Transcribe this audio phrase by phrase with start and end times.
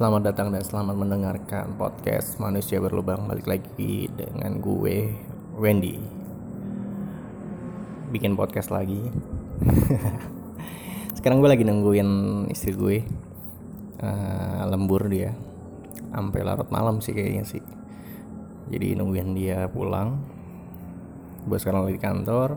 [0.00, 3.28] Selamat datang dan selamat mendengarkan podcast Manusia Berlubang.
[3.28, 5.12] Balik lagi dengan gue,
[5.60, 6.00] Wendy.
[8.08, 8.96] Bikin podcast lagi.
[11.20, 12.08] Sekarang gue lagi nungguin
[12.48, 13.04] istri gue.
[14.00, 15.36] Uh, Lembur dia.
[16.16, 17.60] Sampai larut malam sih kayaknya sih.
[18.72, 20.16] Jadi nungguin dia pulang.
[21.44, 22.56] Gue sekarang lagi di kantor.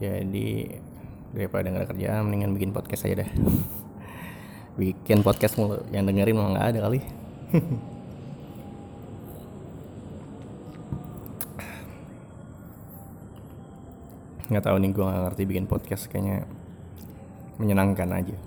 [0.00, 0.72] Jadi
[1.36, 3.28] daripada gak ada kerjaan mendingan bikin podcast aja deh
[4.76, 5.80] bikin podcast mulu.
[5.88, 7.00] Yang dengerin mah nggak ada kali.
[14.46, 16.06] Nggak tahu nih gue nggak ngerti bikin podcast.
[16.06, 16.46] Kayaknya
[17.58, 18.38] menyenangkan aja.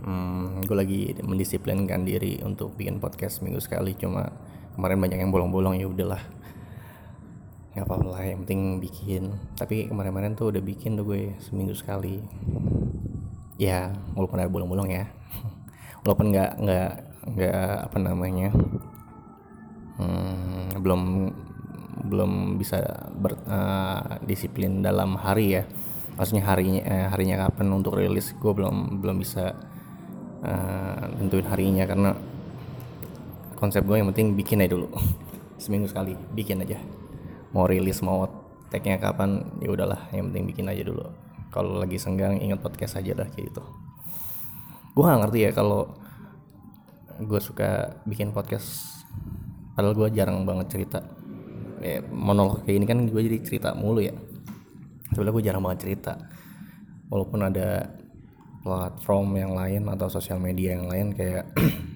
[0.00, 3.92] Hmm, gue lagi mendisiplinkan diri untuk bikin podcast minggu sekali.
[4.00, 4.32] Cuma
[4.80, 6.24] kemarin banyak yang bolong-bolong ya udahlah.
[7.76, 9.36] Nggak apa-apa lah yang penting bikin.
[9.60, 12.16] Tapi kemarin-kemarin tuh udah bikin tuh gue seminggu sekali
[13.60, 15.04] ya walaupun ada bolong-bolong ya.
[16.00, 18.48] Walaupun nggak nggak nggak apa namanya
[20.00, 21.00] hmm, belum
[22.08, 25.68] belum bisa eh, uh, dalam hari ya.
[26.16, 29.52] Maksudnya harinya eh, harinya kapan untuk rilis gue belum belum bisa
[30.40, 32.10] uh, tentuin harinya karena
[33.60, 34.88] konsep gue yang penting bikin aja dulu.
[35.62, 36.80] Seminggu sekali bikin aja.
[37.52, 38.24] Mau rilis mau
[38.72, 41.19] tagnya kapan ya udahlah yang penting bikin aja dulu
[41.50, 43.62] kalau lagi senggang ingat podcast aja dah kayak gitu.
[44.94, 45.90] Gue gak ngerti ya kalau
[47.20, 49.02] gue suka bikin podcast
[49.74, 51.02] padahal gue jarang banget cerita.
[51.80, 54.14] Ya, monolog kayak ini kan gue jadi cerita mulu ya.
[55.10, 56.12] Sebenarnya gue jarang banget cerita.
[57.10, 57.90] Walaupun ada
[58.62, 61.50] platform yang lain atau sosial media yang lain kayak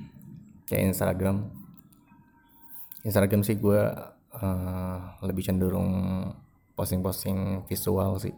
[0.68, 1.46] kayak Instagram.
[3.04, 3.80] Instagram sih gue
[4.34, 5.92] uh, lebih cenderung
[6.74, 8.34] posting-posting visual sih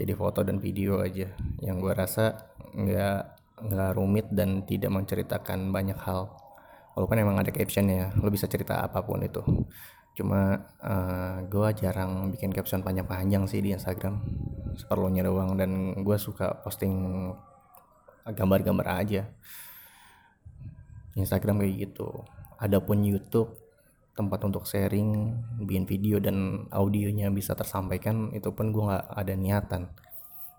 [0.00, 1.28] jadi foto dan video aja.
[1.60, 2.24] Yang gue rasa
[2.72, 3.20] nggak
[3.60, 6.32] nggak rumit dan tidak menceritakan banyak hal.
[6.96, 9.44] Walaupun emang ada caption ya lo bisa cerita apa pun itu.
[10.16, 14.24] Cuma uh, eh, gue jarang bikin caption panjang-panjang sih di Instagram.
[14.80, 16.96] Seperlunya doang dan gue suka posting
[18.24, 19.28] gambar-gambar aja.
[21.12, 22.24] Instagram kayak gitu.
[22.56, 23.59] Adapun YouTube
[24.20, 25.32] tempat untuk sharing
[25.64, 29.82] bikin video dan audionya bisa tersampaikan itu pun gue nggak ada niatan.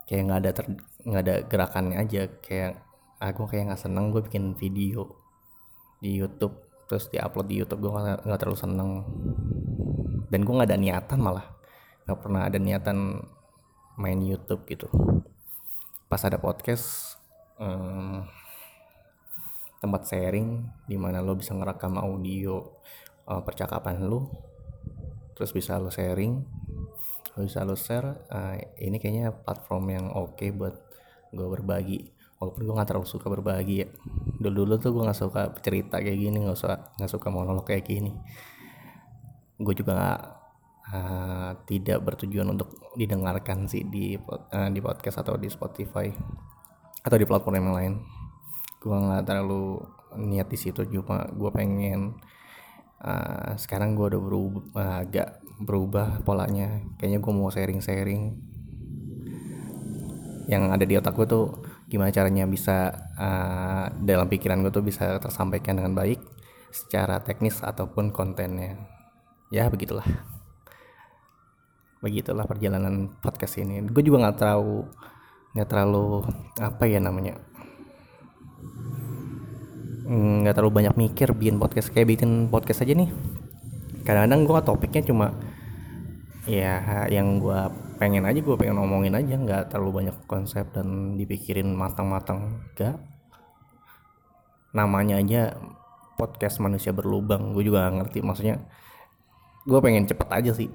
[0.10, 0.52] Kayak nggak ada
[1.06, 2.22] nggak ada gerakannya aja.
[2.42, 2.82] Kayak
[3.22, 5.14] aku ah, kayak nggak seneng gue bikin video
[6.02, 6.58] di YouTube.
[6.90, 7.92] Terus diupload di YouTube gue
[8.26, 8.92] nggak terlalu seneng.
[10.34, 11.46] Dan gue nggak ada niatan malah.
[12.10, 13.22] Nggak pernah ada niatan
[14.02, 14.90] main YouTube gitu.
[16.10, 17.16] Pas ada podcast
[17.62, 18.26] um,
[19.82, 22.62] tempat sharing di mana lo bisa ngerekam audio
[23.28, 24.30] uh, percakapan lu
[25.36, 26.42] terus bisa lu sharing
[27.38, 30.92] lu bisa lu share uh, ini kayaknya platform yang oke okay buat
[31.32, 32.00] gue berbagi.
[32.38, 33.88] Walaupun gue gak terlalu suka berbagi ya.
[34.42, 37.88] Dulu dulu tuh gue gak suka cerita kayak gini gak suka gak suka monolog kayak
[37.88, 38.12] gini.
[39.62, 40.22] Gue juga gak
[40.92, 46.10] uh, tidak bertujuan untuk didengarkan sih di uh, di podcast atau di Spotify
[47.02, 47.94] atau di platform yang lain.
[48.82, 49.80] Gue gak terlalu
[50.12, 52.20] niat di situ cuma gue pengen
[53.02, 56.82] uh, sekarang gue udah berubah uh, agak berubah polanya.
[56.98, 58.24] Kayaknya gue mau sharing-sharing.
[60.50, 61.46] Yang ada di otak gue tuh
[61.90, 66.22] gimana caranya bisa uh, dalam pikiran gue tuh bisa tersampaikan dengan baik
[66.72, 68.78] secara teknis ataupun kontennya.
[69.52, 70.08] Ya begitulah.
[72.02, 73.84] Begitulah perjalanan podcast ini.
[73.86, 74.88] Gue juga nggak terlalu
[75.52, 76.24] nggak terlalu
[76.64, 77.36] apa ya namanya
[80.12, 83.08] nggak terlalu banyak mikir bikin podcast kayak bikin podcast aja nih.
[84.04, 85.28] Kadang-kadang gue topiknya cuma
[86.44, 87.60] ya yang gue
[87.96, 92.98] pengen aja gue pengen ngomongin aja nggak terlalu banyak konsep dan dipikirin matang-matang gak
[94.74, 95.54] namanya aja
[96.18, 98.58] podcast manusia berlubang gue juga ngerti maksudnya
[99.64, 100.70] gue pengen cepet aja sih.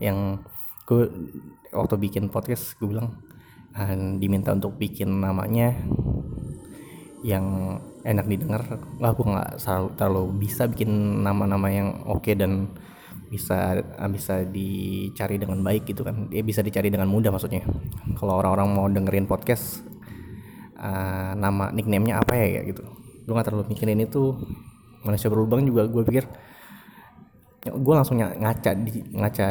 [0.00, 0.42] Yang
[0.88, 1.06] gue
[1.70, 3.20] waktu bikin podcast gue bilang
[3.76, 5.76] ah, diminta untuk bikin namanya
[7.20, 8.62] yang enak didengar.
[9.00, 9.60] Aku nggak
[9.96, 12.72] terlalu bisa bikin nama-nama yang oke dan
[13.30, 13.78] bisa
[14.10, 16.26] bisa dicari dengan baik gitu kan.
[16.32, 17.62] Dia bisa dicari dengan mudah maksudnya.
[18.18, 19.86] Kalau orang-orang mau dengerin podcast
[20.76, 22.82] uh, nama nicknamenya apa ya, ya gitu.
[23.24, 24.34] Gue nggak terlalu mikirin itu.
[25.00, 26.24] Manusia berlubang juga gue pikir.
[27.60, 29.46] Gue langsung ngaca di ngaca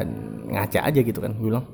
[0.50, 1.34] ngaca aja gitu kan.
[1.40, 1.66] Gue bilang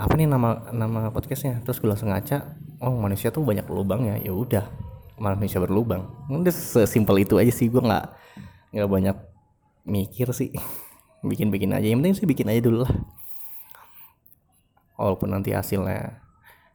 [0.00, 1.60] apa nih nama nama podcastnya?
[1.60, 4.89] Terus gue langsung ngaca oh manusia tuh banyak lubang ya ya udah
[5.20, 6.08] manusia berlubang.
[6.32, 8.06] Udah sesimpel itu aja sih gue nggak
[8.72, 9.16] nggak banyak
[9.84, 10.50] mikir sih.
[11.30, 12.92] Bikin bikin aja yang penting sih bikin aja dulu lah.
[14.96, 16.24] Walaupun nanti hasilnya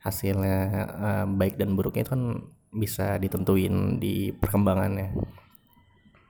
[0.06, 0.58] hasilnya
[0.94, 2.24] uh, baik dan buruknya itu kan
[2.70, 5.18] bisa ditentuin di perkembangannya.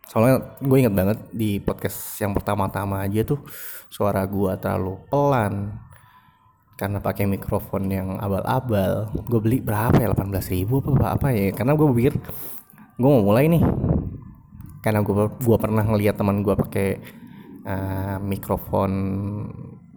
[0.07, 3.43] Soalnya gue inget banget di podcast yang pertama-tama aja tuh
[3.91, 5.75] suara gue terlalu pelan
[6.75, 10.11] karena pakai mikrofon yang abal-abal gue beli berapa ya?
[10.11, 11.55] 18 ribu apa apa ya?
[11.55, 12.13] Karena gue pikir
[12.99, 13.63] gue mau mulai nih.
[14.83, 16.89] Karena gue gua pernah ngeliat teman gue pakai
[17.65, 18.91] uh, mikrofon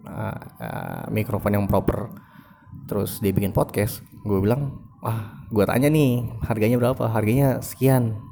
[0.07, 2.15] uh, uh, mikrofon yang proper.
[2.87, 7.11] Terus dia bikin podcast gue bilang wah gue tanya nih harganya berapa?
[7.11, 8.23] Harganya sekian.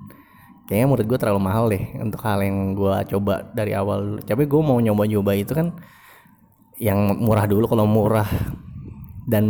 [0.71, 4.23] Kayaknya menurut gue terlalu mahal deh untuk hal yang gue coba dari awal.
[4.23, 5.75] Tapi gue mau nyoba-nyoba itu kan
[6.77, 8.29] yang murah dulu kalau murah
[9.25, 9.45] dan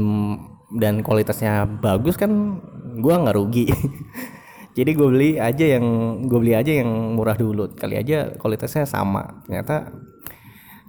[0.71, 2.59] dan kualitasnya bagus kan
[2.97, 3.67] gue nggak rugi.
[4.77, 5.85] Jadi gue beli aja yang
[6.29, 9.43] gue beli aja yang murah dulu kali aja kualitasnya sama.
[9.47, 9.91] Ternyata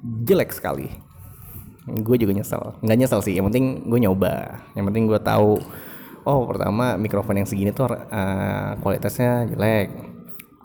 [0.03, 0.87] jelek sekali.
[1.89, 2.79] Gue juga nyesel.
[2.85, 4.63] Nggak nyesel sih yang penting gue nyoba.
[4.77, 5.57] Yang penting gue tahu
[6.29, 9.89] oh pertama mikrofon yang segini tuh uh, kualitasnya jelek.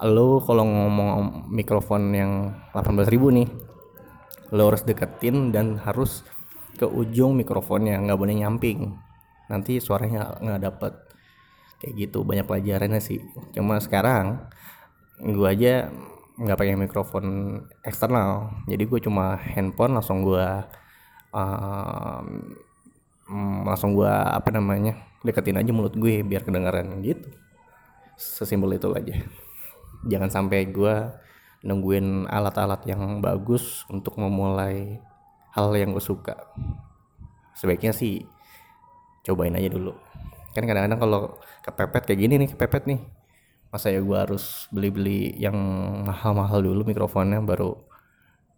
[0.04, 2.32] Lo kalau ngomong mikrofon yang
[2.76, 3.08] 18.000
[3.40, 3.48] nih
[4.54, 6.22] lo harus deketin dan harus
[6.78, 8.94] ke ujung mikrofonnya nggak boleh nyamping.
[9.50, 10.94] Nanti suaranya nggak dapet.
[11.82, 13.18] Kayak gitu banyak pelajarannya sih.
[13.52, 14.46] Cuma sekarang
[15.18, 15.90] gue aja
[16.38, 17.26] nggak pakai mikrofon
[17.82, 18.54] eksternal.
[18.70, 20.48] Jadi gue cuma handphone langsung gue
[21.34, 22.22] uh,
[23.66, 27.26] langsung gue apa namanya deketin aja mulut gue biar kedengaran gitu.
[28.22, 29.18] Sesimpel itu aja.
[30.06, 30.96] Jangan sampai gue
[31.64, 35.00] nungguin alat-alat yang bagus untuk memulai
[35.56, 36.36] hal yang gue suka.
[37.56, 38.28] Sebaiknya sih
[39.24, 39.96] cobain aja dulu.
[40.52, 41.22] Kan kadang-kadang kalau
[41.64, 43.00] kepepet kayak gini nih kepepet nih.
[43.72, 45.56] Masa ya gue harus beli-beli yang
[46.06, 47.74] mahal-mahal dulu mikrofonnya baru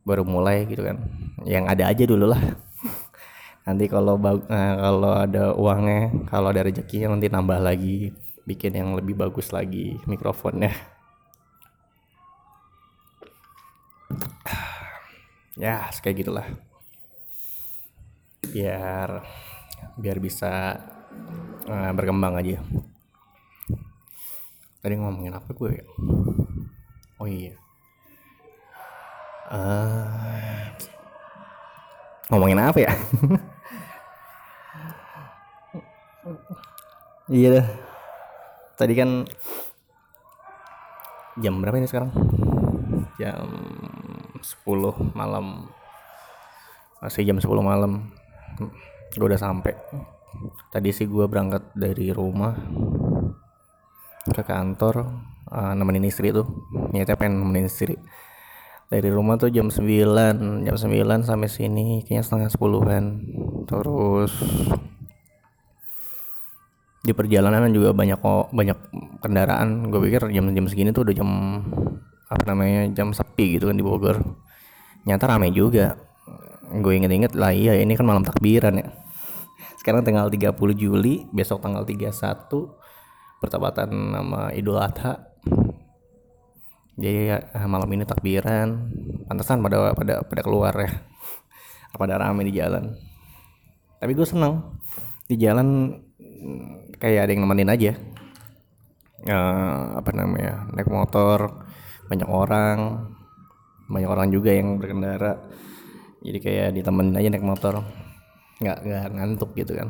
[0.03, 0.97] baru mulai gitu kan.
[1.45, 2.41] Yang ada aja dulu lah.
[3.69, 8.13] Nanti kalau nah, kalau ada uangnya kalau ada rezekinya nanti nambah lagi
[8.45, 10.94] bikin yang lebih bagus lagi mikrofonnya
[15.63, 16.47] ya kayak gitulah.
[18.51, 19.25] Biar
[19.97, 20.79] biar bisa
[21.69, 22.61] uh, berkembang aja.
[24.81, 25.85] Tadi ngomongin apa gue ya?
[27.17, 27.53] Oh iya.
[29.45, 30.65] Uh,
[32.29, 32.93] ngomongin apa ya?
[37.25, 37.67] Iya dah.
[38.77, 39.25] Tadi kan
[41.41, 42.13] jam berapa ini sekarang?
[43.17, 43.49] Jam
[44.45, 45.65] 10 malam.
[47.01, 48.13] Masih jam 10 malam.
[49.17, 49.73] Gue udah sampai
[50.69, 52.53] tadi sih gue berangkat dari rumah
[54.29, 55.09] ke kantor
[55.49, 56.45] uh, nemenin istri tuh.
[56.93, 57.97] Niatnya pengen nemenin istri.
[58.85, 59.81] Dari rumah tuh jam 9
[60.61, 63.05] jam 9 sampai sini kayaknya setengah 10 kan
[63.65, 64.29] terus
[67.01, 68.77] di perjalanan juga banyak kok banyak
[69.25, 69.89] kendaraan.
[69.89, 71.29] Gue pikir jam-jam segini tuh udah jam
[72.25, 74.17] apa namanya jam sepi gitu kan di Bogor.
[75.05, 75.97] Nyata rame juga.
[76.65, 78.87] Gue inget-inget lah iya ini kan malam takbiran ya.
[79.79, 82.13] Sekarang tanggal 30 Juli besok tanggal 31
[83.37, 85.29] bertepatan nama Idul Adha.
[86.95, 87.37] Jadi ya,
[87.69, 88.89] malam ini takbiran.
[89.29, 90.91] Pantesan pada pada pada keluar ya.
[91.95, 92.91] Pada rame di jalan.
[94.03, 94.75] Tapi gue seneng.
[95.31, 95.95] Di jalan
[96.99, 97.95] kayak ada yang nemenin aja.
[99.25, 101.64] Uh, apa namanya naik motor
[102.05, 102.77] banyak orang
[103.85, 105.37] banyak orang juga yang berkendara.
[106.25, 107.85] Jadi kayak ditemenin aja naik motor.
[108.57, 109.89] Nggak nggak ngantuk gitu kan.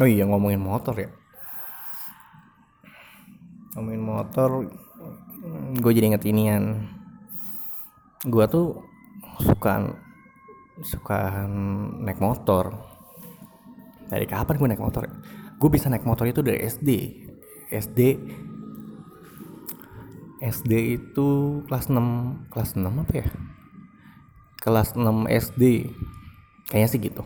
[0.00, 1.10] Oh iya ngomongin motor ya.
[3.76, 4.50] Ngomongin motor
[5.76, 6.88] gue jadi inget inian.
[8.24, 8.80] Gue tuh
[9.44, 9.92] suka
[10.80, 11.44] suka
[12.00, 12.72] naik motor.
[14.08, 15.04] Dari kapan gue naik motor
[15.60, 16.88] gue bisa naik motor itu dari SD
[17.68, 18.00] SD
[20.40, 21.28] SD itu
[21.68, 23.28] kelas 6 kelas 6 apa ya?
[24.56, 25.62] Kelas 6 SD
[26.72, 27.22] kayaknya sih gitu.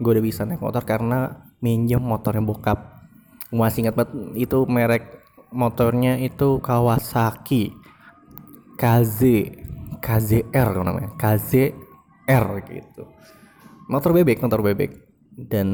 [0.00, 3.04] Gue udah bisa naik motor karena minjem motornya bokap.
[3.52, 5.20] Gue masih ingat banget itu merek
[5.52, 7.76] motornya itu Kawasaki.
[8.80, 9.20] KZ
[10.00, 11.12] KZR namanya.
[11.20, 13.04] KZR gitu.
[13.92, 15.07] Motor bebek motor bebek
[15.38, 15.68] dan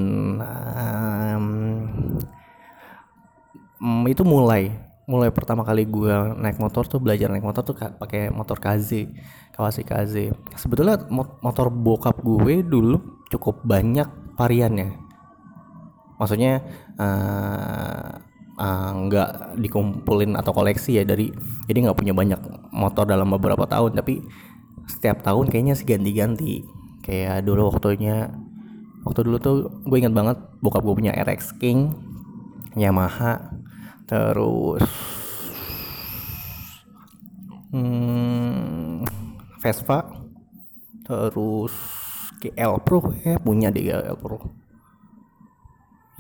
[3.80, 4.68] um, itu mulai
[5.04, 9.09] mulai pertama kali gue naik motor tuh belajar naik motor tuh pakai motor KZ
[9.52, 10.14] Kawasaki KZ
[10.56, 11.00] sebetulnya
[11.44, 14.06] motor bokap gue dulu cukup banyak
[14.38, 14.94] variannya.
[16.14, 16.62] Maksudnya
[18.94, 21.30] nggak uh, uh, dikumpulin atau koleksi ya dari
[21.66, 22.38] jadi nggak punya banyak
[22.71, 23.99] motor dalam beberapa tahun.
[23.99, 24.23] Tapi
[24.87, 26.62] setiap tahun kayaknya sih ganti-ganti.
[27.04, 28.33] Kayak dulu waktunya
[29.04, 31.92] waktu dulu tuh gue inget banget bokap gue punya RX King
[32.75, 33.54] Yamaha
[34.08, 34.84] terus
[37.70, 39.04] hmm,
[39.61, 40.04] Vespa
[41.04, 41.73] terus
[42.44, 44.37] GL Pro ya punya deh GL Pro.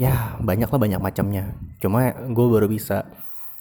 [0.00, 1.54] Ya banyak lah banyak macamnya.
[1.78, 3.04] Cuma gue baru bisa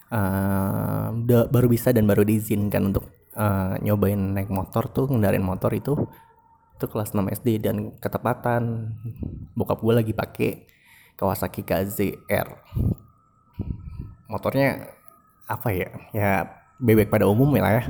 [0.08, 3.04] uh, baru bisa dan baru diizinkan untuk
[3.36, 5.92] uh, nyobain naik motor tuh ngendarin motor itu
[6.84, 8.92] itu kelas 6 SD dan ketepatan.
[9.56, 10.68] Bokap gue lagi pakai
[11.16, 12.48] Kawasaki KZR
[14.28, 14.90] motornya
[15.46, 15.88] apa ya?
[16.10, 16.30] Ya
[16.82, 17.84] bebek pada umum ya lah ya.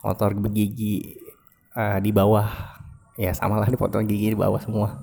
[0.00, 1.18] Motor begigi
[1.76, 2.48] uh, di bawah.
[3.20, 4.96] Ya sama lah di foto gigi di bawah semua.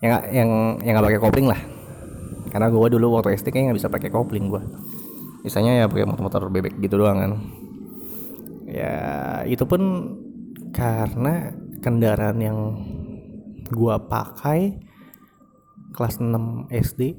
[0.00, 1.60] Yang yang yang nggak pakai kopling lah.
[2.48, 4.62] Karena gue dulu waktu SD kayaknya nggak bisa pakai kopling gue
[5.40, 7.32] misalnya ya pakai motor-motor bebek gitu doang kan.
[8.70, 8.94] Ya
[9.48, 9.82] itu pun
[10.70, 12.58] karena kendaraan yang
[13.72, 14.80] gua pakai
[15.94, 17.18] kelas 6 SD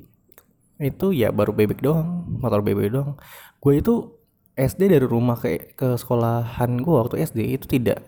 [0.82, 3.14] itu ya baru bebek doang motor bebek doang.
[3.62, 4.18] Gue itu
[4.58, 8.02] SD dari rumah ke ke sekolahan gue waktu SD itu tidak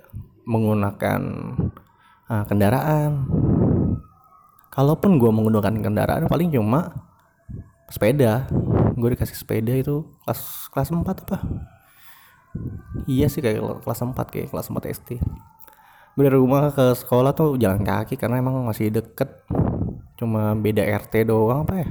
[0.49, 1.21] menggunakan
[2.27, 3.29] uh, kendaraan.
[4.73, 6.89] Kalaupun gue menggunakan kendaraan paling cuma
[7.93, 8.49] sepeda.
[8.97, 11.37] Gue dikasih sepeda itu kelas kelas 4 apa?
[13.05, 15.21] Iya sih kayak kelas 4 kayak kelas 4 SD
[16.13, 19.29] gue dari rumah ke sekolah tuh jalan kaki karena emang masih deket.
[20.17, 21.89] Cuma beda RT doang apa ya?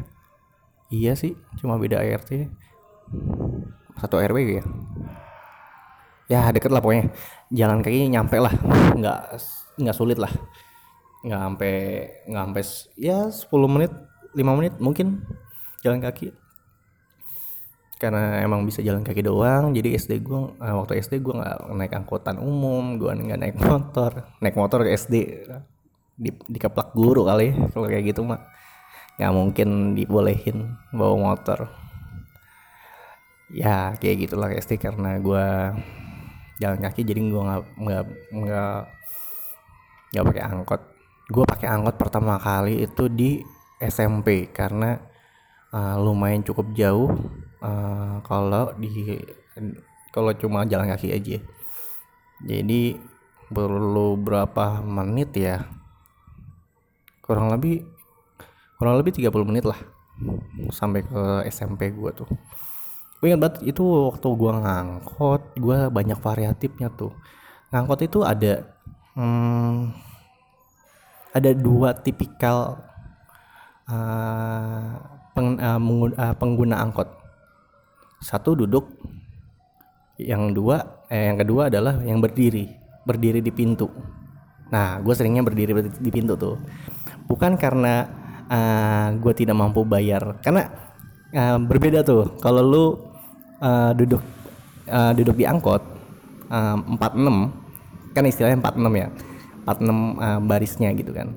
[0.93, 2.47] Iya sih cuma beda RT
[3.99, 4.65] satu RW ya.
[6.31, 7.11] Ya deket lah pokoknya.
[7.51, 8.55] Jalan kaki nyampe lah.
[8.99, 9.21] Nggak
[9.83, 10.31] nggak sulit lah.
[11.27, 11.75] Nggak sampai
[12.31, 12.65] nggak sampai
[12.99, 13.93] ya 10 menit
[14.33, 15.23] 5 menit mungkin
[15.83, 16.35] jalan kaki
[18.03, 19.71] karena emang bisa jalan kaki doang.
[19.71, 24.27] Jadi SD gue uh, waktu SD gue nggak naik angkutan umum gue nggak naik motor.
[24.43, 25.15] Naik motor ke SD
[26.19, 28.43] di dikeplak guru kali kalau kayak gitu mah.
[29.23, 31.71] Nggak mungkin dibolehin bawa motor.
[33.55, 35.47] Ya kayak gitulah SD karena gue
[36.59, 38.05] jalan kaki jadi gue nggak nggak
[38.35, 38.79] nggak
[40.11, 40.83] nggak pakai angkot.
[41.31, 43.39] Gue pakai angkot pertama kali itu di
[43.79, 44.99] SMP karena
[45.71, 47.15] uh, lumayan cukup jauh
[47.63, 49.23] uh, kalau di
[50.13, 51.39] kalau cuma jalan kaki aja
[52.43, 52.99] jadi
[53.55, 55.63] perlu berapa menit ya?
[57.23, 57.87] Kurang lebih
[58.81, 59.79] kurang lebih 30 menit lah
[60.75, 62.27] sampai ke SMP gua tuh.
[63.23, 67.15] Gue ingat banget itu waktu gua ngangkot gua banyak variatifnya tuh.
[67.71, 68.67] Ngangkot itu ada
[69.15, 69.95] hmm,
[71.31, 72.83] ada dua tipikal
[73.87, 74.99] uh,
[75.31, 77.22] peng, uh, pengguna angkot
[78.23, 78.87] satu duduk.
[80.23, 80.77] Yang dua
[81.11, 82.71] eh yang kedua adalah yang berdiri.
[83.03, 83.91] Berdiri di pintu.
[84.71, 86.57] Nah gue seringnya berdiri di pintu tuh.
[87.27, 88.07] Bukan karena
[88.47, 90.39] uh, eh, gue tidak mampu bayar.
[90.41, 90.71] Karena
[91.35, 92.39] uh, berbeda tuh.
[92.39, 92.85] Kalau lu
[93.59, 94.23] uh, duduk
[94.87, 95.83] uh, duduk di angkot
[96.51, 96.79] uh,
[97.19, 97.51] enam
[98.13, 99.09] kan istilahnya empat enam ya
[99.63, 101.35] empat enam uh, barisnya gitu kan.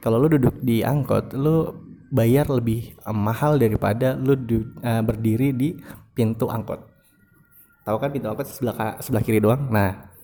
[0.00, 1.72] Kalau lu duduk di angkot lu
[2.14, 5.74] bayar lebih uh, mahal daripada lu uh, berdiri di
[6.14, 6.80] pintu angkot.
[7.84, 9.68] Tahu kan pintu angkot sebelah sebelah kiri doang?
[9.68, 10.14] Nah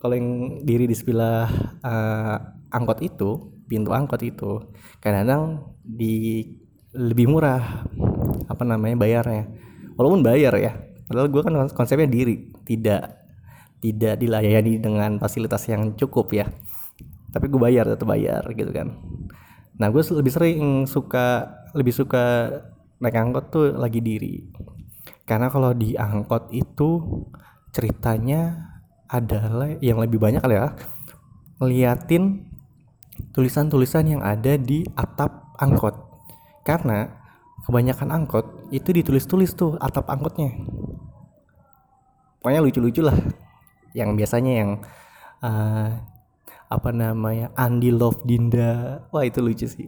[0.00, 1.50] kalau yang diri di sebelah
[1.84, 2.36] uh,
[2.72, 6.46] angkot itu pintu angkot itu kadang-kadang di
[6.96, 7.84] lebih murah
[8.48, 9.44] apa namanya bayarnya.
[9.98, 10.72] Walaupun bayar ya
[11.10, 13.20] padahal gue kan konsepnya diri tidak
[13.82, 16.46] tidak dilayani dengan fasilitas yang cukup ya.
[17.30, 18.96] Tapi gue bayar tetap bayar gitu kan.
[19.76, 22.48] Nah gue lebih sering suka lebih suka
[23.00, 24.44] naik angkot tuh lagi diri
[25.30, 27.22] karena kalau di angkot itu
[27.70, 28.66] ceritanya
[29.06, 30.74] adalah yang lebih banyak ya
[31.62, 32.50] ngeliatin
[33.30, 35.94] tulisan-tulisan yang ada di atap angkot.
[36.66, 37.06] Karena
[37.62, 40.50] kebanyakan angkot itu ditulis-tulis tuh atap angkotnya.
[42.42, 43.14] Pokoknya lucu-lucu lah.
[43.94, 44.70] Yang biasanya yang
[45.46, 45.94] uh,
[46.66, 49.06] apa namanya Andi Love Dinda.
[49.14, 49.86] Wah itu lucu sih.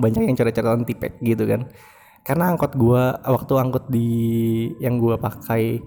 [0.00, 1.68] Banyak yang coret-coretan tipek gitu kan
[2.26, 4.08] karena angkot gua waktu angkot di
[4.78, 5.80] yang gua pakai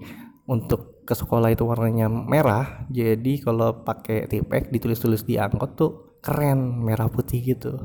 [0.44, 5.90] untuk ke sekolah itu warnanya merah jadi kalau pakai tipek ditulis-tulis di angkot tuh
[6.24, 7.76] keren merah putih gitu.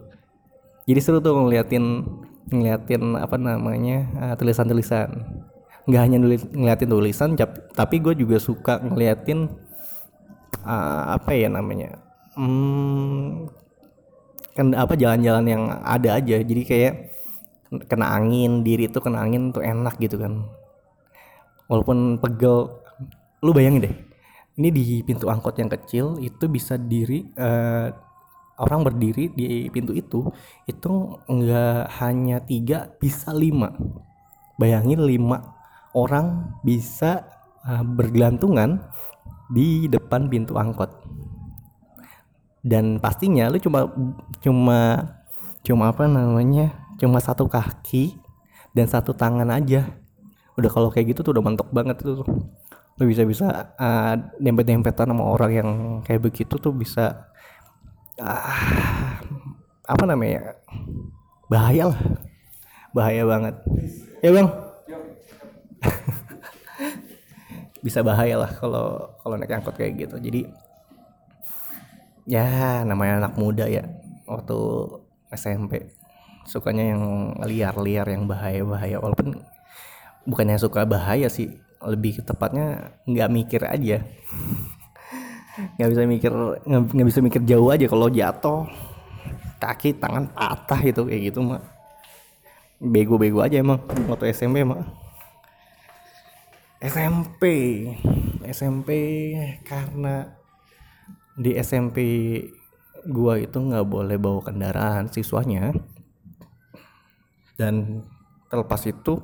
[0.87, 2.07] Jadi seru tuh ngeliatin
[2.49, 5.11] ngeliatin apa namanya uh, tulisan-tulisan.
[5.85, 7.29] Nggak hanya nulis, ngeliatin tulisan
[7.75, 9.51] tapi gue juga suka ngeliatin
[10.63, 11.99] uh, apa ya namanya
[12.39, 13.49] hmm,
[14.55, 16.39] kan apa jalan-jalan yang ada aja.
[16.39, 16.93] Jadi kayak
[17.85, 20.45] kena angin diri itu kena angin tuh enak gitu kan.
[21.69, 22.81] Walaupun pegel
[23.39, 23.95] lu bayangin deh
[24.59, 27.87] ini di pintu angkot yang kecil itu bisa diri uh,
[28.59, 30.27] orang berdiri di pintu itu
[30.67, 30.91] itu
[31.31, 33.71] nggak hanya tiga bisa lima.
[34.59, 35.55] Bayangin lima
[35.95, 37.23] orang bisa
[37.63, 38.83] uh, bergelantungan
[39.47, 40.91] di depan pintu angkot.
[42.59, 43.87] Dan pastinya lu cuma
[44.43, 44.79] cuma
[45.63, 48.19] cuma apa namanya cuma satu kaki
[48.75, 49.87] dan satu tangan aja.
[50.59, 52.27] Udah kalau kayak gitu tuh udah mentok banget tuh.
[52.99, 55.69] Lu bisa bisa uh, dempet dempetan sama orang yang
[56.03, 57.31] kayak begitu tuh bisa
[58.19, 59.15] uh,
[59.87, 60.59] apa namanya
[61.47, 62.01] bahaya lah.
[62.91, 63.55] Bahaya banget.
[64.19, 64.49] Ya bang.
[67.79, 70.19] Bisa bahaya lah kalau kalau naik angkot kayak gitu.
[70.19, 70.51] Jadi
[72.27, 73.87] ya namanya anak muda ya
[74.27, 74.57] waktu
[75.31, 75.98] SMP
[76.49, 77.03] sukanya yang
[77.45, 78.97] liar-liar yang bahaya-bahaya.
[78.97, 79.37] Walaupun
[80.25, 84.01] bukannya suka bahaya sih lebih tepatnya nggak mikir aja.
[85.75, 86.31] Nggak bisa mikir
[86.63, 88.63] nggak bisa mikir jauh aja kalau jatuh.
[89.59, 91.59] Kaki tangan patah itu kayak gitu mah
[92.79, 94.87] bego-bego aja emang waktu SMP mah
[96.79, 97.43] SMP
[98.47, 98.89] SMP
[99.67, 100.31] karena
[101.35, 101.99] di SMP
[103.03, 105.75] gua itu nggak boleh bawa kendaraan siswanya
[107.59, 108.07] dan
[108.47, 109.19] terlepas itu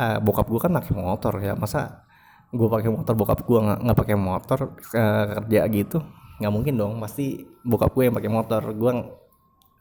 [0.00, 1.52] uh, bokap gua kan pakai motor ya.
[1.52, 2.08] Masa
[2.48, 4.58] gua pakai motor bokap gua nggak nggak pakai motor
[4.96, 5.98] uh, kerja gitu?
[6.40, 6.96] Nggak mungkin dong.
[7.04, 8.62] Pasti bokap gue yang pakai motor.
[8.72, 8.92] Gua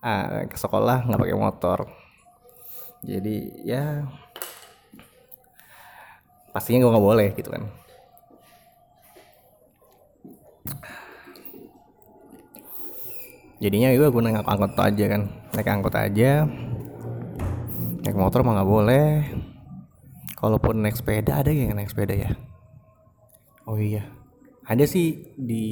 [0.03, 1.79] uh, ke sekolah nggak pakai motor.
[3.05, 4.03] Jadi ya
[6.49, 7.63] pastinya gue nggak boleh gitu kan.
[13.61, 15.21] Jadinya gue gue naik angkot aja kan.
[15.53, 16.49] Naik angkot aja
[18.05, 19.09] naik motor mah nggak boleh.
[20.37, 22.31] Kalaupun naik sepeda ada yang naik sepeda ya?
[23.65, 24.05] Oh iya.
[24.69, 25.65] Ada sih di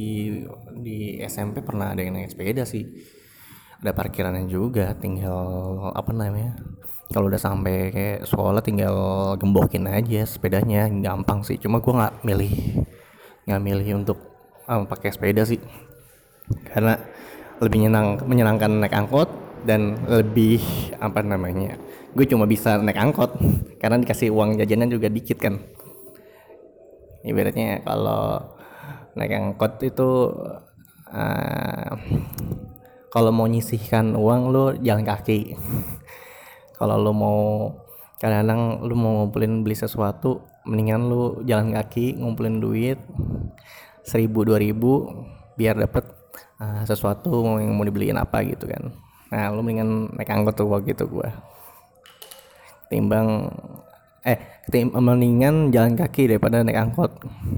[0.81, 2.89] di SMP pernah ada yang naik sepeda sih.
[3.85, 5.37] Ada parkirannya juga tinggal
[5.93, 6.57] apa namanya
[7.13, 8.95] kalau udah sampai kayak sekolah tinggal
[9.37, 11.61] gembokin aja sepedanya gampang sih.
[11.61, 12.53] Cuma gue nggak milih
[13.45, 14.17] nggak milih untuk
[14.65, 15.61] um, pakai sepeda sih.
[16.65, 16.97] Karena
[17.61, 19.29] lebih nyenang menyenangkan naik angkot
[19.69, 20.59] dan lebih
[20.97, 21.77] apa namanya
[22.13, 23.33] gue cuma bisa naik angkot
[23.81, 25.57] karena dikasih uang jajanan juga dikit kan.
[27.25, 28.53] Ibaratnya kalau
[29.17, 30.09] naik angkot itu
[31.09, 31.93] uh,
[33.13, 35.53] kalau mau nyisihkan uang lo jalan kaki.
[36.73, 37.69] Kalau lo mau
[38.17, 42.99] kadang-kadang lu mau ngumpulin beli sesuatu mendingan lu jalan kaki ngumpulin duit
[44.03, 45.07] seribu dua ribu
[45.55, 46.03] biar dapet
[46.59, 47.29] uh, sesuatu
[47.61, 48.91] yang mau dibeliin apa gitu kan.
[49.31, 51.52] Nah lu mendingan naik angkot tuh waktu itu gua
[52.93, 53.49] timbang
[54.21, 54.37] eh
[54.69, 57.11] tim, mendingan jalan kaki daripada naik angkot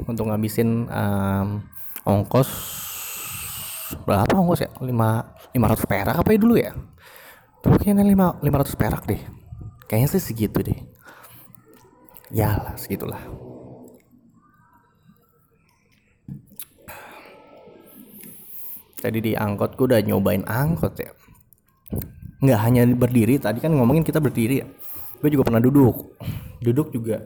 [0.07, 1.59] untuk ngabisin um,
[2.07, 2.49] ongkos
[4.07, 4.69] berapa ongkos ya?
[4.79, 6.71] Lima lima ratus perak apa ya dulu ya?
[7.59, 9.19] Tuh kayaknya lima lima ratus perak deh.
[9.85, 10.79] Kayaknya sih segitu deh.
[12.33, 13.21] Ya lah segitulah.
[18.97, 21.13] Tadi di angkot gue udah nyobain angkot ya.
[22.41, 24.67] Nggak hanya berdiri tadi kan ngomongin kita berdiri ya
[25.21, 26.17] gue juga pernah duduk.
[26.59, 27.23] Duduk juga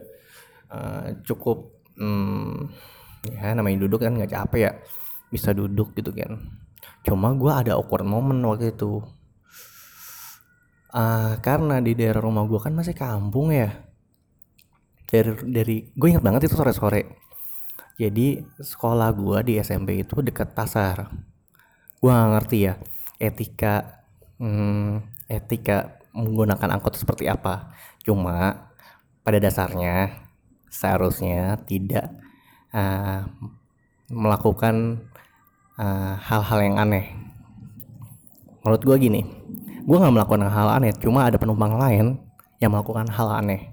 [0.70, 2.70] uh, cukup hmm,
[3.30, 4.72] ya namanya duduk kan nggak capek ya
[5.30, 6.38] bisa duduk gitu kan.
[7.06, 9.00] Cuma gue ada awkward moment waktu itu.
[10.90, 13.70] Uh, karena di daerah rumah gue kan masih kampung ya.
[15.06, 17.30] Dari dari gue ingat banget itu sore sore
[18.00, 21.12] jadi sekolah gue di SMP itu dekat pasar.
[22.00, 22.80] Gue ngerti ya
[23.20, 24.00] etika
[24.40, 27.74] hmm, etika menggunakan angkot seperti apa.
[28.02, 28.70] Cuma
[29.22, 30.26] pada dasarnya
[30.70, 32.08] seharusnya tidak
[32.70, 33.26] uh,
[34.10, 35.06] melakukan
[35.78, 37.06] ah, hal-hal uh, yang aneh.
[38.60, 39.22] Menurut gue gini
[39.80, 42.20] gue nggak melakukan hal aneh cuma ada penumpang lain
[42.60, 43.72] yang melakukan hal aneh.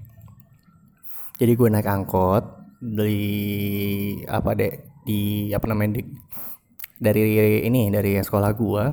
[1.37, 2.43] Jadi gue naik angkot
[2.81, 3.21] dari
[4.25, 4.73] apa deh
[5.05, 6.03] di apa namanya di,
[6.97, 7.21] dari
[7.65, 8.83] ini dari sekolah gue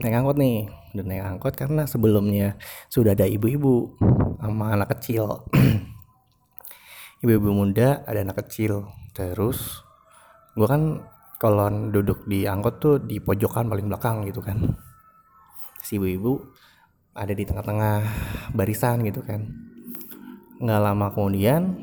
[0.00, 2.58] naik angkot nih dan naik angkot karena sebelumnya
[2.90, 3.94] sudah ada ibu-ibu
[4.40, 5.46] sama anak kecil.
[7.22, 8.88] Ibu-ibu muda ada anak kecil.
[9.12, 9.84] Terus
[10.56, 11.04] gue kan
[11.36, 14.56] kalau duduk di angkot tuh di pojokan paling belakang gitu kan.
[15.84, 16.40] Si ibu-ibu
[17.12, 17.96] ada di tengah-tengah
[18.56, 19.46] barisan gitu kan.
[20.60, 21.76] Nggak lama kemudian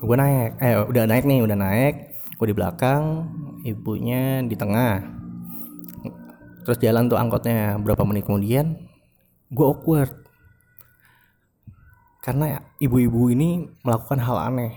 [0.00, 0.56] gue naik.
[0.58, 1.94] Eh udah naik nih udah naik.
[2.40, 3.28] Gue di belakang
[3.68, 5.19] ibunya di tengah
[6.62, 8.90] terus jalan tuh angkotnya berapa menit kemudian
[9.50, 10.14] gue awkward.
[12.22, 14.72] Karena ibu-ibu ini melakukan hal aneh.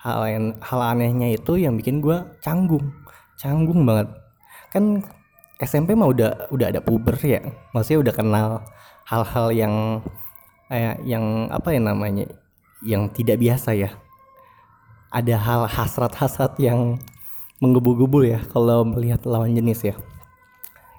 [0.00, 2.94] Hal yang hal anehnya itu yang bikin gue canggung.
[3.36, 4.08] Canggung banget.
[4.72, 5.04] Kan
[5.60, 7.42] SMP mah udah udah ada puber ya.
[7.76, 8.48] Maksudnya udah kenal
[9.04, 9.74] hal-hal yang
[10.72, 12.24] eh, yang apa ya namanya
[12.80, 13.90] yang tidak biasa ya.
[15.10, 16.98] Ada hal hasrat-hasrat yang
[17.58, 19.94] menggebu-gebu ya kalau melihat lawan jenis ya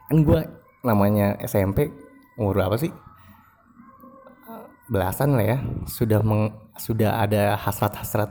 [0.06, 0.40] kan gue
[0.86, 1.90] namanya SMP
[2.38, 2.94] umur berapa sih?
[4.86, 5.58] Belasan lah ya.
[5.90, 8.30] Sudah meng, sudah ada hasrat-hasrat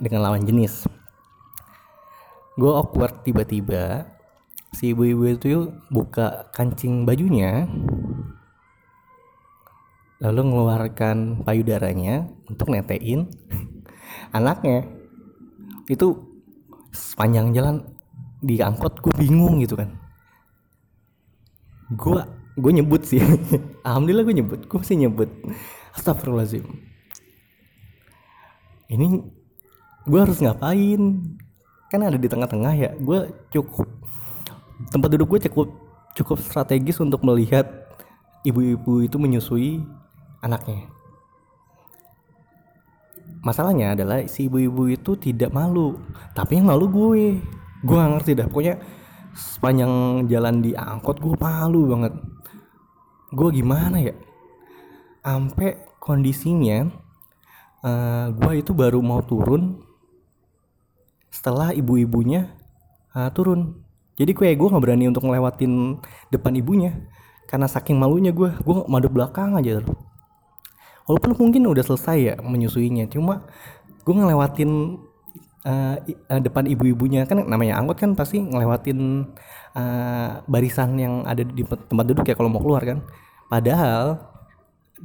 [0.00, 0.88] dengan lawan jenis.
[2.56, 4.08] Gue awkward tiba-tiba
[4.72, 7.70] si ibu-ibu itu buka kancing bajunya
[10.18, 13.28] lalu mengeluarkan payudaranya untuk netein
[14.38, 14.88] anaknya.
[15.84, 16.32] Itu
[16.94, 17.84] sepanjang jalan
[18.40, 20.03] di angkot gue bingung gitu kan
[21.94, 22.20] gue
[22.54, 23.22] gue nyebut sih.
[23.86, 24.60] Alhamdulillah gue nyebut.
[24.66, 25.30] Gue masih nyebut.
[25.94, 26.66] Astagfirullahaladzim.
[28.90, 29.06] Ini
[30.06, 31.02] gue harus ngapain?
[31.90, 32.90] Kan ada di tengah-tengah ya.
[32.98, 33.88] Gue cukup
[34.90, 35.68] tempat duduk gue cukup
[36.14, 37.66] cukup strategis untuk melihat
[38.46, 39.82] ibu-ibu itu menyusui
[40.44, 40.86] anaknya.
[43.44, 46.00] Masalahnya adalah si ibu-ibu itu tidak malu.
[46.32, 47.44] Tapi yang malu gue.
[47.84, 48.48] Gue gak ngerti dah.
[48.48, 48.80] Pokoknya
[49.34, 52.14] sepanjang jalan di angkot gue malu banget.
[53.34, 54.14] Gue gimana ya?
[55.20, 56.88] Sampai kondisinya
[57.82, 59.82] uh, eh, gue itu baru mau turun
[61.28, 62.54] setelah ibu-ibunya
[63.12, 63.82] uh, turun.
[64.14, 65.98] Jadi kayak gue nggak berani untuk ngelewatin
[66.30, 66.94] depan ibunya
[67.44, 69.94] karena saking malunya gue gue madep belakang aja loh
[71.08, 73.44] walaupun mungkin udah selesai ya menyusuinya cuma
[74.04, 75.00] gue ngelewatin
[75.64, 75.96] uh,
[76.40, 77.24] depan ibu-ibunya.
[77.24, 79.32] Kan namanya angkot kan pasti ngelewatin
[79.74, 83.02] uh, barisan yang ada di tempat duduk ya kalau mau keluar kan.
[83.48, 84.20] Padahal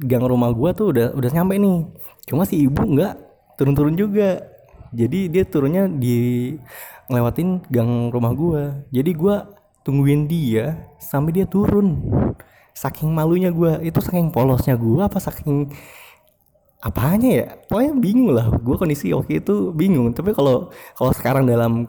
[0.00, 1.78] gang rumah gua tuh udah udah nyampe nih.
[2.28, 3.14] Cuma si ibu nggak
[3.58, 4.44] turun-turun juga.
[4.90, 6.54] Jadi dia turunnya di
[7.10, 8.62] ngelewatin gang rumah gua.
[8.92, 9.48] Jadi gua
[9.82, 11.98] tungguin dia sampai dia turun.
[12.76, 13.82] Saking malunya gua.
[13.82, 15.72] Itu saking polosnya gua apa saking
[16.80, 17.46] apanya ya?
[17.68, 18.48] Pokoknya bingung lah.
[18.60, 20.10] Gue kondisi waktu itu bingung.
[20.16, 21.86] Tapi kalau kalau sekarang dalam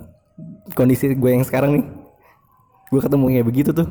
[0.76, 1.86] kondisi gue yang sekarang nih
[2.92, 3.88] gue ketemu kayak begitu tuh.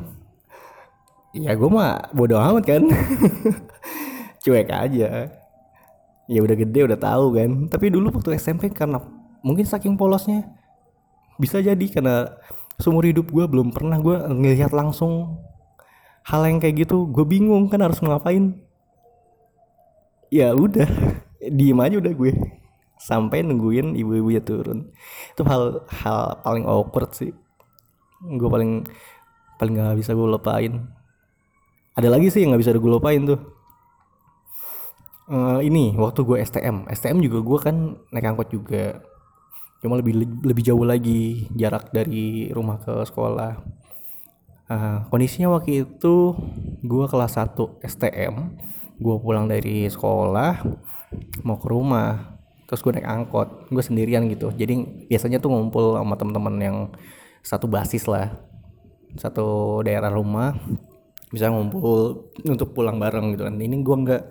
[1.33, 2.83] Ya gue mah bodoh amat kan.
[4.45, 5.09] Cuek aja.
[6.29, 7.49] Ya udah gede udah tahu kan.
[7.67, 9.01] Tapi dulu waktu SMP karena
[9.41, 10.45] mungkin saking polosnya
[11.41, 12.29] bisa jadi karena
[12.77, 15.41] seumur hidup gue belum pernah gue ngelihat langsung
[16.21, 17.09] hal yang kayak gitu.
[17.09, 18.61] Gue bingung kan harus ngapain
[20.31, 20.87] ya udah
[21.59, 22.33] diem aja udah gue.
[22.97, 24.89] Sampai nungguin ibu-ibu ya turun.
[25.35, 27.35] Itu hal hal paling awkward sih.
[28.23, 28.87] Gue paling
[29.59, 30.87] paling nggak bisa gue lupain.
[31.93, 33.41] Ada lagi sih yang nggak bisa gue lupain tuh.
[35.31, 37.75] Uh, ini waktu gue STM STM juga gue kan
[38.09, 39.03] naik angkot juga.
[39.81, 43.57] Cuma lebih lebih jauh lagi jarak dari rumah ke sekolah.
[44.71, 46.15] Uh, kondisinya waktu itu
[46.85, 48.55] gue kelas 1 STM
[49.01, 50.61] gue pulang dari sekolah
[51.41, 52.37] mau ke rumah
[52.69, 54.53] terus gue naik angkot gue sendirian gitu.
[54.53, 56.77] Jadi biasanya tuh ngumpul sama teman-teman yang
[57.41, 58.31] satu basis lah
[59.19, 60.55] satu daerah rumah
[61.33, 63.59] bisa ngumpul untuk pulang bareng gitu kan.
[63.59, 64.23] Ini gue nggak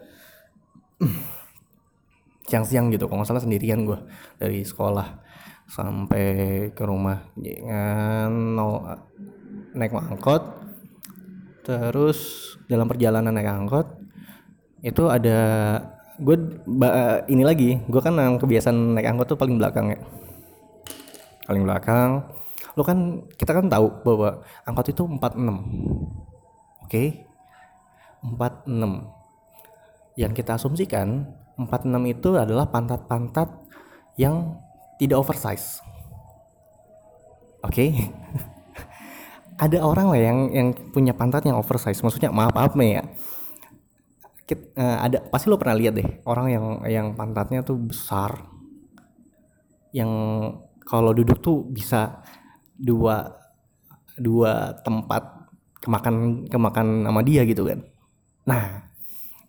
[2.48, 3.98] siang-siang gitu kalau nggak salah sendirian gue
[4.40, 5.20] dari sekolah
[5.68, 6.24] sampai
[6.72, 7.28] ke rumah.
[7.36, 8.88] Dengan no,
[9.76, 10.42] naik angkot
[11.60, 13.99] terus dalam perjalanan naik angkot
[14.80, 15.38] itu ada
[16.20, 16.36] gue
[17.32, 20.00] ini lagi gue kan yang kebiasaan naik angkot tuh paling belakang ya.
[21.48, 22.10] Paling belakang.
[22.76, 26.88] Lo kan kita kan tahu bahwa angkot itu 46 oke?
[26.88, 27.08] Okay?
[28.20, 31.24] 46 yang kita asumsikan
[31.56, 33.48] 46 itu adalah pantat-pantat
[34.20, 34.60] yang
[35.00, 35.80] tidak oversize.
[37.64, 37.72] Oke?
[37.72, 37.88] Okay?
[39.64, 42.00] ada orang lah yang yang punya pantat yang oversize.
[42.00, 43.04] Maksudnya maaf maaf nih ya
[44.50, 48.50] kita, uh, eh, ada pasti lo pernah lihat deh orang yang yang pantatnya tuh besar.
[49.94, 50.10] Yang
[50.82, 52.18] kalau duduk tuh bisa
[52.74, 53.30] dua
[54.18, 55.46] dua tempat
[55.78, 57.86] kemakan kemakan sama dia gitu kan.
[58.50, 58.90] Nah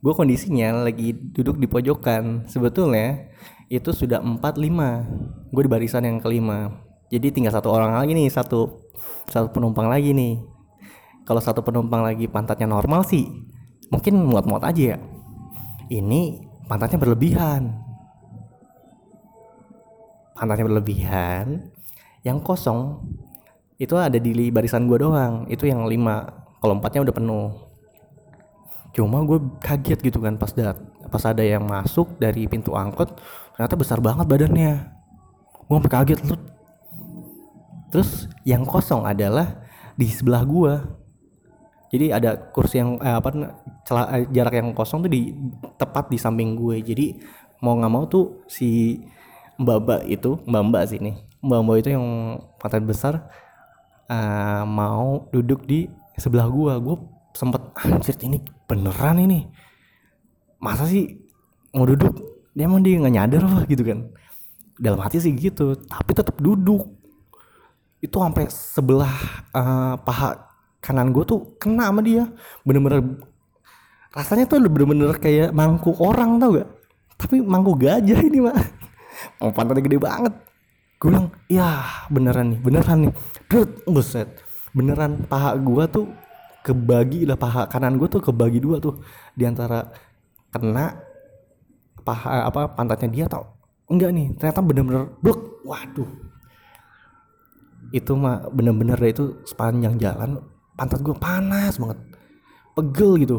[0.01, 2.45] gue kondisinya lagi duduk di pojokan.
[2.45, 3.33] Sebetulnya
[3.73, 5.09] itu sudah empat lima.
[5.49, 6.69] Gue di barisan yang kelima.
[7.09, 8.85] Jadi tinggal satu orang lagi nih satu
[9.25, 10.37] satu penumpang lagi nih.
[11.25, 13.51] Kalau satu penumpang lagi pantatnya normal sih
[13.91, 14.97] mungkin muat-muat aja ya.
[15.91, 17.75] Ini pantatnya berlebihan.
[20.33, 21.69] Pantatnya berlebihan
[22.25, 23.03] yang kosong
[23.77, 25.45] itu ada di barisan gue doang.
[25.51, 26.25] Itu yang lima
[26.63, 27.49] kalau empatnya udah penuh.
[28.95, 30.79] Cuma gue kaget gitu kan pas dat
[31.11, 33.19] pas ada yang masuk dari pintu angkot
[33.53, 34.73] ternyata besar banget badannya.
[35.67, 36.35] Gue sampai kaget lu
[37.91, 39.67] terus yang kosong adalah
[39.99, 40.73] di sebelah gue
[41.91, 43.29] jadi ada kursi yang eh, apa
[43.83, 45.35] celah, eh, jarak yang kosong tuh di
[45.75, 46.79] tepat di samping gue.
[46.79, 47.19] Jadi
[47.59, 48.95] mau nggak mau tuh si
[49.59, 51.11] mbak mbak itu mbak mbak sini
[51.43, 52.07] mbak mbak itu yang
[52.57, 53.29] pantat besar
[54.09, 55.85] uh, mau duduk di
[56.17, 56.97] sebelah gue gue
[57.35, 59.51] sempet anjir ini beneran ini.
[60.63, 61.19] Masa sih
[61.75, 62.15] mau duduk?
[62.55, 64.07] Dia emang dia nggak nyadar apa gitu kan.
[64.79, 66.87] Dalam hati sih gitu tapi tetap duduk.
[67.99, 69.13] Itu sampai sebelah
[69.53, 70.50] uh, paha
[70.81, 72.25] kanan gue tuh kena sama dia.
[72.65, 73.21] Bener-bener
[74.11, 76.69] rasanya tuh bener-bener kayak mangkuk orang tau gak?
[77.21, 78.57] Tapi mangkuk gajah ini mah
[79.39, 80.33] oh pantatnya gede banget.
[80.97, 83.13] Gue bilang ya beneran nih beneran nih.
[83.47, 84.27] Drut, buset.
[84.73, 86.05] Beneran paha gue tuh
[86.61, 88.99] kebagi lah paha kanan gue tuh kebagi dua tuh.
[89.37, 89.85] Di antara
[90.51, 90.97] kena
[92.01, 93.45] paha apa pantatnya dia tau?
[93.85, 96.09] Enggak nih ternyata bener-bener blok waduh.
[97.91, 100.41] Itu mah bener-bener itu sepanjang jalan
[100.81, 101.99] pantat gue panas banget.
[102.73, 103.37] Pegel gitu.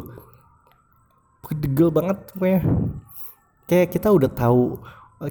[1.43, 2.63] Pegel banget pokoknya.
[3.67, 4.79] Kayak kita udah tahu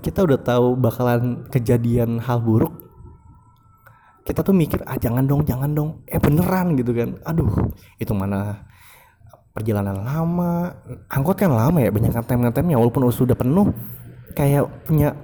[0.04, 2.76] kita udah tahu bakalan kejadian hal buruk.
[4.28, 6.04] Kita tuh mikir ah jangan dong jangan dong.
[6.04, 7.16] Eh beneran gitu kan.
[7.24, 8.68] Aduh itu mana
[9.56, 10.76] perjalanan lama.
[11.08, 13.72] Angkot kan lama ya banyak ngetem-ngetemnya walaupun sudah penuh.
[14.36, 15.16] Kayak punya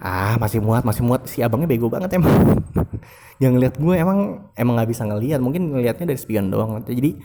[0.00, 1.28] ah masih muat masih muat.
[1.28, 2.56] Si abangnya bego banget emang
[3.42, 5.42] yang ngeliat gue emang emang nggak bisa ngeliat.
[5.42, 6.78] Mungkin ngelihatnya dari spion doang.
[6.86, 7.18] Jadi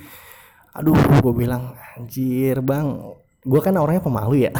[0.73, 3.13] aduh gue bilang anjir bang.
[3.45, 4.51] Gue kan orangnya pemalu ya.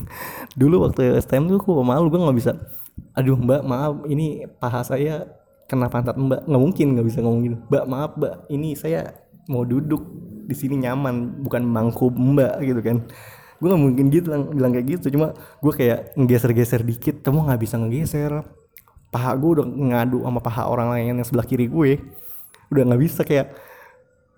[0.60, 2.52] Dulu waktu STM tuh gue pemalu gue nggak bisa.
[3.14, 5.30] Aduh mbak maaf ini paha saya
[5.70, 6.42] kena pantat mbak.
[6.50, 7.56] Nggak mungkin nggak bisa ngomong gitu.
[7.70, 9.14] Mbak maaf mbak ini saya
[9.46, 10.02] mau duduk
[10.46, 13.06] di sini nyaman bukan mangku mbak gitu kan.
[13.56, 15.16] Gue gak mungkin gitu bilang, bilang kayak gitu.
[15.16, 18.44] Cuma gue kayak ngegeser-geser dikit temu nggak bisa ngegeser
[19.16, 22.04] paha gue udah ngadu sama paha orang lain yang sebelah kiri gue
[22.68, 23.56] udah nggak bisa kayak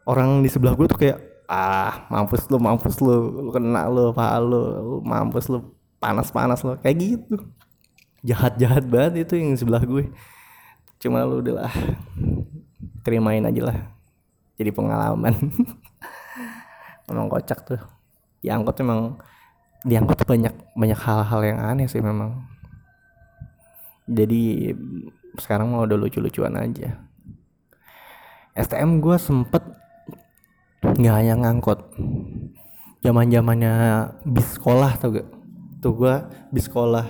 [0.06, 1.18] orang di sebelah gue tuh kayak
[1.50, 5.64] ah mampus lu mampus lu lu kena lu paha lu, mampus lu
[5.98, 7.36] panas panas lu kayak gitu.
[8.22, 10.12] Jahat jahat banget itu yang sebelah gue.
[11.02, 11.74] Cuma lu udah lah
[13.02, 13.78] terimain aja lah
[14.60, 15.32] jadi pengalaman.
[17.08, 17.80] Emang kocak tuh.
[18.44, 19.16] Di angkot memang
[19.82, 22.44] di angkot tuh banyak banyak hal-hal yang aneh sih memang
[24.08, 24.72] jadi
[25.36, 26.98] sekarang mau udah lucu-lucuan aja.
[28.58, 29.62] STM gue sempet
[30.82, 31.94] nggak hanya ngangkot
[33.04, 33.72] zaman zamannya
[34.26, 35.28] bis sekolah tuh gak?
[35.78, 36.14] Tuh gue
[36.50, 37.06] bis sekolah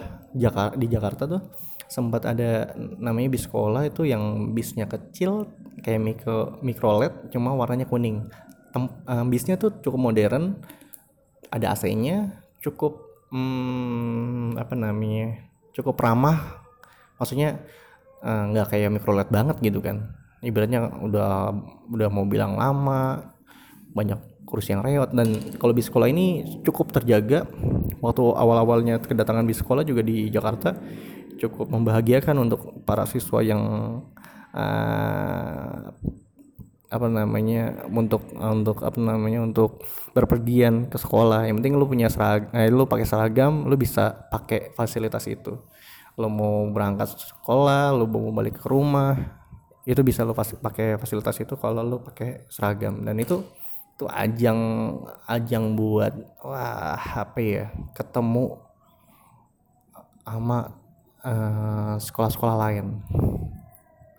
[0.77, 1.43] di Jakarta tuh
[1.89, 5.49] sempat ada namanya bis sekolah itu yang bisnya kecil
[5.81, 8.29] kayak mikro mikro LED cuma warnanya kuning.
[8.69, 10.61] Tem, uh, bisnya tuh cukup modern
[11.49, 13.01] ada AC-nya cukup
[13.33, 16.68] hmm, apa namanya cukup ramah
[17.19, 17.61] maksudnya
[18.23, 20.17] eh, nggak uh, kayak micro LED banget gitu kan.
[20.39, 21.51] Ibaratnya udah
[21.91, 23.35] udah mau bilang lama
[23.91, 25.11] banyak kursi yang reot.
[25.13, 27.45] Dan kalau bis sekolah ini cukup terjaga.
[27.99, 30.79] Waktu awal-awalnya kedatangan bis sekolah juga di Jakarta
[31.39, 33.63] cukup membahagiakan untuk para siswa yang
[34.55, 35.77] uh,
[36.89, 39.85] apa namanya untuk untuk apa namanya untuk
[40.17, 41.45] berpergian ke sekolah.
[41.51, 45.59] Yang penting lu punya seragam eh, lu pakai seragam lu bisa pakai fasilitas itu
[46.19, 49.39] lu mau berangkat sekolah lu mau balik ke rumah
[49.89, 53.01] itu bisa lu fas pakai fasilitas itu kalau lu pakai seragam.
[53.01, 53.41] Dan itu
[53.97, 54.61] itu ajang
[55.25, 56.13] ajang buat
[56.45, 57.65] wah apa ya
[57.97, 58.61] ketemu
[60.29, 60.77] sama
[61.25, 63.01] uh, sekolah-sekolah lain.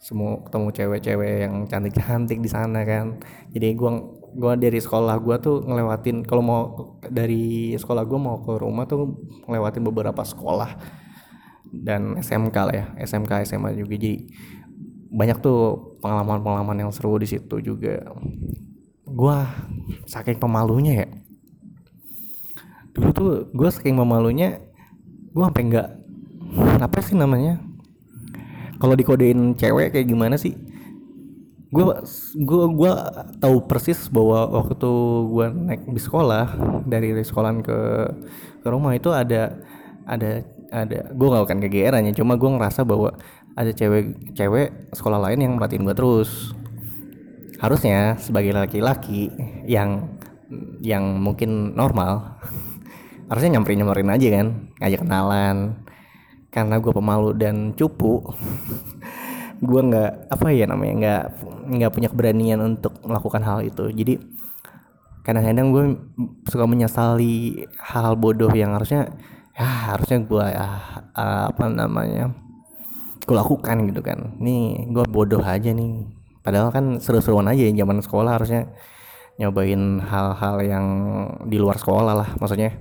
[0.02, 3.22] Semua ketemu cewek-cewek yang cantik-cantik di sana kan.
[3.54, 4.02] Jadi gua
[4.34, 6.62] gua dari sekolah gua tuh ngelewatin kalau mau
[7.06, 10.76] dari sekolah gua mau ke rumah tuh ngelewatin beberapa sekolah
[11.74, 13.94] dan SMK lah ya SMK SMA juga.
[13.96, 14.14] Jadi
[15.10, 18.06] banyak tuh pengalaman-pengalaman yang seru di situ juga.
[19.06, 19.50] Gua
[20.06, 21.10] saking pemalunya ya
[23.00, 24.60] dulu tuh gua saking pemalunya
[25.32, 25.88] gua sampai nggak
[26.82, 27.62] apa sih namanya
[28.82, 30.58] kalau dikodein cewek kayak gimana sih
[31.70, 31.86] gue
[32.34, 32.92] gue gue
[33.38, 34.90] tahu persis bahwa waktu
[35.30, 36.58] gue naik di sekolah
[36.90, 37.78] dari sekolahan ke
[38.66, 39.54] ke rumah itu ada
[40.10, 43.18] ada ada gue gak akan kegeerannya cuma gue ngerasa bahwa
[43.58, 46.54] ada cewek cewek sekolah lain yang merhatiin gue terus.
[47.60, 49.28] Harusnya sebagai laki-laki
[49.68, 50.16] yang
[50.80, 52.40] yang mungkin normal
[53.30, 54.48] harusnya nyamperin nyamperin aja kan
[54.80, 55.58] ngajak kenalan.
[56.50, 58.26] Karena gue pemalu dan cupu
[59.70, 61.24] gue nggak apa ya namanya nggak
[61.70, 63.92] nggak punya keberanian untuk melakukan hal itu.
[63.92, 64.14] Jadi
[65.22, 65.86] kadang-kadang gue
[66.48, 69.14] suka menyesali hal, hal bodoh yang harusnya
[69.60, 70.68] ya harusnya gue ya,
[71.52, 72.32] apa namanya
[73.28, 74.40] gue lakukan gitu kan.
[74.40, 76.08] Nih gue bodoh aja nih.
[76.40, 78.72] Padahal kan seru-seruan aja ya zaman sekolah harusnya.
[79.40, 80.86] Nyobain hal-hal yang
[81.48, 82.72] di luar sekolah lah maksudnya.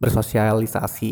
[0.00, 1.10] Bersosialisasi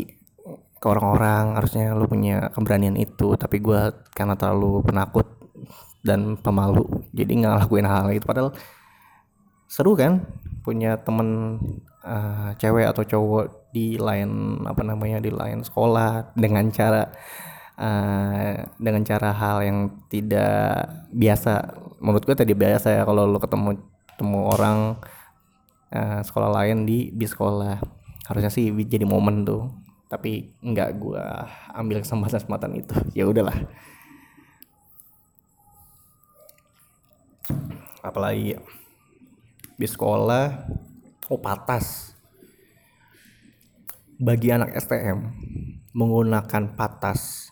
[0.79, 3.37] ke orang-orang harusnya lu punya keberanian itu.
[3.37, 5.29] Tapi gue karena terlalu penakut
[6.01, 8.25] dan pemalu jadi nggak ngelakuin hal, hal itu.
[8.25, 8.51] Padahal
[9.69, 10.25] seru kan
[10.65, 11.61] punya temen
[12.03, 17.05] uh, cewek atau cowok di lain apa namanya di lain sekolah dengan cara
[17.77, 19.79] uh, dengan cara hal yang
[20.09, 21.77] tidak biasa.
[22.01, 23.77] Menurut gue tadi biasa ya kalau lo ketemu
[24.15, 24.79] ketemu orang
[25.93, 27.77] uh, sekolah lain di di sekolah.
[28.25, 29.69] Harusnya sih jadi momen tuh
[30.09, 31.25] tapi nggak gue
[31.77, 32.93] ambil kesempatan kesempatan itu.
[33.17, 33.57] Ya udahlah.
[38.01, 38.57] Apalagi
[39.79, 40.65] di sekolah
[41.29, 42.08] oh patas
[44.19, 45.31] bagi anak STM
[45.95, 47.47] menggunakan patas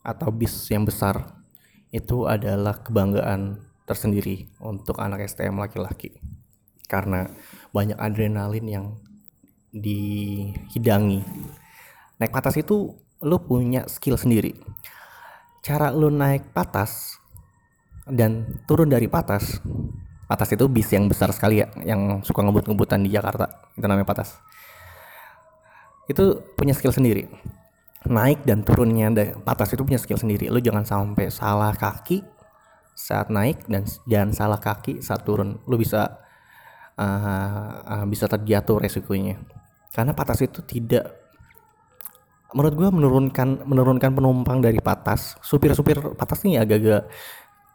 [0.00, 1.44] atau bis yang besar
[1.92, 6.16] itu adalah kebanggaan tersendiri untuk anak STM laki-laki.
[6.88, 7.28] Karena
[7.76, 8.86] banyak adrenalin yang
[9.76, 11.20] dihidangi.
[12.16, 14.56] Naik patas itu lo punya skill sendiri.
[15.60, 17.20] Cara lo naik patas
[18.08, 19.60] dan turun dari patas
[20.24, 23.68] patas itu bis yang besar sekali ya yang suka ngebut-ngebutan di Jakarta.
[23.76, 24.40] Itu namanya patas
[26.10, 27.30] itu punya skill sendiri.
[28.10, 29.12] Naik dan turunnya
[29.46, 30.50] atas itu punya skill sendiri.
[30.50, 32.26] Lu jangan sampai salah kaki
[32.98, 35.62] saat naik dan jangan salah kaki saat turun.
[35.70, 36.18] Lu bisa
[36.98, 39.38] uh, uh, bisa terjatuh resikonya.
[39.94, 41.06] Karena patas itu tidak
[42.50, 47.06] menurut gue menurunkan menurunkan penumpang dari patas supir-supir patas nih agak-agak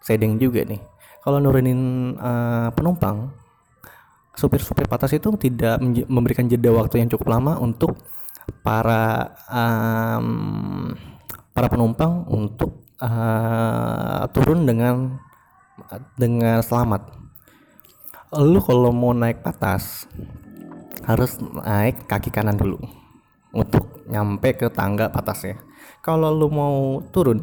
[0.04, 0.84] sedeng juga nih.
[1.24, 3.32] Kalau nurunin uh, penumpang
[4.36, 5.80] supir-supir patas itu tidak
[6.12, 7.96] memberikan jeda waktu yang cukup lama untuk
[8.62, 10.94] para um,
[11.56, 15.18] para penumpang untuk uh, turun dengan
[16.18, 17.14] dengan selamat.
[18.36, 20.10] Lu kalau mau naik patas
[21.06, 22.82] harus naik kaki kanan dulu
[23.54, 25.62] untuk nyampe ke tangga patasnya.
[26.02, 27.42] Kalau lu mau turun,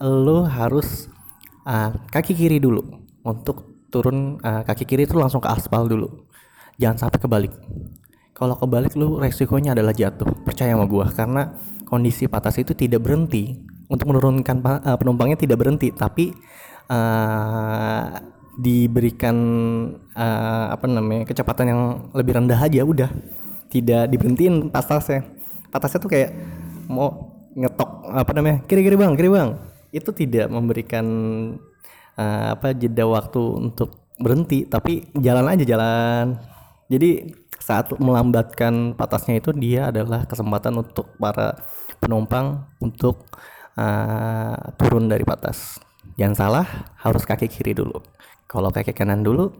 [0.00, 1.08] lu harus
[1.64, 2.82] uh, kaki kiri dulu
[3.22, 6.26] untuk turun uh, kaki kiri itu langsung ke aspal dulu.
[6.76, 7.52] Jangan sampai kebalik
[8.36, 10.28] kalau kebalik lu resikonya adalah jatuh.
[10.44, 11.56] Percaya sama gua karena
[11.88, 13.56] kondisi patas itu tidak berhenti.
[13.88, 16.36] Untuk menurunkan uh, penumpangnya tidak berhenti tapi
[16.90, 18.18] uh,
[18.58, 19.36] diberikan
[20.12, 21.80] uh, apa namanya kecepatan yang
[22.12, 23.08] lebih rendah aja udah.
[23.72, 25.24] Tidak diberhentiin patasnya.
[25.72, 26.30] Patasnya tuh kayak
[26.92, 29.56] mau ngetok apa namanya kiri kiri bang kiri bang.
[29.96, 31.06] Itu tidak memberikan
[32.20, 36.36] uh, apa jeda waktu untuk berhenti tapi jalan aja jalan.
[36.86, 37.32] Jadi
[37.66, 41.58] saat melambatkan patasnya itu dia adalah kesempatan untuk para
[41.98, 43.26] penumpang untuk
[43.74, 45.82] uh, turun dari patas.
[46.14, 46.66] Jangan salah,
[47.02, 47.98] harus kaki kiri dulu.
[48.46, 49.50] Kalau kaki kanan dulu,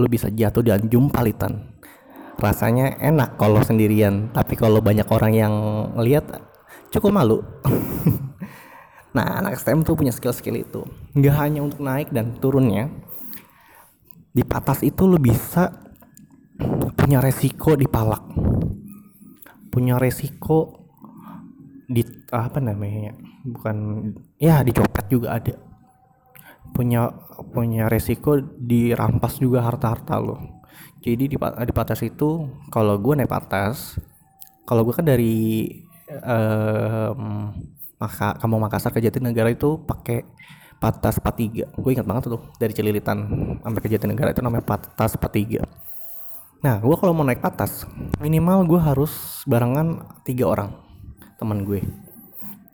[0.00, 1.76] lu bisa jatuh dan jumpalitan.
[2.40, 5.54] Rasanya enak kalau sendirian, tapi kalau banyak orang yang
[6.00, 6.40] lihat
[6.88, 7.44] cukup malu.
[9.16, 10.80] nah, anak STM tuh punya skill-skill itu.
[11.12, 12.88] Nggak hanya untuk naik dan turunnya.
[14.32, 15.89] Di patas itu lu bisa
[16.94, 18.22] punya resiko dipalak.
[19.70, 20.86] Punya resiko
[21.90, 23.76] di apa namanya bukan
[24.38, 25.56] ya dicopet juga ada.
[26.70, 27.10] Punya
[27.50, 30.38] punya resiko dirampas juga harta-harta lo.
[31.00, 33.96] Jadi di, di patas itu kalau gue naik patas
[34.68, 35.66] kalau gue kan dari
[36.22, 37.50] um,
[38.00, 40.24] maka kamu Makassar ke Jatinegara itu pakai
[40.80, 43.18] patas 43 gue ingat banget tuh dari Celilitan
[43.60, 45.60] sampai ke Jatinegara itu namanya patas 43
[46.60, 47.88] Nah, gue kalau mau naik atas,
[48.20, 50.76] minimal gue harus barengan tiga orang
[51.40, 51.80] teman gue.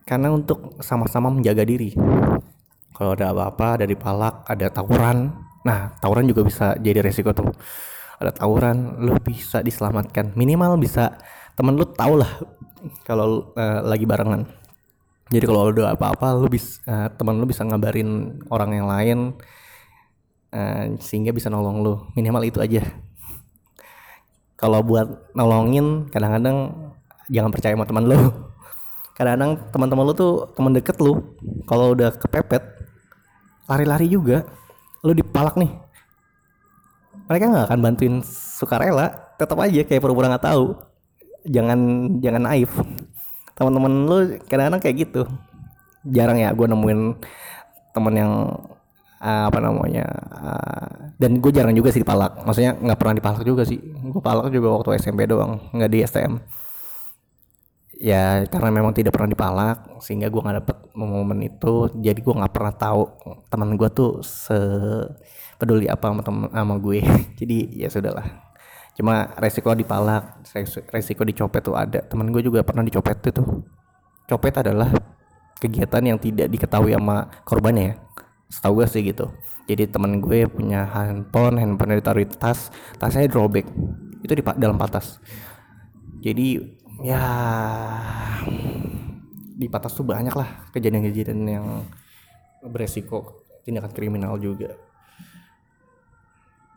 [0.03, 1.95] Karena untuk sama-sama menjaga diri.
[2.91, 5.31] Kalau ada apa-apa dari palak, ada tawuran.
[5.63, 7.47] Nah, tawuran juga bisa jadi resiko tuh.
[8.19, 10.35] Ada tawuran, lo bisa diselamatkan.
[10.35, 11.15] Minimal bisa
[11.55, 12.43] temen lu tau lah
[13.07, 14.51] kalau uh, lagi barengan.
[15.31, 19.19] Jadi kalau ada apa-apa, lu bisa uh, teman lu bisa ngabarin orang yang lain
[20.51, 21.95] uh, sehingga bisa nolong lu.
[22.19, 23.06] Minimal itu aja
[24.57, 26.73] kalau buat nolongin kadang-kadang
[27.29, 28.19] jangan percaya sama teman lo
[29.17, 31.37] kadang-kadang teman-teman lo tuh teman deket lo
[31.69, 32.77] kalau udah kepepet
[33.67, 34.47] lari-lari juga
[35.03, 35.71] lo dipalak nih.
[37.27, 38.15] Mereka nggak akan bantuin
[38.59, 40.79] sukarela tetap aja kayak pura-pura nggak tahu.
[41.47, 41.79] Jangan
[42.23, 42.71] jangan naif.
[43.59, 45.23] Teman-teman lo kadang-kadang kayak gitu.
[46.07, 47.01] Jarang ya gue nemuin
[47.91, 48.33] teman yang
[49.27, 50.87] uh, apa namanya uh,
[51.19, 53.83] dan gue jarang juga sih dipalak maksudnya nggak pernah dipalak juga sih.
[53.83, 56.35] Gue palak juga waktu SMP doang nggak di STM
[57.97, 61.91] ya karena memang tidak pernah dipalak sehingga gue nggak dapet momen itu.
[61.99, 63.03] Jadi gue nggak pernah tahu
[63.51, 64.57] teman gue tuh se
[65.59, 67.03] peduli apa sama temen sama gue.
[67.41, 68.47] Jadi ya sudahlah.
[68.97, 70.41] Cuma resiko dipalak
[70.93, 72.01] resiko dicopet tuh ada.
[72.05, 73.43] Teman gue juga pernah dicopet itu
[74.27, 74.91] copet adalah
[75.57, 78.06] kegiatan yang tidak diketahui sama korbannya ya
[78.47, 79.31] setahu gue sih gitu.
[79.67, 83.67] Jadi teman gue punya handphone handphone ditaruh di tas tasnya drawback.
[84.23, 85.19] Itu di dalam patas.
[86.23, 86.59] Jadi
[87.03, 87.23] ya
[89.57, 91.67] di patas tuh banyak lah kejadian-kejadian yang
[92.67, 94.75] beresiko tindakan kriminal juga.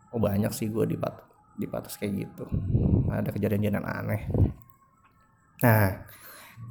[0.09, 1.21] Oh banyak sih gue di pat
[1.53, 2.49] di patas kayak gitu.
[3.13, 4.21] Ada kejadian-kejadian aneh.
[5.61, 6.09] Nah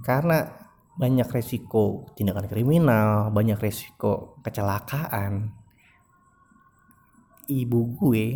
[0.02, 0.67] karena
[0.98, 5.54] banyak resiko tindakan kriminal banyak resiko kecelakaan.
[7.48, 8.26] Ibu gue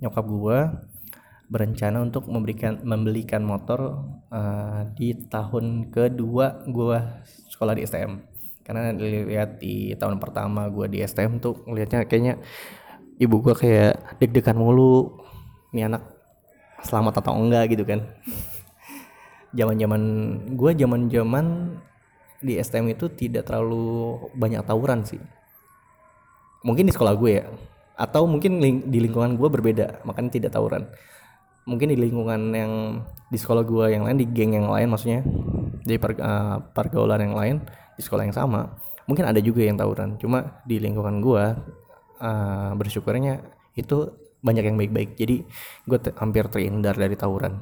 [0.00, 0.58] nyokap gue
[1.48, 6.98] berencana untuk memberikan membelikan motor uh, di tahun kedua gue
[7.52, 8.20] sekolah di STM
[8.66, 12.34] karena lihat di tahun pertama gue di STM tuh ngelihatnya kayaknya
[13.20, 15.20] ibu gue kayak deg-degan mulu.
[15.68, 16.00] Ini anak
[16.80, 18.08] selamat atau enggak gitu kan
[19.52, 20.02] zaman-zaman
[20.54, 21.46] gue zaman-zaman
[22.38, 25.18] di STM itu tidak terlalu banyak tawuran sih.
[26.62, 27.46] Mungkin di sekolah gue ya
[27.98, 30.86] atau mungkin ling di lingkungan gue berbeda makanya tidak tawuran.
[31.68, 32.72] Mungkin di lingkungan yang
[33.28, 35.20] di sekolah gue yang lain di geng yang lain maksudnya
[35.84, 37.56] di per, uh, pergaulan yang lain
[37.98, 38.70] di sekolah yang sama
[39.08, 40.20] mungkin ada juga yang tawuran.
[40.20, 41.44] Cuma di lingkungan gue
[42.20, 43.42] uh, bersyukurnya
[43.74, 44.12] itu
[44.44, 45.18] banyak yang baik-baik.
[45.18, 45.42] Jadi
[45.88, 47.58] gue hampir terhindar dari tawuran.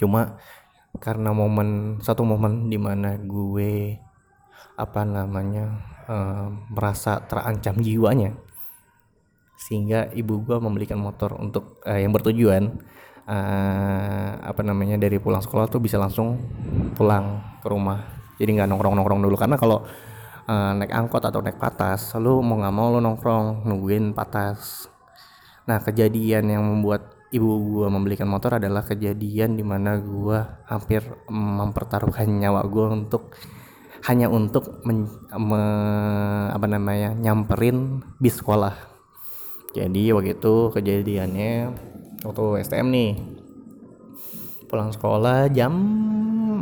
[0.00, 0.40] Cuma
[0.98, 3.96] karena momen satu momen di mana gue
[4.76, 8.36] apa namanya uh, merasa terancam jiwanya.
[9.56, 12.76] Sehingga ibu gue membelikan motor untuk uh, yang bertujuan
[13.24, 16.36] uh, apa namanya dari pulang sekolah tuh bisa langsung
[16.92, 18.04] pulang ke rumah.
[18.36, 19.36] Jadi nggak nongkrong nongkrong dulu.
[19.40, 19.80] Karena kalau
[20.46, 24.92] uh, naik angkot atau naik patas lu mau nggak mau lu nongkrong nungguin patas.
[25.64, 30.38] Nah kejadian yang membuat ibu gue membelikan motor adalah kejadian di mana gue
[30.70, 33.34] hampir mempertaruhkan nyawa gue untuk
[34.06, 35.62] hanya untuk men, me,
[36.54, 38.74] apa namanya nyamperin bis sekolah.
[39.74, 41.52] Jadi waktu itu kejadiannya
[42.22, 43.12] waktu STM nih.
[44.66, 45.74] Pulang sekolah jam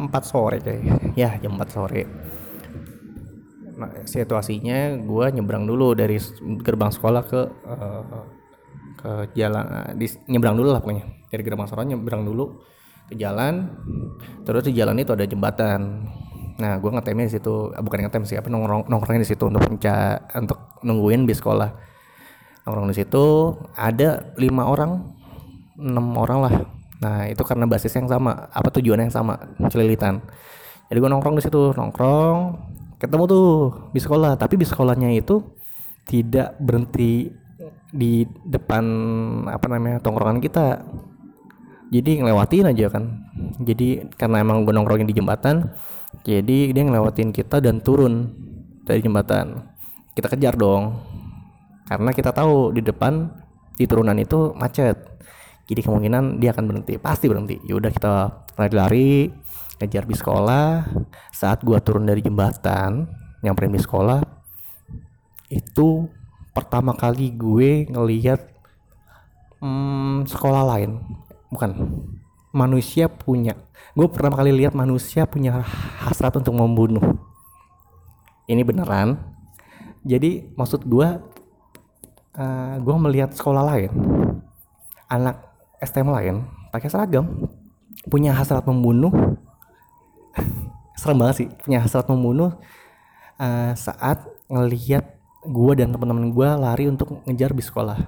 [0.09, 2.03] 4 sore kayak ya jam 4 sore.
[3.75, 6.17] Nah, situasinya gue nyebrang dulu dari
[6.63, 8.44] gerbang sekolah ke uh,
[9.05, 11.05] ke jalan eh, di, nyebrang dulu lah pokoknya.
[11.29, 12.65] Dari gerbang Soro nyebrang dulu
[13.05, 13.69] ke jalan
[14.49, 16.09] terus di jalan itu ada jembatan.
[16.57, 19.61] Nah gue ngetemnya di situ eh, bukan ngetem sih apa nongkrong nongkrongnya di situ untuk
[19.61, 21.69] penca untuk nungguin bis sekolah.
[22.65, 23.25] Nongkrong di situ
[23.77, 25.05] ada lima orang
[25.77, 26.55] enam orang lah.
[27.05, 29.37] Nah itu karena basis yang sama apa tujuan yang sama
[29.69, 30.25] celilitan.
[30.89, 32.57] Jadi gue nongkrong di situ nongkrong
[32.97, 33.47] ketemu tuh
[33.93, 34.41] bis sekolah.
[34.41, 35.45] Tapi bis sekolahnya itu
[36.09, 37.44] tidak berhenti
[37.95, 38.85] di depan
[39.47, 40.83] apa namanya tongkrongan kita.
[41.95, 43.05] Jadi ngelewatin aja kan.
[43.63, 45.71] Jadi karena emang gue nongkrongin di jembatan
[46.23, 48.31] jadi dia ngelewatin kita dan turun
[48.87, 49.67] dari jembatan.
[50.15, 51.03] Kita kejar dong.
[51.91, 53.27] Karena kita tahu di depan
[53.75, 54.95] di turunan itu macet.
[55.67, 56.95] Jadi kemungkinan dia akan berhenti.
[57.03, 57.59] Pasti berhenti.
[57.67, 58.13] Yaudah kita
[58.55, 59.33] lari-lari
[59.83, 60.87] kejar di sekolah.
[61.35, 63.11] Saat gua turun dari jembatan
[63.43, 64.23] nyamperin di sekolah
[65.53, 66.09] itu
[66.55, 68.41] pertama kali gue ngelihat
[69.59, 71.03] hmm, sekolah lain.
[71.51, 71.71] Bukan
[72.55, 73.59] manusia punya
[73.99, 75.61] gue pertama kali lihat manusia punya
[76.01, 77.19] hasrat untuk membunuh.
[78.47, 79.19] Ini beneran.
[80.07, 81.09] Jadi maksud gue
[82.39, 83.91] uh, gue melihat sekolah lain
[85.09, 85.37] anak
[85.83, 86.35] STM lain
[86.73, 87.51] pakai seragam
[88.09, 89.13] punya hasrat membunuh.
[90.99, 92.55] Serem banget sih punya hasrat membunuh
[93.39, 95.14] uh, saat ngelihat
[95.45, 97.99] gue dan teman-teman gue lari untuk ngejar bis sekolah.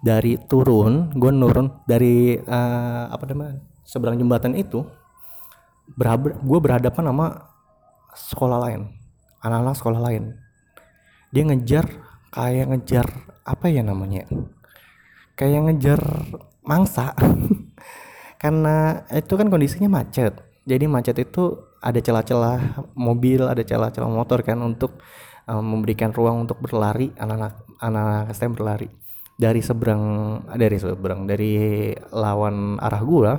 [0.00, 4.80] Dari turun gue nurun dari uh, apa namanya seberang jembatan itu
[6.40, 7.26] gue berhadapan sama
[8.16, 9.00] sekolah lain
[9.44, 10.36] anak-anak sekolah lain.
[11.32, 11.86] Dia ngejar
[12.30, 13.06] kayak ngejar
[13.44, 14.28] apa ya namanya
[15.40, 16.00] kayak ngejar
[16.64, 17.16] mangsa.
[18.42, 20.36] Karena itu kan kondisinya macet.
[20.64, 25.00] Jadi macet itu ada celah-celah mobil ada celah-celah motor kan untuk
[25.50, 28.88] um, memberikan ruang untuk berlari anak-anak anak STM berlari.
[29.40, 30.04] Dari seberang
[30.54, 31.52] dari seberang dari
[32.14, 33.32] lawan arah gua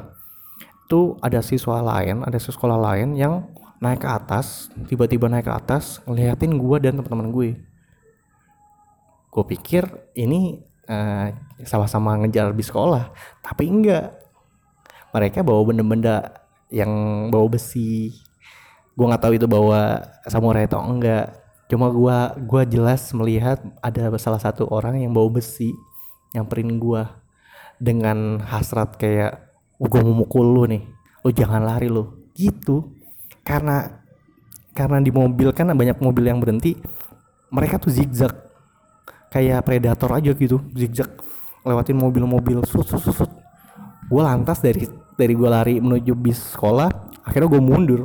[0.90, 3.48] tuh ada siswa lain ada siswa sekolah lain yang
[3.80, 7.50] naik ke atas tiba-tiba naik ke atas ngeliatin gua dan teman-teman gue.
[9.32, 10.60] Gue pikir ini
[10.92, 11.32] uh,
[11.64, 14.20] sama-sama ngejar di sekolah tapi enggak.
[15.12, 16.92] Mereka bawa benda-benda yang
[17.32, 18.16] bawa besi.
[18.96, 21.41] Gue nggak tahu itu bawa samurai atau enggak
[21.72, 25.72] cuma gue gua jelas melihat ada salah satu orang yang bawa besi
[26.36, 27.04] yang nyamperin gue
[27.80, 29.52] dengan hasrat kayak
[29.82, 30.84] gue mau mukul lu nih.
[31.26, 32.30] Lu jangan lari lu.
[32.38, 32.94] Gitu.
[33.42, 34.04] Karena
[34.72, 36.78] karena di mobil kan banyak mobil yang berhenti
[37.50, 38.32] mereka tuh zigzag.
[39.32, 41.10] Kayak predator aja gitu zigzag.
[41.66, 43.32] Lewatin mobil-mobil sut sut sut, sut.
[44.12, 44.84] gue lantas dari
[45.16, 46.90] dari gue lari menuju bis sekolah
[47.24, 48.02] akhirnya gue mundur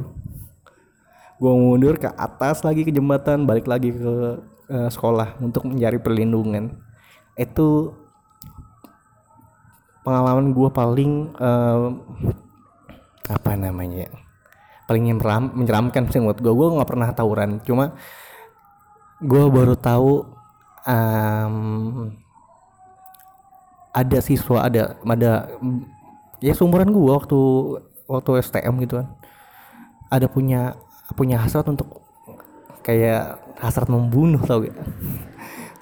[1.37, 4.13] gue mundur ke atas lagi ke jembatan balik lagi ke
[4.73, 6.73] uh, sekolah untuk mencari perlindungan.
[7.37, 7.93] Itu
[10.07, 11.93] pengalaman gue paling uh,
[13.27, 14.07] apa namanya
[14.87, 17.99] paling menyeram, menyeramkan sih menurut gue gue nggak pernah tawuran cuma
[19.19, 20.23] gue baru tahu
[20.87, 22.15] um,
[23.91, 25.51] ada siswa ada ada
[26.39, 27.41] ya seumuran gue waktu
[28.07, 29.09] waktu STM gitu kan.
[30.07, 30.79] Ada punya
[31.17, 32.05] punya hasrat untuk
[32.85, 34.77] kayak hasrat membunuh tau gak?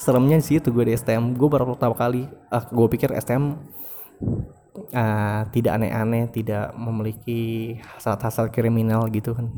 [0.01, 4.97] Seremnya di situ gue di STM gue baru pertama kali ah gue pikir STM uh,
[4.97, 9.51] ah, tidak aneh-aneh tidak memiliki hasrat-hasrat kriminal gitu kan.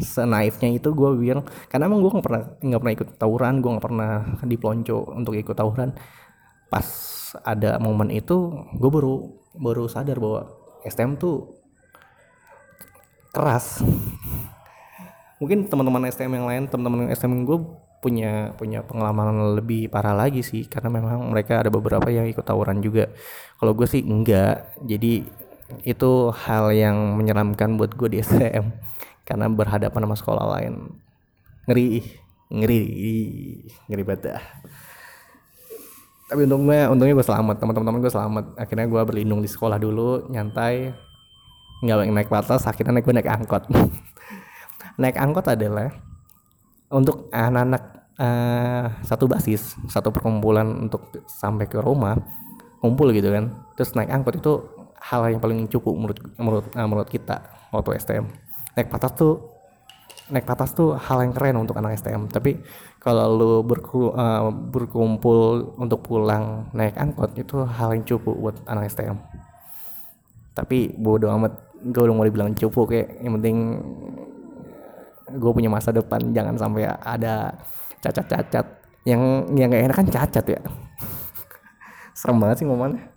[0.00, 3.86] Senaifnya itu gue bilang karena emang gue nggak pernah nggak pernah ikut tawuran gue nggak
[3.86, 5.94] pernah dipelonco untuk ikut tawuran.
[6.72, 6.86] Pas
[7.44, 10.50] ada momen itu gue baru baru sadar bahwa
[10.82, 11.54] STM tuh
[13.34, 13.82] keras
[15.42, 17.58] mungkin teman-teman STM yang lain teman-teman STM gue
[18.04, 20.68] punya punya pengalaman lebih parah lagi sih.
[20.68, 23.08] Karena memang mereka ada beberapa yang ikut tawuran juga.
[23.56, 24.76] Kalau gue sih enggak.
[24.84, 25.24] Jadi
[25.88, 26.10] itu
[26.44, 28.68] hal yang menyeramkan buat gue di STM
[29.24, 30.92] karena berhadapan sama sekolah lain.
[31.64, 32.04] Ngeri.
[32.52, 32.82] Ngeri.
[33.88, 34.36] Ngeri banget
[36.24, 37.56] tapi untungnya untungnya gue selamat.
[37.60, 38.44] Teman-teman gue selamat.
[38.56, 40.26] Akhirnya gue berlindung di sekolah dulu.
[40.32, 40.90] Nyantai.
[41.84, 42.64] Nggak naik batas.
[42.64, 43.68] Akhirnya gue naik angkot
[45.00, 45.90] naik angkot adalah
[46.90, 47.82] untuk anak-anak
[48.20, 52.14] uh, satu basis satu perkumpulan untuk sampai ke rumah
[52.78, 53.50] kumpul gitu kan.
[53.74, 54.52] Terus naik angkot itu
[55.04, 58.24] hal yang paling cukup menurut menurut uh, menurut kita waktu STM
[58.72, 59.52] naik patas tuh
[60.32, 62.56] naik patas tuh hal yang keren untuk anak STM tapi
[62.96, 68.88] kalau lu berku, uh, berkumpul untuk pulang naik angkot itu hal yang cukup buat anak
[68.88, 69.20] STM
[70.56, 71.52] tapi bodo amat
[71.84, 73.56] gue udah mau dibilang cupu kayak yang penting
[75.30, 77.54] gue punya masa depan jangan sampai ada
[78.04, 78.66] cacat-cacat.
[79.04, 79.20] Yang
[79.56, 80.60] yang gak enak kan cacat ya.
[82.18, 83.14] Serem banget sih ngomongnya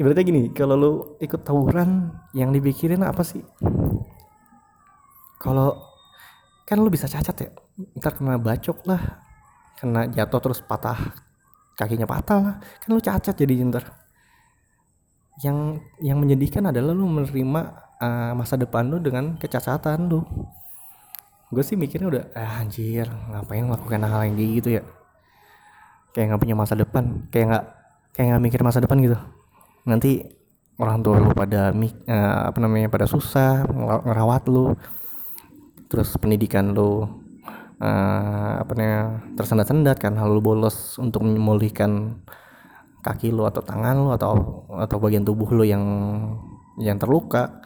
[0.00, 3.44] ibaratnya gini kalau lu ikut tawuran yang dipikirin apa sih?
[5.36, 5.76] Kalau
[6.64, 7.50] kan lu bisa cacat ya.
[8.00, 9.20] Ntar kena bacok lah
[9.76, 10.96] kena jatuh terus patah
[11.76, 12.54] kakinya patah lah.
[12.80, 13.84] Kan lu cacat jadi ntar.
[15.44, 17.60] Yang yang menyedihkan adalah lu menerima
[18.00, 20.24] uh, masa depan lu dengan kecacatan lu
[21.50, 24.82] gue sih mikirnya udah ah, anjir ngapain melakukan hal yang gitu ya?
[26.14, 27.64] Kayak nggak punya masa depan kayak nggak
[28.14, 29.18] kayak nggak mikir masa depan gitu.
[29.86, 30.40] Nanti
[30.80, 34.72] orang tua lu pada uh, apa namanya pada susah ngerawat lu
[35.92, 37.04] terus pendidikan lu
[37.82, 39.02] uh, apa namanya
[39.34, 42.22] tersendat-sendat hal lu bolos untuk memulihkan
[43.02, 45.84] kaki lu atau tangan lu atau atau bagian tubuh lu yang
[46.78, 47.60] yang terluka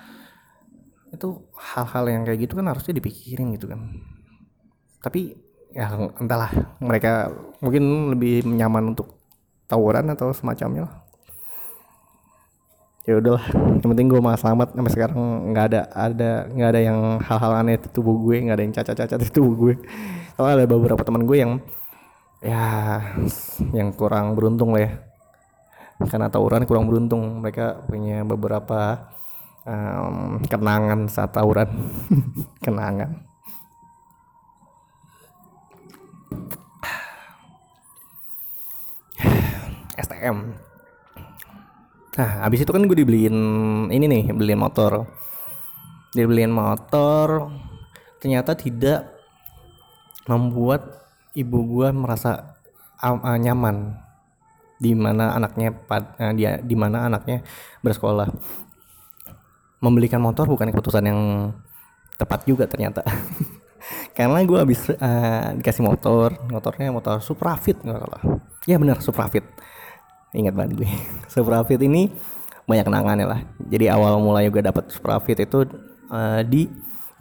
[1.13, 3.81] itu hal-hal yang kayak gitu kan harusnya dipikirin gitu kan.
[5.03, 5.37] Tapi
[5.75, 9.19] ya entahlah mereka mungkin lebih nyaman untuk
[9.67, 11.05] tawuran atau semacamnya
[13.05, 13.45] ya udahlah
[13.85, 14.73] yang penting gue mah selamat.
[14.73, 15.21] Sampai sekarang
[15.53, 19.19] nggak ada ada nggak ada yang hal-hal aneh di tubuh gue nggak ada yang cacat-cacat
[19.21, 19.75] di tubuh gue.
[20.35, 21.53] Soalnya ada beberapa teman gue yang
[22.41, 23.01] ya
[23.77, 24.91] yang kurang beruntung lah ya.
[26.09, 27.45] Karena tawuran kurang beruntung.
[27.45, 29.13] Mereka punya beberapa
[29.65, 31.69] um, kenangan saat tawuran.
[32.65, 33.25] Kenangan.
[40.05, 40.39] STM
[42.15, 43.35] nah habis itu kan gue dibeliin
[43.91, 45.03] ini nih beliin motor.
[46.15, 47.51] Dibeliin motor
[48.23, 49.11] ternyata tidak
[50.31, 52.55] membuat ibu gue merasa
[53.03, 53.99] uh, nyaman.
[54.75, 57.43] Di mana anaknya pad, uh, dia di mana anaknya
[57.83, 58.31] bersekolah
[59.85, 61.21] membelikan motor bukan keputusan yang
[62.17, 63.05] tepat juga ternyata.
[64.17, 68.23] Karena gue habis uh, dikasih motor motornya motor Suprafit nggak salah.
[68.65, 69.45] Ya benar Suprafit.
[70.33, 70.89] Ingat banget gue.
[71.33, 72.09] Suprafit ini
[72.65, 73.41] banyak kenangannya lah.
[73.69, 75.69] Jadi awal mulai gue dapat Suprafit itu
[76.09, 76.73] uh, di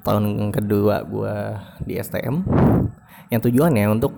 [0.07, 1.35] tahun kedua gue
[1.83, 2.43] di STM
[3.31, 4.11] yang tujuannya untuk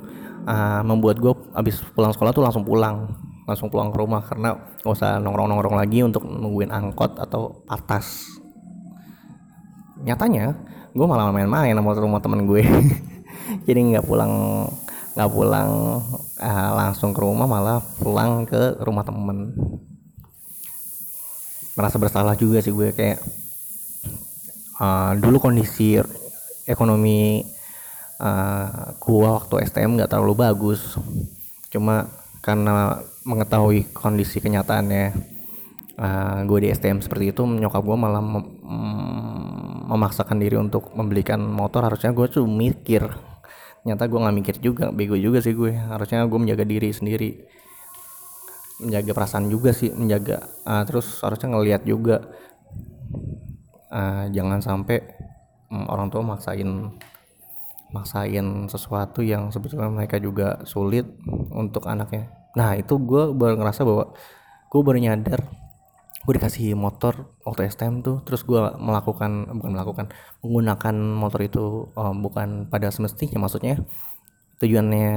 [0.45, 3.09] uh, membuat gue habis pulang sekolah tuh langsung pulang
[3.45, 8.25] langsung pulang ke rumah karena gak usah nongkrong-nongkrong lagi untuk nungguin angkot atau patas
[10.01, 10.53] nyatanya
[10.95, 12.63] gue malah main-main sama rumah temen gue.
[13.67, 14.31] Jadi nggak pulang
[15.15, 15.99] nggak pulang
[16.39, 19.51] uh, langsung ke rumah malah pulang ke rumah temen.
[21.75, 23.19] Merasa bersalah juga sih gue kayak
[24.79, 25.99] uh, dulu kondisi
[26.63, 27.43] ekonomi
[28.23, 30.95] uh, gua waktu STM nggak terlalu bagus.
[31.67, 32.07] Cuma
[32.39, 35.05] karena mengetahui kondisi kenyataannya
[35.97, 38.45] uh, gue di STM seperti itu nyokap gue malah mem
[39.85, 41.85] memaksakan diri untuk membelikan motor.
[41.85, 43.05] Harusnya gue tuh mikir.
[43.85, 45.77] Nyata gue nggak mikir juga bego juga sih gue.
[45.77, 47.45] Harusnya gue menjaga diri sendiri.
[48.81, 52.25] Menjaga perasaan juga sih menjaga uh, terus harusnya ngelihat juga.
[53.93, 55.05] Uh, jangan sampai
[55.69, 56.67] um, orang tua maksain
[57.93, 61.05] maksain sesuatu yang sebetulnya mereka juga sulit
[61.53, 64.15] untuk anaknya nah itu gue baru ngerasa bahwa
[64.71, 65.41] gue baru nyadar
[66.25, 70.05] gue dikasih motor waktu STM tuh terus gue melakukan bukan melakukan
[70.41, 73.77] menggunakan motor itu um, bukan pada semestinya maksudnya
[74.57, 75.13] tujuannya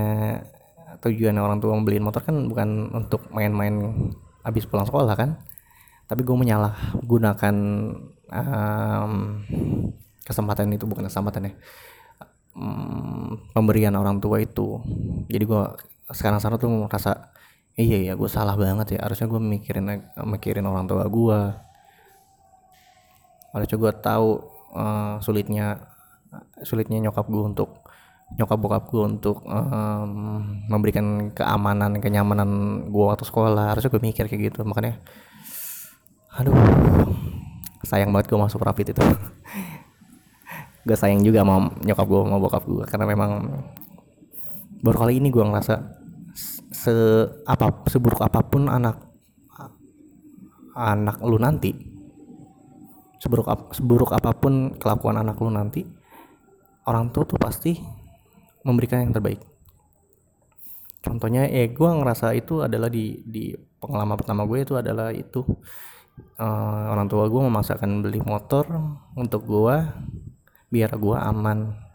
[1.00, 4.10] tujuannya orang tua membeliin motor kan bukan untuk main-main
[4.44, 5.40] habis pulang sekolah kan
[6.08, 7.54] tapi gue menyalahgunakan
[8.28, 9.12] um,
[10.28, 11.52] kesempatan itu bukan kesempatan ya
[12.58, 14.82] um, pemberian orang tua itu.
[15.30, 15.62] Jadi gue
[16.12, 17.32] sekarang sana tuh merasa
[17.78, 19.00] iya ya gue salah banget ya.
[19.04, 19.84] Harusnya gue mikirin
[20.26, 21.40] mikirin orang tua gue
[23.48, 24.28] harusnya gue tahu
[24.76, 25.80] uh, sulitnya
[26.60, 27.88] sulitnya nyokap gue untuk
[28.36, 33.72] nyokap bokap gue untuk um, memberikan keamanan kenyamanan gue waktu sekolah.
[33.72, 34.60] Harusnya gue mikir kayak gitu.
[34.68, 35.00] Makanya
[36.36, 36.54] aduh
[37.88, 39.00] sayang banget gue masuk rapid itu.
[40.88, 43.30] Gue sayang juga sama nyokap gue sama bokap gue karena memang
[44.80, 45.97] baru kali ini gue ngerasa
[46.68, 46.94] se
[47.48, 49.08] apa seburuk apa pun anak
[50.78, 51.74] anak lu nanti
[53.18, 55.82] seburuk seburuk apa pun kelakuan anak lu nanti
[56.86, 57.76] orang tua tuh pasti
[58.64, 59.42] memberikan yang terbaik.
[61.04, 65.40] Contohnya eh gue ngerasa itu adalah di di pengalaman pertama gue itu adalah itu
[66.40, 68.66] uh, orang tua gue memaksakan beli motor
[69.14, 69.76] untuk gue
[70.68, 71.87] biar gue aman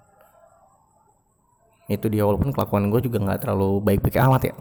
[1.92, 4.56] itu dia walaupun kelakuan gue juga nggak terlalu baik-baik amat ya.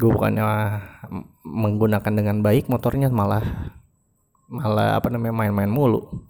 [0.00, 0.44] Gue bukannya
[1.44, 3.44] menggunakan dengan baik motornya malah
[4.48, 6.24] malah apa namanya main-main mulu.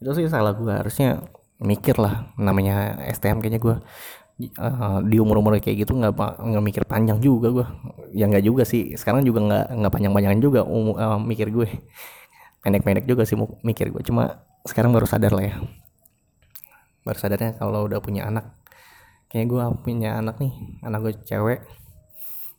[0.00, 1.20] Itu sih salah gue harusnya
[1.60, 3.76] mikir lah namanya STM kayaknya gue
[4.60, 7.66] uh, di umur umur kayak gitu nggak nggak mikir panjang juga gue
[8.12, 11.68] ya nggak juga sih sekarang juga nggak nggak panjang panjangan juga um, uh, mikir gue.
[12.64, 15.56] Pendek pendek juga sih mikir gue cuma sekarang baru sadar lah ya
[17.06, 18.58] baru sadarnya kalau udah punya anak.
[19.30, 21.62] Kayak gue punya anak nih anak gue cewek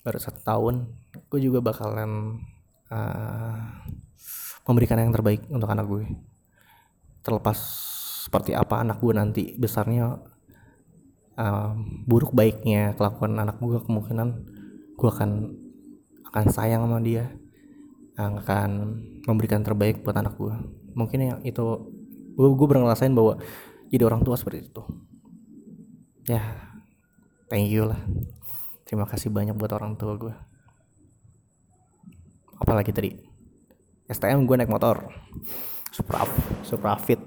[0.08, 0.88] baru satu tahun.
[1.28, 2.40] Gue juga bakalan
[2.88, 3.60] uh,
[4.68, 6.04] memberikan yang terbaik untuk anak gue
[7.24, 7.60] terlepas
[8.28, 10.20] seperti apa anak gue nanti besarnya
[11.40, 11.72] uh,
[12.04, 14.30] buruk baiknya kelakuan anak gue kemungkinan
[14.96, 15.32] gue akan
[16.32, 17.32] akan sayang sama dia
[18.18, 18.98] akan
[19.30, 20.56] memberikan terbaik buat anak gue
[20.98, 21.64] mungkin ya itu
[22.36, 23.40] gue gue pernah ngerasain bahwa
[23.88, 24.84] jadi orang tua seperti itu.
[26.28, 26.44] Ya
[27.48, 28.00] thank you lah.
[28.84, 30.36] Terima kasih banyak buat orang tua gue
[32.58, 33.12] apalagi tadi?
[34.08, 35.08] STM gue naik motor.
[35.92, 36.28] Supra
[36.68, 37.20] Supra Fit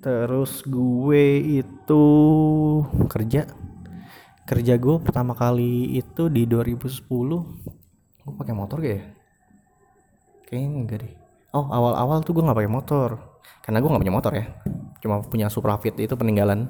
[0.00, 1.24] terus gue
[1.62, 2.04] itu
[3.06, 3.46] kerja.
[4.48, 7.06] Kerja gue pertama kali itu di 2010
[8.20, 9.02] gue pakai motor gak ya?
[10.50, 11.14] Kayaknya enggak deh.
[11.54, 13.08] Oh awal-awal tuh gue nggak pakai motor.
[13.62, 14.46] Karena gue nggak punya motor ya
[15.00, 16.68] cuma punya Suprafit itu peninggalan.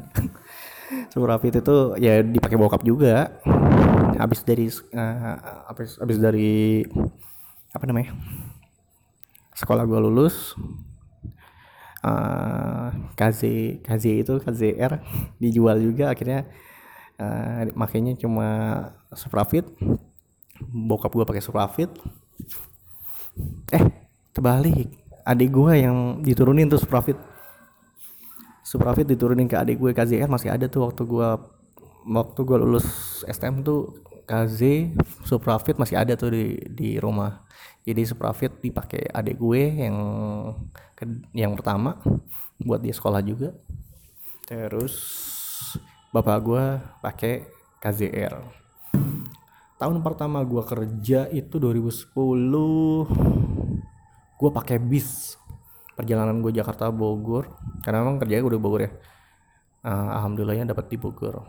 [1.15, 3.39] Suprafit itu ya dipakai bokap juga.
[4.19, 5.37] Habis dari uh,
[5.71, 6.85] habis dari
[7.71, 8.19] apa namanya
[9.55, 10.59] sekolah gue lulus
[12.03, 13.41] uh, KZ
[13.87, 14.99] KZ itu KZR
[15.39, 16.49] dijual juga akhirnya
[17.21, 18.49] uh, makanya cuma
[19.15, 19.67] Suprafit.
[20.61, 21.91] Bokap gue pakai Suprafit.
[23.73, 23.85] Eh
[24.31, 27.17] terbalik adik gue yang diturunin tuh Suprafit
[28.71, 31.29] Suprafit diturunin ke adik gue KZR masih ada tuh waktu gue
[32.07, 32.87] waktu gue lulus
[33.27, 33.99] STM tuh
[34.31, 34.95] KZ
[35.27, 37.43] Suprafit masih ada tuh di di rumah.
[37.83, 39.97] Jadi Suprafit dipakai adik gue yang
[41.35, 41.99] yang pertama
[42.63, 43.51] buat dia sekolah juga.
[44.47, 44.95] Terus
[46.15, 46.65] bapak gue
[47.03, 47.51] pakai
[47.83, 48.61] KZR
[49.81, 52.13] tahun pertama gue kerja itu 2010
[54.37, 55.40] gue pakai bis
[56.01, 57.53] perjalanan gue Jakarta Bogor
[57.85, 58.91] karena memang kerjanya gue udah Bogor ya.
[59.85, 61.45] Uh, alhamdulillahnya dapat di Bogor.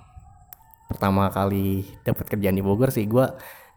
[0.91, 3.23] Pertama kali dapat kerjaan di Bogor sih gue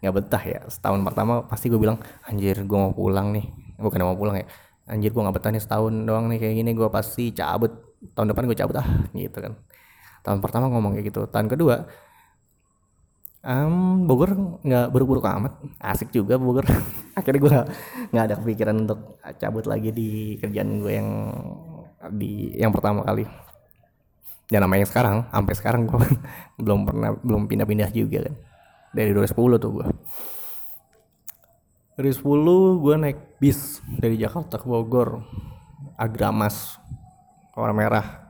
[0.03, 0.61] nggak betah ya.
[0.67, 3.47] Setahun pertama pasti gue bilang anjir gue mau pulang nih.
[3.79, 4.47] Bukan mau pulang ya.
[4.91, 7.71] Anjir gue nggak betah nih setahun doang nih kayak gini gue pasti cabut.
[8.19, 9.55] Tahun depan gue cabut ah gitu kan.
[10.27, 11.31] Tahun pertama ngomong kayak gitu.
[11.31, 11.87] Tahun kedua
[13.45, 15.53] um, Bogor nggak buruk-buruk amat.
[15.79, 16.65] Asik juga Bogor.
[17.19, 17.53] Akhirnya gue
[18.11, 21.11] nggak ada kepikiran untuk cabut lagi di kerjaan gue yang
[22.17, 23.29] di yang pertama kali.
[24.49, 26.01] Dan namanya sekarang sampai sekarang gue
[26.65, 28.35] belum pernah belum pindah-pindah juga kan.
[28.95, 29.87] Dari 2010 tuh gue
[31.95, 35.23] dari 10 gue naik bis dari Jakarta ke Bogor.
[35.95, 36.83] Agramas
[37.55, 38.24] warna merah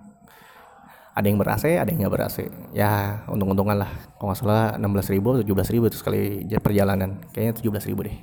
[1.14, 2.26] ada yang ber AC ada yang nggak ber
[2.74, 3.90] ya untung-untungan lah.
[4.18, 7.22] Kalau nggak salah 16 ribu atau 17 ribu itu sekali perjalanan.
[7.30, 8.18] Kayaknya 17 ribu deh.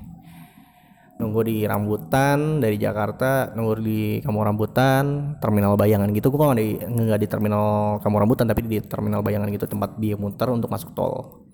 [1.23, 6.35] Nunggu di rambutan dari Jakarta nunggu di kamu rambutan terminal bayangan gitu.
[6.35, 7.65] Gue nggak di nggak di terminal
[8.03, 11.47] kamu rambutan tapi di terminal bayangan gitu tempat dia muter untuk masuk tol.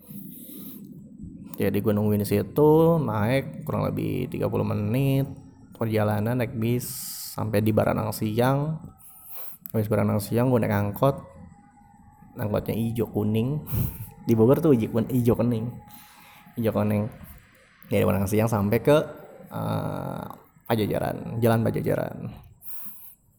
[1.57, 5.25] Jadi gue nungguin di situ naik kurang lebih 30 menit
[5.77, 6.85] perjalanan naik bis
[7.37, 8.81] sampai di Baranang siang
[9.73, 11.23] habis berenang siang gue naik angkot.
[12.37, 13.65] Angkotnya hijau kuning.
[14.27, 15.71] Di Bogor tuh hijau, kuning
[16.57, 17.05] hijau kuning
[17.87, 18.97] dari berenang siang sampai ke
[19.53, 20.25] uh,
[20.67, 22.27] Pajajaran jalan Pajajaran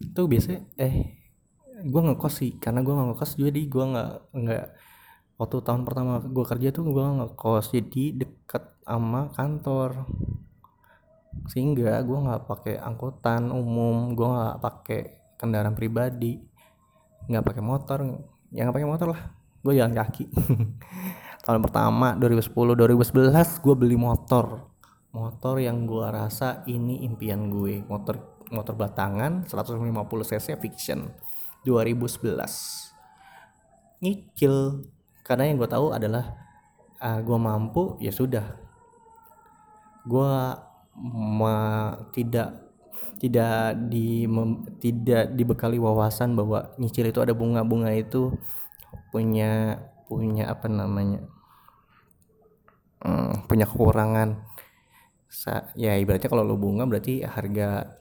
[0.00, 1.18] itu biasa eh
[1.84, 2.56] gue ngekos sih.
[2.56, 4.64] Karena gue ngekos jadi gue nggak nggak
[5.36, 7.74] waktu tahun pertama gue kerja tuh gue ngekos.
[7.74, 10.08] Jadi deket sama kantor.
[11.50, 15.02] Sehingga gue nggak pakai angkutan umum gue nggak pakai
[15.39, 16.36] kendaraan pribadi
[17.30, 17.99] nggak pakai motor
[18.51, 19.22] ya nggak pakai motor lah
[19.59, 20.24] gue jalan kaki.
[21.45, 24.70] Tahun pertama 2010 2011 gue beli motor.
[25.12, 27.82] Motor yang gue rasa ini impian gue.
[27.84, 29.93] Motor motor batangan 150
[30.24, 31.12] cc fiction
[31.68, 32.32] 2011
[34.01, 34.89] nyicil
[35.20, 36.32] karena yang gue tahu adalah
[36.97, 38.57] uh, ah, gue mampu ya sudah.
[40.09, 40.32] Gue
[42.16, 42.67] tidak
[43.18, 48.30] tidak di mem, tidak dibekali wawasan bahwa nyicil itu ada bunga-bunga itu
[49.11, 51.26] punya punya apa namanya
[53.05, 54.38] hmm, punya kekurangan.
[55.28, 57.99] Sa ya ibaratnya kalau lo bunga berarti harga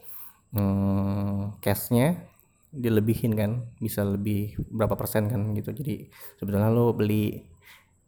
[0.55, 2.23] hmm, cashnya
[2.71, 5.73] dilebihin kan bisa lebih berapa persen kan gitu.
[5.73, 6.07] Jadi
[6.39, 7.41] sebetulnya lo beli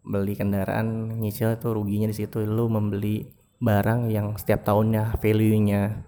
[0.05, 2.45] beli kendaraan nyicil itu ruginya di situ.
[2.45, 3.27] Lo membeli
[3.59, 6.05] barang yang setiap tahunnya value-nya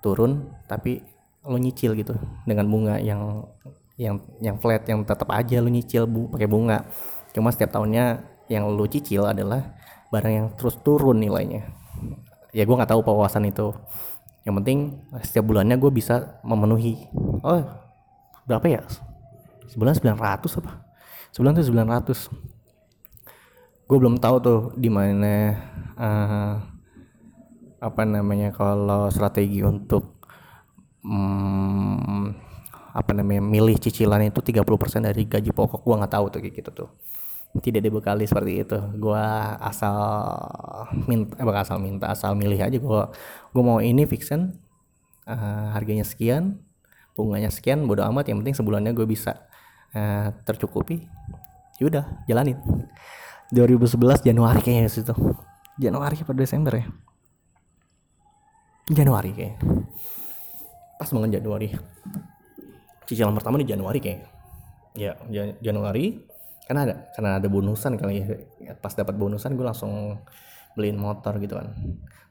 [0.00, 1.00] turun tapi
[1.44, 2.12] lo nyicil gitu
[2.44, 3.48] dengan bunga yang
[3.96, 6.88] yang yang flat yang tetap aja lo nyicil bu pakai bunga.
[7.36, 9.76] Cuma setiap tahunnya yang lo cicil adalah
[10.10, 11.68] barang yang terus turun nilainya.
[12.50, 13.70] Ya gue nggak tahu pewawasan itu.
[14.42, 14.78] Yang penting
[15.22, 17.06] setiap bulannya gue bisa memenuhi.
[17.44, 17.62] Oh
[18.48, 18.80] berapa ya?
[19.70, 20.72] Sebulan 900 apa?
[21.30, 22.50] Sebulan tuh 900
[23.90, 25.58] gue belum tahu tuh di mana
[25.98, 26.62] uh,
[27.80, 30.20] apa namanya kalau strategi untuk
[31.00, 32.36] hmm,
[32.92, 34.60] apa namanya milih cicilan itu 30%
[35.08, 35.80] dari gaji pokok.
[35.80, 36.88] Gua nggak tahu tuh kayak gitu tuh.
[37.56, 38.78] Tidak dibekali seperti itu.
[39.00, 39.96] Gua asal
[41.08, 42.76] minta eh, asal minta asal milih aja.
[42.76, 43.08] Gua
[43.50, 44.52] gua mau ini fiction
[45.24, 46.60] uh, harganya sekian
[47.16, 48.28] bunganya sekian bodo amat.
[48.28, 49.44] Yang penting sebulannya gue bisa
[49.92, 51.04] uh, tercukupi.
[51.80, 52.56] Yaudah jalanin.
[53.52, 55.12] 2011 Januari kayaknya situ.
[55.80, 56.86] Januari pada Desember ya
[58.90, 59.54] Januari kayak
[60.98, 61.70] pas banget Januari.
[63.06, 64.20] Cicilan pertama di Januari kayak
[64.98, 65.14] ya
[65.62, 66.26] Januari.
[66.66, 68.22] Karena ada karena ada bonusan kali
[68.62, 68.74] ya.
[68.78, 70.18] Pas dapat bonusan gue langsung
[70.74, 71.70] beliin motor gitu kan.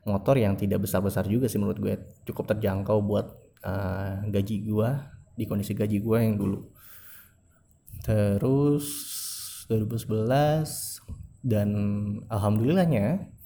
[0.03, 1.95] Motor yang tidak besar besar juga sih menurut gue.
[2.27, 3.27] Cukup terjangkau buat
[3.63, 4.89] uh, gaji gue
[5.39, 6.59] di kondisi gaji gue yang dulu.
[8.03, 8.87] Terus
[9.67, 10.27] 2011
[11.43, 11.69] dan
[12.27, 13.38] alhamdulillahnya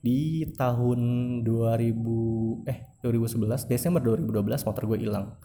[0.00, 1.00] di tahun
[1.44, 5.36] 2000 eh 2011 Desember 2012 motor gue hilang.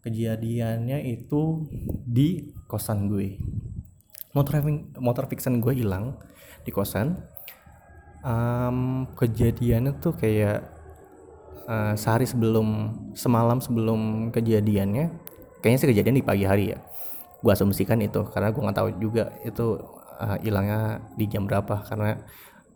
[0.00, 1.66] Kejadiannya itu
[2.06, 3.36] di kosan gue.
[4.32, 4.62] Motor
[5.02, 6.14] motor fiction gue hilang
[6.62, 7.18] di kosan.
[8.20, 10.60] Um, kejadiannya tuh kayak
[11.64, 15.08] uh, sehari sebelum semalam sebelum kejadiannya
[15.64, 16.78] kayaknya sih kejadian di pagi hari ya.
[17.42, 19.80] Gue asumsikan itu karena gue nggak tahu juga itu
[20.20, 22.20] eh, hilangnya uh, di jam berapa karena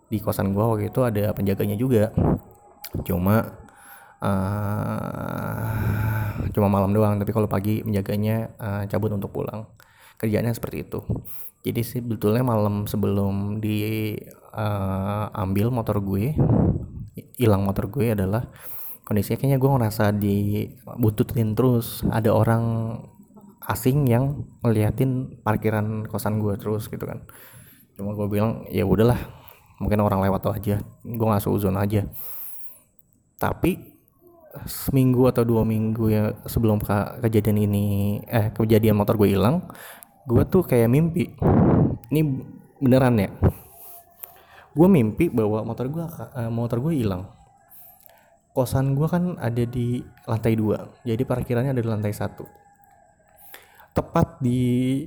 [0.09, 2.13] di kosan gue waktu itu ada penjaganya juga.
[3.03, 3.65] Cuma
[4.23, 5.69] uh,
[6.55, 9.67] cuma malam doang tapi kalau pagi penjaganya uh, cabut untuk pulang.
[10.21, 11.01] Kerjanya seperti itu.
[11.65, 14.21] Jadi sih sebetulnya malam sebelum eh,
[14.53, 16.37] uh, motor gue
[17.41, 18.53] hilang motor gue adalah
[19.09, 22.05] kondisinya kayaknya gue ngerasa dibututin terus.
[22.05, 22.97] Ada orang
[23.65, 27.25] asing yang ngeliatin parkiran kosan gue terus gitu kan.
[27.97, 29.44] Cuma gue bilang ya udahlah
[29.83, 32.07] mungkin orang lewat tuh aja gue nggak seuzon aja.
[33.39, 33.95] Tapi
[34.65, 37.87] seminggu atau dua minggu ya sebelum ke kejadian ini
[38.31, 39.67] eh kejadian motor gue hilang
[40.25, 41.35] gue tuh kayak mimpi.
[42.15, 42.21] Ini
[42.79, 43.31] beneran ya.
[44.75, 47.31] Gue mimpi bahwa motor gue uh, motor gue hilang.
[48.55, 49.99] Kosan gue kan ada di
[50.31, 52.47] lantai dua jadi parkirannya ada di lantai satu.
[53.95, 55.03] Tepat di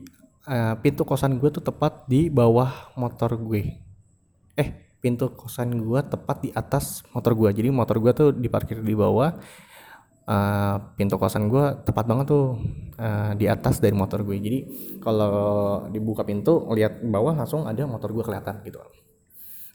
[0.47, 3.63] uh, pintu kosan gue tuh tepat di bawah motor gue.
[3.63, 3.86] eh
[4.97, 9.37] pintu kosan gue tepat di atas motor gue jadi motor gue tuh diparkir di bawah
[10.27, 12.59] uh, pintu kosan gue tepat banget tuh
[12.99, 14.59] uh, di atas dari motor gue jadi
[14.99, 18.83] kalau dibuka pintu lihat bawah langsung ada motor gue kelihatan gitu.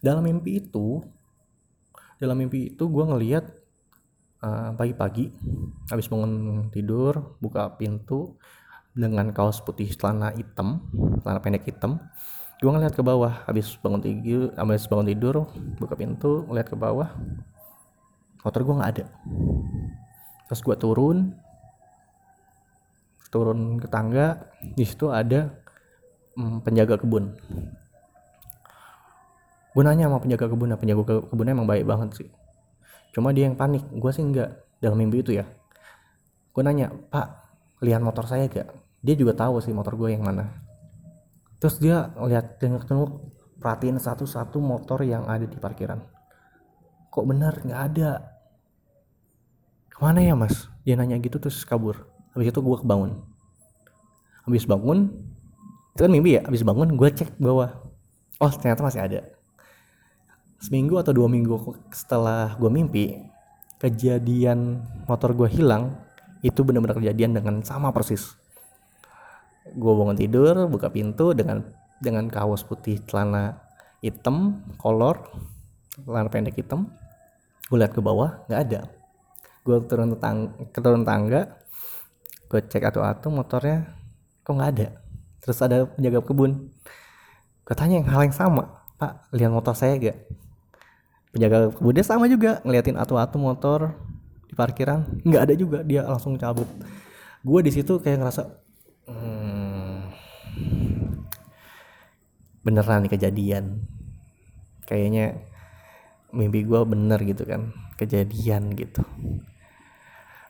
[0.03, 1.01] Dalam mimpi itu
[2.21, 3.45] dalam mimpi itu gue ngeliat
[4.47, 5.33] uh, pagi-pagi
[5.91, 8.39] habis bangun tidur buka pintu
[8.93, 10.87] dengan kaos putih celana hitam
[11.25, 11.99] celana pendek hitam
[12.63, 15.51] gue ngeliat ke bawah habis bangun tidur habis bangun tidur
[15.83, 17.11] buka pintu ngeliat ke bawah
[18.47, 19.05] motor gue nggak ada.
[20.47, 21.19] Terus gue turun
[23.35, 25.51] turun ke tangga di situ ada
[26.39, 27.35] mm, penjaga kebun.
[29.75, 32.29] Gue nanya sama penjaga kebun nah penjaga kebunnya emang baik banget sih.
[33.11, 35.51] Cuma dia yang panik gue sih enggak dalam mimpi itu ya.
[36.55, 37.43] Gue nanya pak
[37.83, 38.71] lihat motor saya gak
[39.03, 40.62] dia juga tahu sih motor gue yang mana
[41.63, 43.11] terus dia lihat tengok tengok
[43.63, 46.03] perhatiin satu-satu motor yang ada di parkiran.
[47.07, 48.35] Kok benar nggak ada.
[49.87, 50.67] Ke mana ya mas?
[50.83, 52.11] Dia nanya gitu terus kabur.
[52.35, 53.23] Habis itu gue kebangun.
[54.43, 55.15] Habis bangun
[55.95, 56.43] itu kan mimpi ya?
[56.43, 57.71] Habis bangun gue cek bawah.
[58.43, 59.21] Oh ternyata masih ada.
[60.59, 63.23] Seminggu atau dua minggu setelah gue mimpi
[63.79, 65.95] kejadian motor gue hilang
[66.43, 68.42] itu benar-benar kejadian dengan sama persis
[69.71, 71.63] gue bangun tidur buka pintu dengan
[72.03, 73.63] dengan kaos putih celana
[74.03, 75.31] hitam kolor
[76.03, 76.91] celana pendek hitam.
[77.71, 78.81] Gue lihat ke bawah nggak ada.
[79.63, 81.63] Gue turun tang turun tangga
[82.51, 83.89] gue cek atu-atu motornya
[84.43, 84.89] kok nggak ada?
[85.41, 86.69] Terus ada penjaga kebun.
[87.63, 90.15] Gue tanya yang hal yang sama pak lihat motor saya gak
[91.35, 93.95] penjaga kebunnya sama juga ngeliatin atu-atu motor
[94.51, 95.07] di parkiran.
[95.23, 96.67] Nggak ada juga dia langsung cabut.
[97.41, 98.43] Gue di situ kayak ngerasa
[99.09, 100.13] hmm,
[102.63, 103.83] beneran nih kejadian.
[104.87, 105.39] Kayaknya
[106.33, 109.05] mimpi gue bener gitu kan kejadian gitu.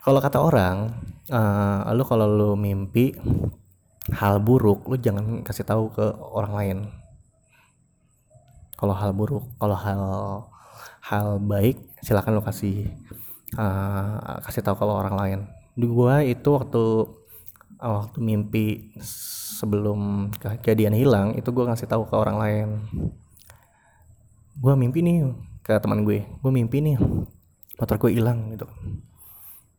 [0.02, 0.98] Kalau kata orang
[1.30, 3.14] uh, lu kalau lu mimpi
[4.10, 6.78] hal buruk lu jangan kasih tahu ke orang lain.
[8.74, 10.02] Kalau hal buruk kalau hal
[11.02, 12.90] hal baik silakan lu kasih
[13.58, 15.38] uh, kasih tahu ke orang lain.
[15.78, 16.82] Di gua itu waktu
[17.82, 18.94] waktu mimpi
[19.58, 22.68] sebelum kejadian hilang itu gua ngasih tahu ke orang lain.
[24.62, 26.26] Gua mimpi nih ke teman gue.
[26.42, 26.98] Gue mimpi nih
[27.78, 28.66] motor gue hilang gitu.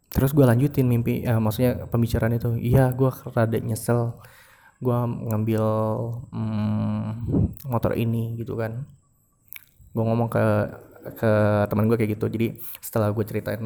[0.09, 2.55] Terus gue lanjutin mimpi uh, maksudnya pembicaraan itu.
[2.55, 4.15] Iya gue rada nyesel.
[4.79, 4.95] Gue
[5.29, 5.63] ngambil
[6.31, 7.07] mm,
[7.67, 8.87] motor ini gitu kan.
[9.91, 10.45] Gue ngomong ke
[11.19, 11.31] ke
[11.67, 12.25] teman gue kayak gitu.
[12.31, 12.47] Jadi
[12.79, 13.63] setelah gue ceritain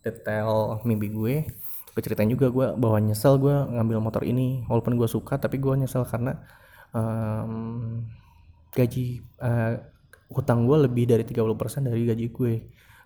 [0.00, 1.34] detail mimpi gue
[1.90, 5.74] gue ceritain juga gue bahwa nyesel gue ngambil motor ini walaupun gue suka tapi gue
[5.74, 6.38] nyesel karena
[6.94, 8.06] um,
[8.70, 9.74] gaji uh,
[10.30, 12.54] hutang gue lebih dari 30% dari gaji gue.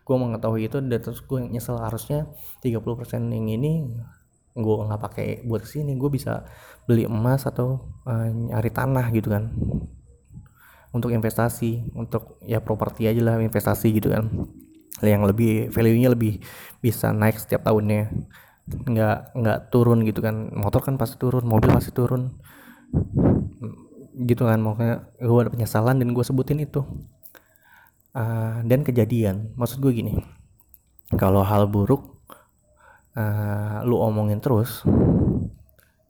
[0.05, 2.29] Gue mengetahui itu dan terus gue nyesel harusnya
[2.61, 2.85] 30%
[3.33, 3.97] yang ini
[4.55, 6.47] gue nggak pakai buat sini gue bisa
[6.87, 9.51] beli emas atau uh, nyari tanah gitu kan.
[10.95, 14.29] Untuk investasi untuk ya properti aja lah investasi gitu kan.
[15.01, 16.39] Yang lebih value nya lebih
[16.79, 18.13] bisa naik setiap tahunnya
[18.69, 20.53] nggak nggak turun gitu kan.
[20.53, 22.33] Motor kan pasti turun mobil pasti turun.
[24.15, 26.85] Gitu kan makanya gue ada penyesalan dan gue sebutin itu.
[28.15, 29.53] Uh, dan kejadian.
[29.59, 30.15] Maksud gue gini
[31.15, 32.23] kalau hal buruk
[33.19, 34.87] uh, lu omongin terus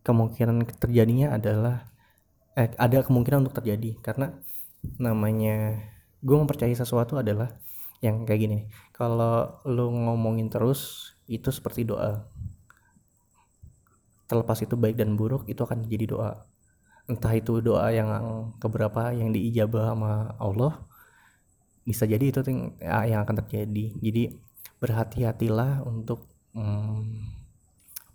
[0.05, 1.89] kemungkinan terjadinya adalah
[2.55, 3.99] eh, ada kemungkinan untuk terjadi.
[4.05, 4.31] Karena
[5.01, 5.81] namanya
[6.21, 7.57] gue mempercayai sesuatu adalah
[8.05, 8.59] yang kayak gini
[8.93, 12.25] kalau lu ngomongin terus itu seperti doa.
[14.25, 16.33] Terlepas itu baik dan buruk itu akan jadi doa.
[17.05, 18.09] Entah itu doa yang
[18.57, 20.81] keberapa yang diijabah sama Allah
[21.85, 22.41] bisa jadi itu
[22.81, 23.93] ya, yang akan terjadi.
[24.01, 24.33] Jadi
[24.81, 26.25] berhati-hatilah untuk
[26.57, 27.05] hmm,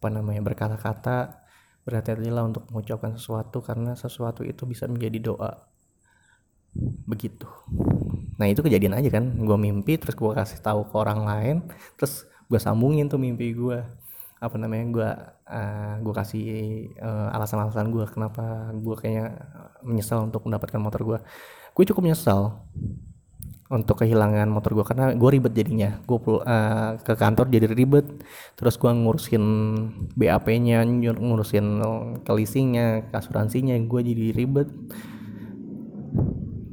[0.01, 1.45] apa namanya berkata-kata
[1.85, 5.69] berhati-hatilah untuk mengucapkan sesuatu karena sesuatu itu bisa menjadi doa.
[7.05, 7.45] Begitu.
[8.37, 9.25] Nah itu kejadian aja kan.
[9.37, 11.55] Gue mimpi terus gue kasih tahu ke orang lain
[11.97, 13.77] terus gue sambungin tuh mimpi gue
[14.39, 15.09] apa namanya gue
[15.51, 16.47] uh, gue kasih
[16.97, 19.37] uh, alasan-alasan gue kenapa gue kayaknya
[19.85, 21.19] menyesal untuk mendapatkan motor gue
[21.75, 22.65] gue cukup menyesal
[23.69, 26.01] untuk kehilangan motor gue karena gue ribet jadinya.
[26.09, 28.05] Gue uh, ke kantor jadi ribet
[28.57, 29.45] terus gue ngurusin
[30.17, 30.81] BAP-nya
[31.13, 31.65] ngurusin
[32.25, 34.69] ke leasingnya asuransinya gue jadi ribet.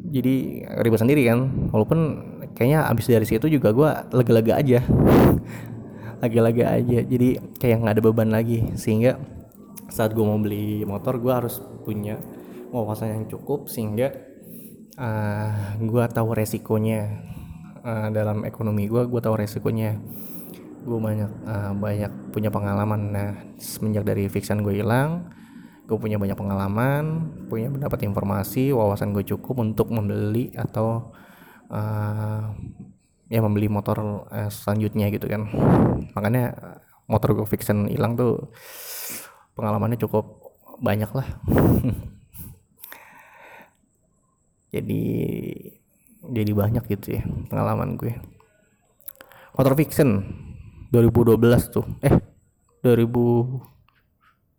[0.09, 2.01] Jadi ribet sendiri kan walaupun
[2.57, 4.81] kayaknya abis dari situ juga gue lega-lega aja.
[6.25, 6.99] Lega-lega aja.
[7.05, 8.73] Jadi kayak nggak ada beban lagi.
[8.81, 9.21] Sehingga
[9.93, 12.17] saat gue mau beli motor gue harus punya
[12.73, 14.11] wawasan yang cukup sehingga
[14.99, 17.23] uh, eh, gue tahu resikonya
[17.87, 20.01] uh, dalam ekonomi gue gue tahu resikonya.
[20.83, 23.01] Gue banyak uh, banyak punya pengalaman.
[23.13, 23.31] Nah
[23.61, 25.37] semenjak dari fiction gue hilang
[25.87, 31.15] gue punya banyak pengalaman punya mendapat informasi wawasan gue cukup untuk membeli atau
[31.71, 32.55] uh,
[33.27, 35.51] ya membeli motor uh, selanjutnya gitu kan.
[36.15, 36.55] Makanya
[37.07, 38.51] motor gue fiction hilang tuh
[39.55, 41.27] pengalamannya cukup banyak lah.
[44.75, 45.03] Jadi
[46.27, 48.13] jadi banyak gitu ya pengalaman gue.
[49.57, 50.27] Motor fiction
[50.91, 51.39] 2012
[51.73, 51.87] tuh.
[52.03, 52.19] Eh
[52.83, 53.77] 2000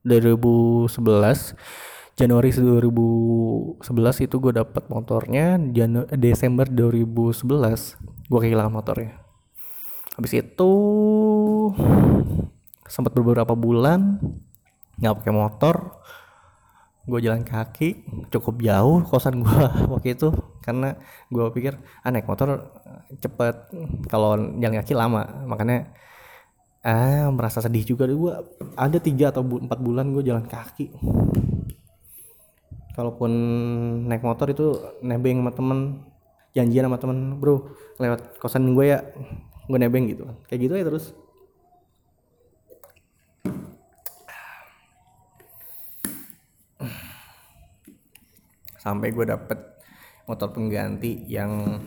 [0.08, 0.88] 2011
[2.18, 3.86] Januari 2011
[4.26, 7.46] itu gue dapat motornya Janu Desember 2011
[8.26, 9.22] gue kehilangan motornya.
[10.18, 10.72] Habis itu
[12.90, 14.18] sempat beberapa bulan
[14.98, 15.76] nggak pakai motor
[17.06, 18.02] gue jalan kaki
[18.34, 19.54] cukup jauh kosan gue
[19.94, 20.34] waktu itu
[20.66, 20.98] karena
[21.30, 22.66] gue pikir ah naik motor
[23.14, 23.70] cepet
[24.10, 25.46] kalau jalan kaki lama.
[25.46, 25.94] Makanya
[26.82, 28.10] ah merasa sedih juga.
[28.10, 28.34] Gue
[28.74, 30.90] ada tiga atau empat bulan gue jalan kaki
[32.98, 33.32] kalaupun
[34.10, 34.74] naik motor itu
[35.06, 35.80] nebeng sama temen
[36.58, 37.70] janjian sama temen bro
[38.02, 39.06] lewat kosan gue ya
[39.70, 40.26] gue nebeng gitu.
[40.50, 41.06] Kayak gitu ya terus.
[48.82, 49.60] Sampai gue dapet
[50.26, 51.84] motor pengganti yang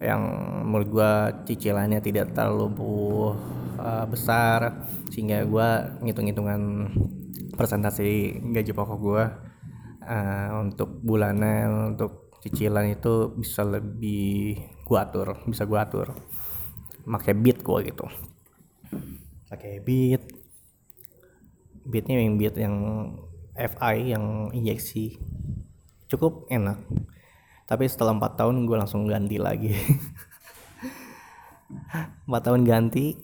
[0.00, 0.22] yang
[0.66, 1.12] menurut gue
[1.52, 3.36] cicilannya tidak terlalu
[3.78, 5.68] uh, besar sehingga gue
[6.02, 6.90] ngitung-ngitungan
[7.54, 9.24] presentasi gaji pokok gue
[10.06, 16.12] uh, untuk bulanan untuk cicilan itu bisa lebih gue atur bisa gue atur.
[17.02, 18.06] Pakai beat gue gitu.
[19.50, 20.22] Pakai beat.
[21.82, 22.76] Beatnya yang beat yang
[23.58, 25.18] FI yang injeksi.
[26.06, 26.78] Cukup enak.
[27.66, 29.72] Tapi setelah empat tahun gue langsung ganti lagi.
[32.28, 33.16] Empat tahun ganti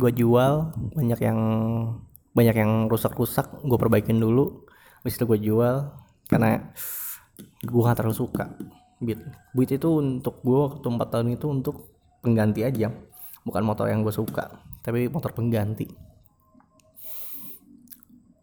[0.00, 1.40] gue jual banyak yang
[2.32, 4.64] banyak yang rusak-rusak gue perbaikin dulu.
[5.04, 5.99] Habis itu gue jual
[6.30, 6.70] karena
[7.60, 8.54] gue gak terlalu suka
[9.02, 9.20] beat.
[9.52, 11.90] Beat itu untuk gue waktu empat tahun itu untuk
[12.22, 12.92] pengganti aja
[13.42, 15.88] bukan motor yang gue suka tapi motor pengganti.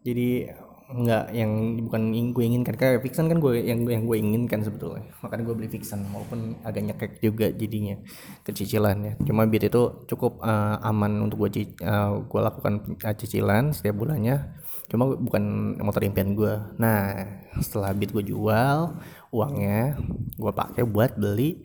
[0.06, 0.46] Jadi
[0.88, 1.52] nggak yang
[1.84, 2.74] bukan yang gue inginkan.
[2.78, 5.04] Kayak fiction kan gue yang yang gue inginkan sebetulnya.
[5.20, 8.00] Makanya gue beli fiction walaupun agak nyekek juga jadinya
[8.46, 9.20] kecicilannya.
[9.26, 15.12] Cuma beat itu cukup uh, aman untuk gue uh, gue lakukan cicilan setiap bulannya cuma
[15.12, 17.12] bukan motor impian gue nah
[17.60, 18.96] setelah beat gue jual
[19.30, 20.00] uangnya
[20.40, 21.60] gue pakai buat beli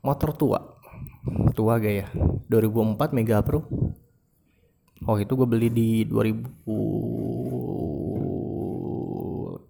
[0.00, 0.60] motor tua.
[1.52, 2.08] Tua gaya
[2.48, 3.68] 2004 Mega Pro.
[5.08, 6.44] Oh itu gue beli di 2000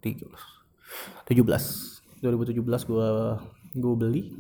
[0.01, 1.47] 17
[2.19, 3.09] 2017 gue
[3.79, 4.35] gue beli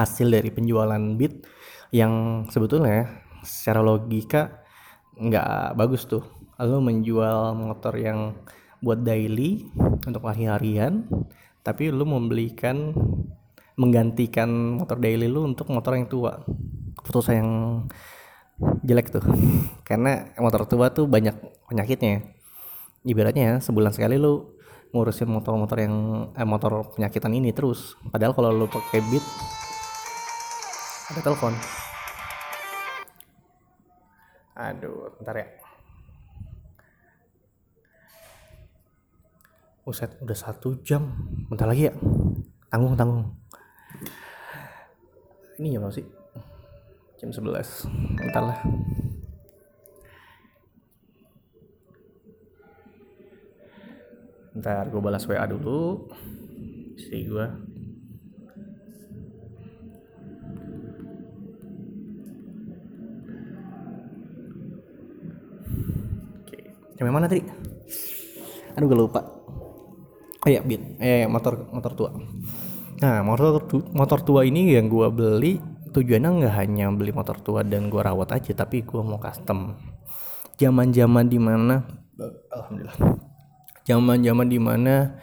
[0.00, 1.44] hasil dari penjualan Beat
[1.92, 4.64] yang sebetulnya secara logika
[5.20, 6.24] nggak bagus tuh
[6.64, 8.32] lo menjual motor yang
[8.80, 11.04] buat daily untuk hari-harian.
[11.60, 12.94] Tapi lu membelikan
[13.76, 16.40] menggantikan motor daily lu untuk motor yang tua.
[17.04, 17.50] Putusan yang
[18.80, 19.24] jelek tuh.
[19.88, 21.36] Karena motor tua tuh banyak
[21.68, 22.24] penyakitnya.
[23.04, 24.56] Ibaratnya sebulan sekali lu
[24.94, 25.94] ngurusin motor-motor yang
[26.32, 28.00] eh, motor penyakitan ini terus.
[28.08, 29.24] Padahal kalau lu pakai beat
[31.12, 31.52] ada telepon.
[34.56, 35.65] Aduh bentar ya
[39.86, 41.14] Uset udah satu jam.
[41.46, 41.94] Bentar lagi ya.
[42.66, 43.38] Tanggung tanggung.
[45.62, 46.02] Ini ya sih?
[47.22, 47.86] Jam 11
[48.18, 48.58] bentar lah.
[54.58, 56.10] Ntar gue balas WA dulu.
[56.98, 57.46] Si gue
[66.42, 66.58] oke.
[66.98, 67.46] Sampai mana tadi
[68.76, 69.35] aduh gue lupa
[70.46, 72.10] oh ya beat eh motor motor tua.
[73.02, 75.58] Nah motor motor tua ini yang gue beli
[75.90, 79.74] tujuannya nggak hanya beli motor tua dan gue rawat aja tapi gue mau custom.
[80.54, 81.82] Zaman zaman di mana
[82.54, 82.96] alhamdulillah.
[83.86, 85.18] Zaman-zaman di mana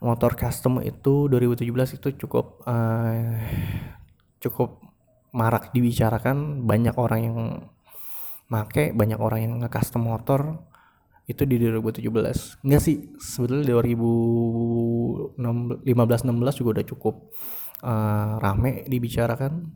[0.00, 3.36] motor custom itu 2017 itu cukup uh,
[4.40, 4.80] cukup
[5.36, 6.64] marak dibicarakan.
[6.64, 7.38] Banyak orang yang
[8.48, 10.71] make banyak orang yang nge-custom motor
[11.32, 17.14] itu di 2017 enggak sih sebetulnya 2015 16 juga udah cukup
[17.82, 19.72] uh, rame dibicarakan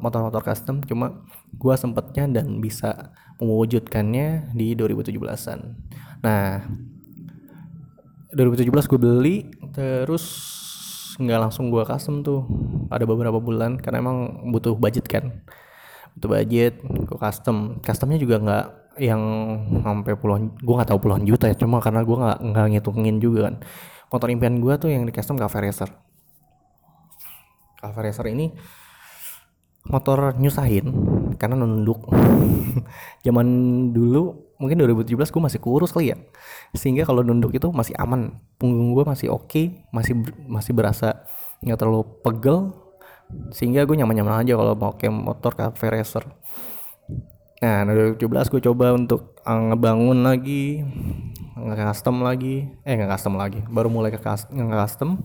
[0.00, 0.80] motor-motor custom.
[0.86, 1.26] Cuma
[1.58, 5.58] gua sempetnya dan bisa mewujudkannya di 2017an
[6.22, 6.62] nah
[8.32, 9.36] 2017 gue beli
[9.76, 10.24] terus
[11.20, 12.48] nggak langsung gue custom tuh.
[12.88, 15.44] Ada beberapa bulan karena emang butuh budget kan.
[16.16, 17.76] Butuh budget gue custom.
[17.84, 18.66] Customnya juga nggak
[19.02, 19.22] yang
[19.82, 23.50] sampai puluhan gue nggak tahu puluhan juta ya cuma karena gue nggak nggak ngitungin juga
[23.50, 23.54] kan.
[24.14, 25.90] Motor impian gue tuh yang di custom Cafe Racer.
[27.82, 28.54] Cafe Racer ini
[29.90, 30.86] motor nyusahin
[31.34, 32.06] karena nunduk.
[33.26, 33.46] Zaman
[33.90, 36.16] dulu mungkin 2017 gue masih kurus kali ya.
[36.70, 40.14] Sehingga kalau nunduk itu masih aman punggung gue masih oke okay, masih
[40.46, 41.26] masih berasa
[41.58, 42.58] nggak terlalu pegel.
[43.50, 46.22] Sehingga gue nyaman-nyaman aja kalau mau pakai motor cafe racer
[47.62, 50.82] nah 2017 gue coba untuk uh, ngebangun lagi
[51.62, 52.66] nge-custom lagi.
[52.82, 53.62] Eh nge-custom lagi.
[53.70, 55.22] Baru mulai ke nge-custom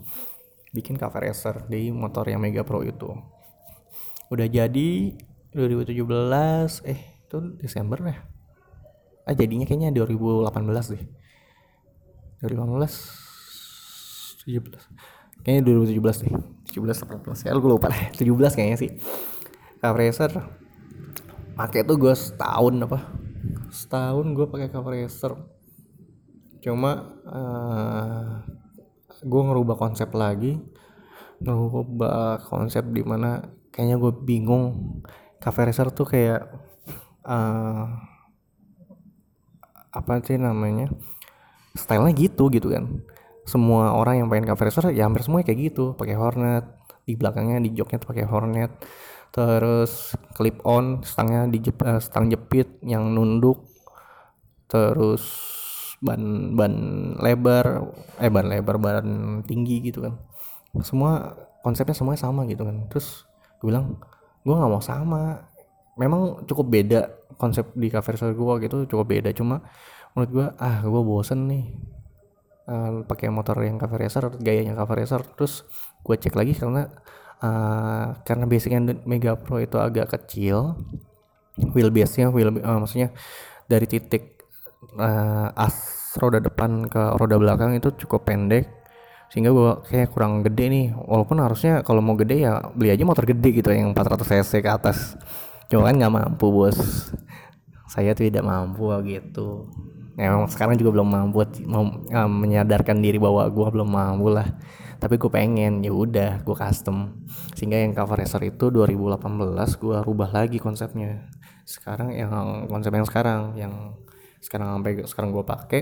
[0.76, 3.10] bikin cafe racer di motor yang Mega Pro itu.
[4.30, 5.18] Udah jadi
[5.56, 5.98] 2017
[6.86, 8.22] eh itu Desember ya?
[9.28, 11.04] Ah jadinya kayaknya 2018 deh.
[12.46, 16.34] 2018 17 kayaknya 2017 deh.
[16.70, 18.92] 17 18 ya gue lupa deh 17 kayaknya sih.
[19.82, 20.32] Cover racer
[21.58, 23.00] pakai tuh gue setahun apa?
[23.74, 25.34] Setahun gue pakai cover racer
[26.58, 28.44] cuma uh,
[29.26, 30.62] gue ngerubah konsep lagi.
[31.42, 33.42] Ngerubah konsep di mana
[33.74, 35.02] kayaknya gue bingung.
[35.38, 36.44] Racer tuh kayak
[37.26, 37.86] uh,
[39.96, 40.92] apa sih namanya?
[41.74, 43.02] Stylenya gitu gitu kan.
[43.48, 45.96] Semua orang yang pengen racer ya hampir semua kayak gitu.
[45.96, 46.68] Pakai hornet
[47.08, 48.72] di belakangnya di joknya tuh pakai hornet
[49.38, 53.70] terus clip on stangnya di uh, stang jepit yang nunduk
[54.66, 55.22] terus
[56.02, 56.74] ban ban
[57.22, 57.86] lebar
[58.18, 59.06] eh ban lebar ban
[59.46, 60.18] tinggi gitu kan.
[60.82, 62.90] Semua konsepnya semuanya sama gitu kan.
[62.90, 63.30] Terus
[63.62, 64.02] gue bilang
[64.42, 65.46] gue nggak mau sama.
[66.02, 67.02] Memang cukup beda
[67.38, 69.30] konsep di cafe racer gue gitu cukup beda.
[69.38, 69.62] Cuma
[70.18, 71.78] menurut gue ah gue bosen nih
[72.74, 75.22] uh, pakai motor yang cafe racer gayanya cafe racer.
[75.38, 75.62] Terus
[76.02, 76.90] gue cek lagi karena
[77.42, 80.78] uh, karena basicnya Mega Pro itu agak kecil
[81.74, 83.14] wheelbase nya wheel uh, maksudnya
[83.66, 84.38] dari titik
[84.98, 85.76] uh, as
[86.18, 88.78] roda depan ke roda belakang itu cukup pendek
[89.28, 90.86] sehingga gue kayak kurang gede nih.
[90.96, 94.70] Walaupun harusnya kalau mau gede ya beli aja motor gede gitu yang 400 cc ke
[94.72, 95.20] atas.
[95.68, 97.12] Cuma kan nggak mampu bos.
[97.92, 99.68] Saya tidak mampu gitu.
[100.16, 104.48] Memang sekarang juga belum mampu mau uh, menyadarkan diri bahwa gue belum mampu lah
[104.98, 107.28] tapi gue pengen ya udah gue custom.
[107.54, 109.22] Sehingga yang cover racer itu 2018
[109.78, 111.30] gue rubah lagi konsepnya.
[111.64, 113.74] Sekarang yang konsep yang sekarang yang
[114.42, 115.82] sekarang sampai sekarang gue pakai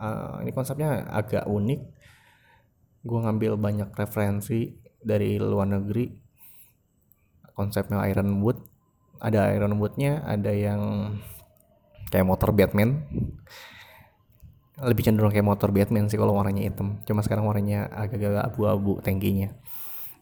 [0.00, 1.80] uh, ini konsepnya agak unik.
[3.04, 6.08] Gue ngambil banyak referensi dari luar negeri.
[7.52, 8.64] Konsepnya Iron Wood.
[9.20, 11.12] Ada Iron Woodnya ada yang
[12.08, 13.04] kayak motor Batman
[14.80, 17.00] lebih cenderung kayak motor Batman sih kalau warnanya hitam.
[17.04, 19.52] Cuma sekarang warnanya agak-agak abu-abu tangkinya.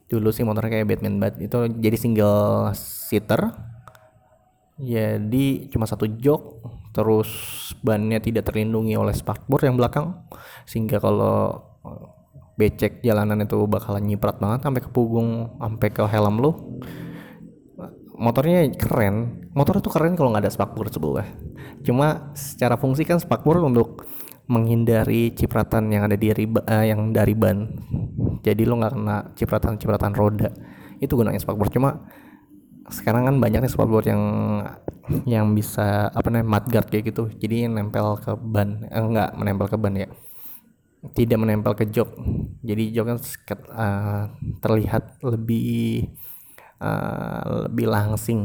[0.09, 3.55] Dulu sih motornya kayak Batman bat itu jadi single seater.
[4.79, 6.43] Jadi cuma satu jok
[6.95, 7.31] terus
[7.83, 10.27] bannya tidak terlindungi oleh spakbor yang belakang.
[10.67, 11.63] Sehingga kalau
[12.59, 16.51] becek jalanan itu bakalan nyiprat banget sampai ke punggung sampai ke helm lu.
[18.19, 19.47] Motornya keren.
[19.55, 21.29] Motor itu keren kalau nggak ada spakbor sebelah.
[21.87, 24.03] Cuma secara fungsi kan spakbor untuk
[24.49, 27.69] menghindari cipratan yang ada di riba, uh, yang dari ban.
[28.41, 30.49] Jadi lo nggak kena cipratan cipratan roda.
[30.99, 32.09] Itu gunanya spakbor cuma
[32.89, 34.23] sekarang kan banyak nih spakbor yang
[35.29, 37.29] yang bisa apa namanya mudguard kayak gitu.
[37.37, 38.89] Jadi nempel ke ban.
[38.89, 40.09] Eh, enggak menempel ke ban ya.
[40.99, 42.09] Tidak menempel ke jok.
[42.65, 43.19] Jadi jok kan
[43.77, 44.23] uh,
[44.65, 46.09] terlihat lebih
[46.81, 48.41] uh, lebih langsing.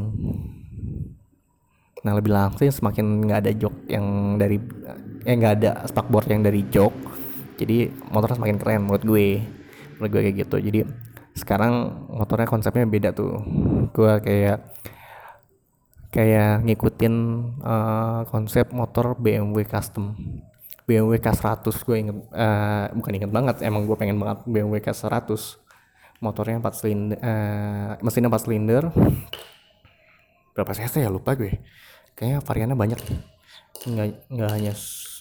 [2.03, 4.59] Nah lebih langsing semakin nggak ada jok yang dari
[5.23, 7.13] eh nggak ada spakboard yang dari jok
[7.63, 9.27] jadi motornya semakin keren menurut gue.
[9.97, 10.57] Menurut gue kayak gitu.
[10.59, 10.79] Jadi
[11.37, 13.41] sekarang motornya konsepnya beda tuh.
[13.93, 14.59] Gue kayak
[16.13, 17.15] kayak ngikutin
[17.61, 20.13] uh, konsep motor BMW custom.
[20.83, 25.63] BMW K100 gue inget uh, bukan inget banget emang gue pengen banget BMW K100
[26.19, 28.83] motornya 4 silinder uh, mesinnya 4 silinder.
[30.53, 31.09] Berapa cc ya?
[31.09, 31.63] Lupa gue.
[32.13, 32.99] Kayaknya variannya banyak.
[33.87, 34.73] Nggak nggak hanya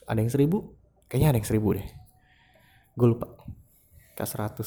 [0.06, 0.76] ada yang seribu?
[1.06, 1.86] Kayaknya ada yang seribu deh.
[2.96, 3.28] Gue lupa.
[4.12, 4.60] K100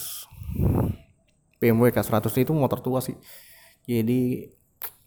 [1.62, 3.16] BMW K100 itu motor tua sih.
[3.86, 4.50] Jadi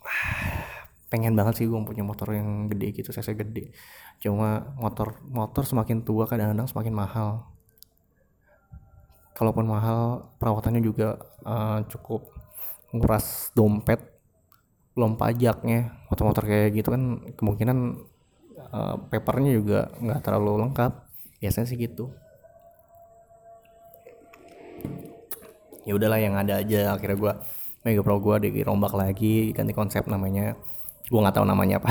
[1.11, 3.75] pengen banget sih gue punya motor yang gede gitu saya gede.
[4.23, 7.31] Cuma motor motor semakin tua kadang-kadang semakin mahal.
[9.35, 12.27] Kalaupun mahal perawatannya juga uh, cukup
[12.91, 14.01] nguras dompet
[14.99, 18.03] belum pajaknya motor-motor kayak gitu kan kemungkinan
[18.73, 20.93] uh, papernya juga nggak terlalu lengkap.
[21.39, 22.11] Biasanya sih gitu.
[25.89, 26.93] Ya udahlah yang ada aja.
[26.93, 27.33] Akhirnya gue
[27.87, 30.59] Mega Pro gue dirombak lagi ganti konsep namanya.
[31.09, 31.91] Gue nggak tahu namanya apa.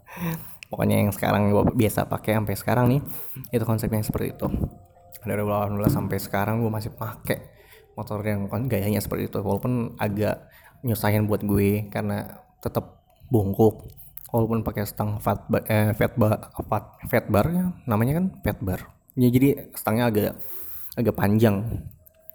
[0.70, 3.00] Pokoknya yang sekarang gue biasa pakai sampai sekarang nih
[3.54, 4.46] itu konsepnya seperti itu.
[5.20, 7.38] Dari 2018 sampai sekarang gue masih pakai
[7.94, 9.38] motor yang kan gayanya seperti itu.
[9.42, 10.48] Walaupun agak
[10.80, 13.99] nyusahin buat gue karena tetap bungkuk
[14.30, 18.58] walaupun pakai stang fat bar, eh, fat bar fat, fat bar ya namanya kan fat
[18.62, 18.80] bar.
[19.18, 20.32] Ya jadi stangnya agak
[20.94, 21.86] agak panjang.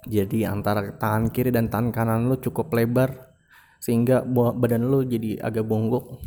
[0.05, 3.33] Jadi antara tangan kiri dan tangan kanan lu cukup lebar
[3.81, 6.21] sehingga badan lu jadi agak bongkok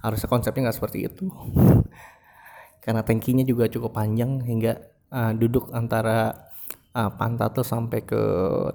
[0.00, 1.28] harusnya konsepnya nggak seperti itu.
[2.84, 4.80] Karena tankinya juga cukup panjang hingga
[5.12, 6.32] uh, duduk antara
[6.96, 8.22] uh, pantat tuh sampai ke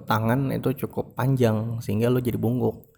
[0.06, 2.93] tangan itu cukup panjang sehingga lo jadi bungkuk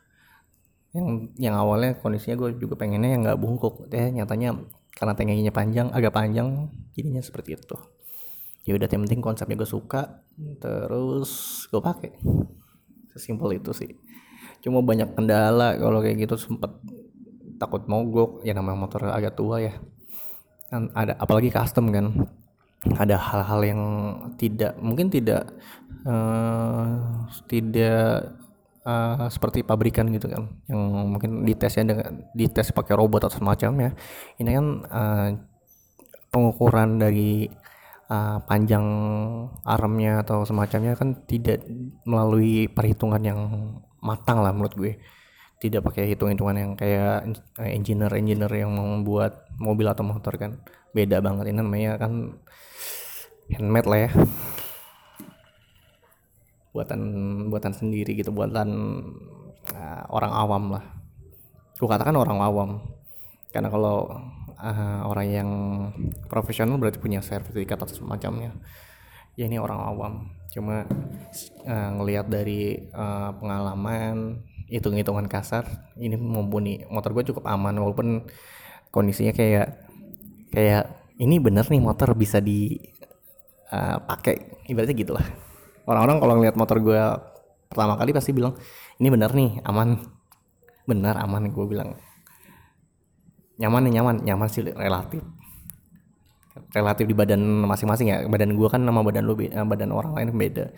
[0.94, 3.90] yang yang awalnya kondisinya gue juga pengennya yang nggak bungkuk.
[3.90, 4.56] Deh nyatanya
[4.96, 7.76] karena tankinya panjang agak panjang jadinya seperti itu.
[8.66, 10.22] Ya udah yang penting konsepnya gue suka
[10.58, 12.16] terus gue pakai.
[13.12, 13.92] Sesimpel itu sih.
[14.64, 16.72] Cuma banyak kendala kalau kayak gitu sempet
[17.60, 18.42] takut mogok.
[18.42, 19.76] Ya namanya motor agak tua ya.
[20.72, 22.12] Kan ada apalagi custom kan.
[22.86, 23.82] Ada hal-hal yang
[24.38, 25.50] tidak mungkin tidak
[26.06, 28.36] uh, tidak
[28.86, 30.80] uh, seperti pabrikan gitu kan yang
[31.10, 33.98] mungkin ditesnya dengan dites pakai robot atau semacamnya
[34.38, 35.28] ini kan uh,
[36.30, 37.50] pengukuran dari
[38.10, 38.86] uh, panjang
[39.64, 41.64] armnya atau semacamnya kan tidak
[42.06, 43.40] melalui perhitungan yang
[44.04, 44.92] matang lah menurut gue.
[45.56, 50.60] Tidak pakai hitung-hitungan yang kayak engineer-engineer yang membuat mobil atau motor kan.
[50.92, 51.48] Beda banget.
[51.48, 52.36] Ini namanya kan
[53.48, 54.10] handmade lah ya
[56.76, 57.00] buatan
[57.48, 58.68] buatan sendiri gitu buatan
[59.72, 60.84] uh, orang awam lah.
[61.80, 62.70] Gue katakan orang awam.
[63.48, 64.12] Karena kalau
[64.60, 65.50] uh, orang yang
[66.28, 68.52] profesional berarti punya sertifikat atau semacamnya.
[69.40, 70.12] Ya ini orang awam.
[70.52, 70.84] Cuma
[71.64, 75.64] uh, ngelihat dari uh, pengalaman hitung-hitungan kasar
[75.96, 76.84] ini mumpuni.
[76.92, 78.28] Motor gue cukup aman walaupun
[78.92, 79.80] kondisinya kayak
[80.52, 80.84] kayak
[81.16, 82.76] ini bener nih motor bisa di
[83.72, 84.68] uh, pakai.
[84.68, 85.45] Ibaratnya gitulah
[85.86, 87.00] orang-orang kalau ngeliat motor gue
[87.66, 88.54] pertama kali pasti bilang
[88.96, 90.00] ini bener nih aman.
[90.86, 91.98] Benar aman gue bilang.
[93.60, 94.16] Nyaman nih nyaman.
[94.24, 95.20] Nyaman sih relatif.
[96.72, 98.18] Relatif di badan masing-masing ya.
[98.24, 100.72] Badan gue kan nama badan lu eh, badan orang lain beda.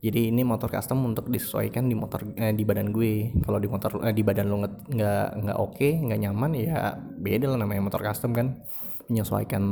[0.00, 3.34] Jadi ini motor custom untuk disesuaikan di motor eh, di badan gue.
[3.42, 7.50] Kalau di motor eh, di badan lu nggak nggak oke okay, nggak nyaman ya beda
[7.50, 8.62] lah namanya motor custom kan.
[9.10, 9.64] Menyesuaikan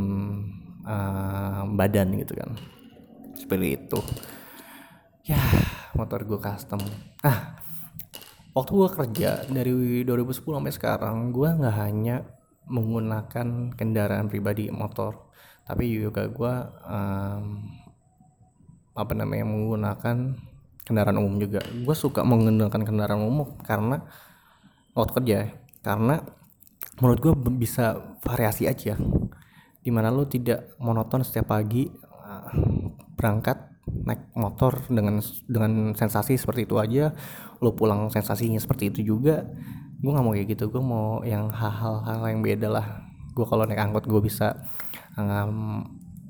[0.82, 2.58] uh, badan gitu kan.
[3.38, 4.02] Seperti itu
[5.28, 5.36] ya
[5.92, 6.80] motor gue custom.
[7.20, 7.60] Ah
[8.56, 9.72] waktu gue kerja dari
[10.02, 12.24] 2010 sampai sekarang gue nggak hanya
[12.66, 15.28] menggunakan kendaraan pribadi motor
[15.68, 16.54] tapi juga gue
[16.88, 17.44] um,
[18.96, 20.16] apa namanya menggunakan
[20.82, 21.60] kendaraan umum juga.
[21.60, 24.00] Gue suka menggunakan kendaraan umum karena
[24.96, 25.38] waktu kerja
[25.84, 26.24] karena
[26.98, 28.96] menurut gue bisa variasi aja.
[29.84, 32.48] Di mana lo tidak monoton setiap pagi uh,
[33.12, 33.67] berangkat
[34.04, 37.12] naik motor dengan dengan sensasi seperti itu aja
[37.58, 39.44] lo pulang sensasinya seperti itu juga
[39.98, 42.86] gue nggak mau kayak gitu gue mau yang hal-hal yang beda lah.
[43.34, 44.54] Gue kalau naik angkot gue bisa
[45.18, 45.82] um,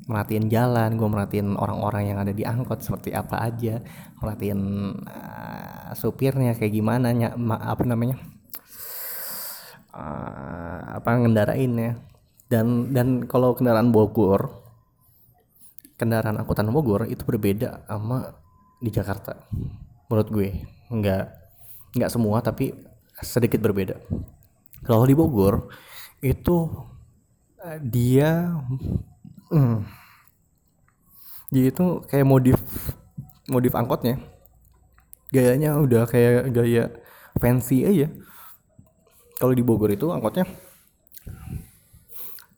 [0.08, 3.84] merhatiin jalan gue merhatiin orang-orang yang ada di angkot seperti apa aja
[4.24, 4.60] merhatiin
[5.04, 8.16] uh, supirnya kayak gimana ny- apa namanya
[9.92, 12.00] uh, apa ngendarainnya.
[12.48, 14.67] Dan dan kalau kendaraan Bogor
[15.98, 18.38] kendaraan angkutan Bogor itu berbeda sama
[18.78, 19.34] di Jakarta.
[20.06, 20.48] Menurut gue
[20.88, 21.24] nggak
[21.98, 22.72] nggak semua tapi
[23.18, 23.98] sedikit berbeda.
[24.86, 25.68] Kalau di Bogor
[26.22, 26.70] itu
[27.66, 28.54] eh, dia
[29.50, 29.78] hmm,
[31.50, 32.58] dia itu kayak modif
[33.50, 34.22] modif angkotnya.
[35.34, 36.94] Gayanya udah kayak gaya
[37.42, 38.08] fancy aja.
[39.42, 40.46] Kalau di Bogor itu angkotnya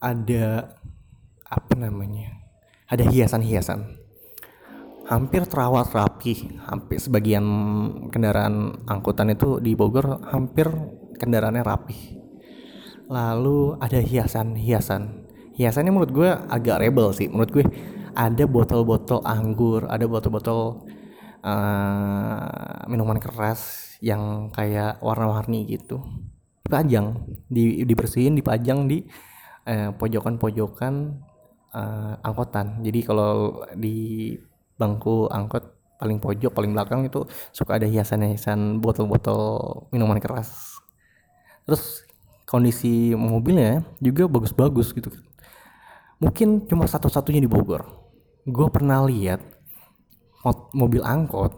[0.00, 0.76] ada
[1.44, 2.29] apa namanya
[2.90, 4.02] ada hiasan-hiasan.
[5.06, 7.42] Hampir terawat rapi hampir sebagian
[8.10, 10.70] kendaraan angkutan itu di Bogor hampir
[11.18, 11.98] kendaraannya rapi.
[13.10, 15.02] Lalu ada hiasan-hiasan.
[15.54, 17.26] Hiasannya menurut gue agak rebel sih.
[17.26, 17.64] Menurut gue
[18.14, 20.86] ada botol-botol anggur ada botol-botol
[21.46, 26.02] uh, minuman keras yang kayak warna-warni gitu.
[26.66, 29.02] Dipajang di dibersihin dipajang di
[29.66, 30.94] uh, pojokan-pojokan
[31.74, 32.80] uh, angkotan.
[32.82, 34.34] Jadi kalau di
[34.78, 40.80] bangku angkot paling pojok paling belakang itu suka ada hiasan-hiasan botol-botol minuman keras.
[41.68, 42.08] Terus
[42.48, 45.22] kondisi mobilnya juga bagus-bagus gitu kan.
[46.20, 47.84] Mungkin cuma satu-satunya di Bogor.
[48.48, 49.44] Gue pernah lihat
[50.72, 51.52] mobil angkot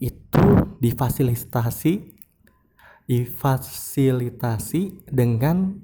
[0.00, 0.44] itu
[0.80, 2.14] difasilitasi
[3.04, 5.76] difasilitasi dengan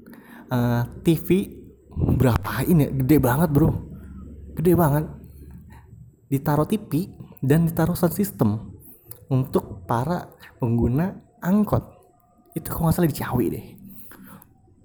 [0.48, 1.59] uh, eh, TV
[2.01, 2.64] berapa?
[2.64, 3.70] Ini gede banget bro.
[4.56, 5.05] Gede banget.
[6.31, 7.10] Ditaruh TV
[7.43, 8.72] dan ditaruh sound system
[9.28, 11.82] untuk para pengguna angkot.
[12.55, 13.66] Itu kalau nggak salah di Ciawi deh.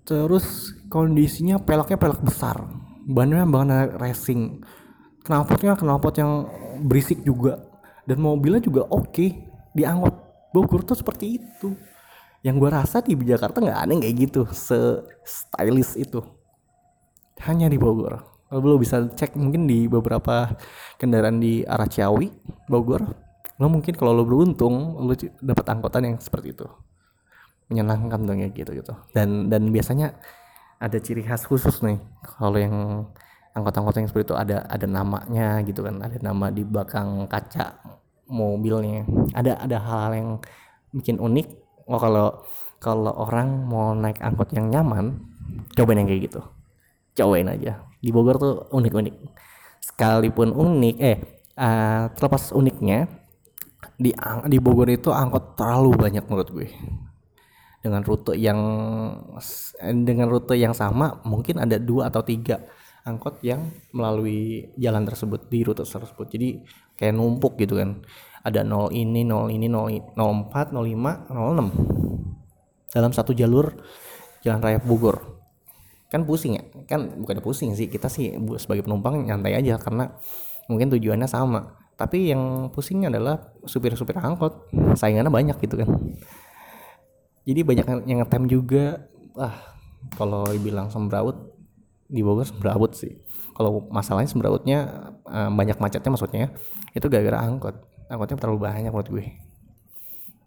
[0.06, 2.62] Terus kondisinya peloknya pelok besar.
[3.06, 4.62] Bannya banget racing.
[5.26, 6.46] Knalpotnya knalpot yang
[6.86, 7.62] berisik juga.
[8.06, 9.30] Dan mobilnya juga oke okay.
[9.74, 10.14] di angkot.
[10.54, 11.74] Bogor tuh seperti itu.
[12.46, 14.42] Yang gue rasa di Jakarta nggak ada kayak gitu.
[14.54, 14.78] Se
[15.26, 16.22] stylish itu
[17.44, 18.24] hanya di Bogor.
[18.54, 20.56] Lo bisa cek mungkin di beberapa
[20.96, 22.32] kendaraan di arah Ciawi
[22.70, 23.26] Bogor
[23.56, 26.68] lo mungkin kalau lo beruntung lo dapat angkutan yang seperti itu.
[27.72, 28.94] Menyenangkan dong ya gitu gitu.
[29.16, 30.14] Dan dan biasanya
[30.78, 31.98] ada ciri khas khusus nih.
[32.22, 32.76] Kalau yang
[33.56, 36.04] angkot-angkot yang seperti itu ada ada namanya gitu kan.
[36.04, 37.80] Ada nama di belakang kaca
[38.28, 39.08] mobilnya.
[39.32, 40.30] Ada ada hal-hal yang
[40.92, 41.48] bikin unik.
[41.88, 42.44] Oh kalau
[42.84, 45.16] kalau orang mau naik angkot yang nyaman
[45.78, 46.42] cobain yang kayak gitu
[47.16, 47.88] cobain aja.
[47.98, 49.16] Di Bogor tuh unik-unik.
[49.82, 51.18] Sekalipun unik eh
[51.56, 53.08] uh, terlepas uniknya
[53.96, 54.12] di
[54.52, 56.70] di Bogor itu angkot terlalu banyak menurut gue.
[57.80, 58.60] Dengan rute yang
[60.04, 62.66] dengan rute yang sama mungkin ada dua atau tiga
[63.06, 66.28] angkot yang melalui jalan tersebut di rute tersebut.
[66.28, 66.60] Jadi
[67.00, 68.04] kayak numpuk gitu kan.
[68.46, 73.74] Ada 0 ini 0 ini 0, 04 05 06 dalam satu jalur
[74.46, 75.35] jalan raya Bogor
[76.12, 76.64] kan pusing ya?
[76.86, 80.14] Kan bukan pusing sih kita sih sebagai penumpang nyantai aja karena
[80.70, 81.76] mungkin tujuannya sama.
[81.96, 84.68] Tapi yang pusingnya adalah supir-supir angkot.
[85.00, 85.90] Saingannya banyak gitu kan.
[87.48, 89.08] Jadi banyak yang ngetem juga.
[89.36, 89.76] Ah
[90.14, 91.56] kalau dibilang sembraut
[92.06, 93.18] di Bogor sembraut sih.
[93.58, 94.80] Kalau masalahnya sembrautnya
[95.26, 96.46] uh, banyak macetnya maksudnya
[96.94, 97.76] itu gara-gara angkot.
[98.06, 99.26] Angkotnya terlalu banyak menurut gue.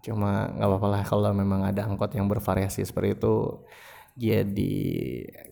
[0.07, 3.67] Cuma nggak apa-apa lah kalau memang ada angkot yang bervariasi seperti itu
[4.19, 4.75] jadi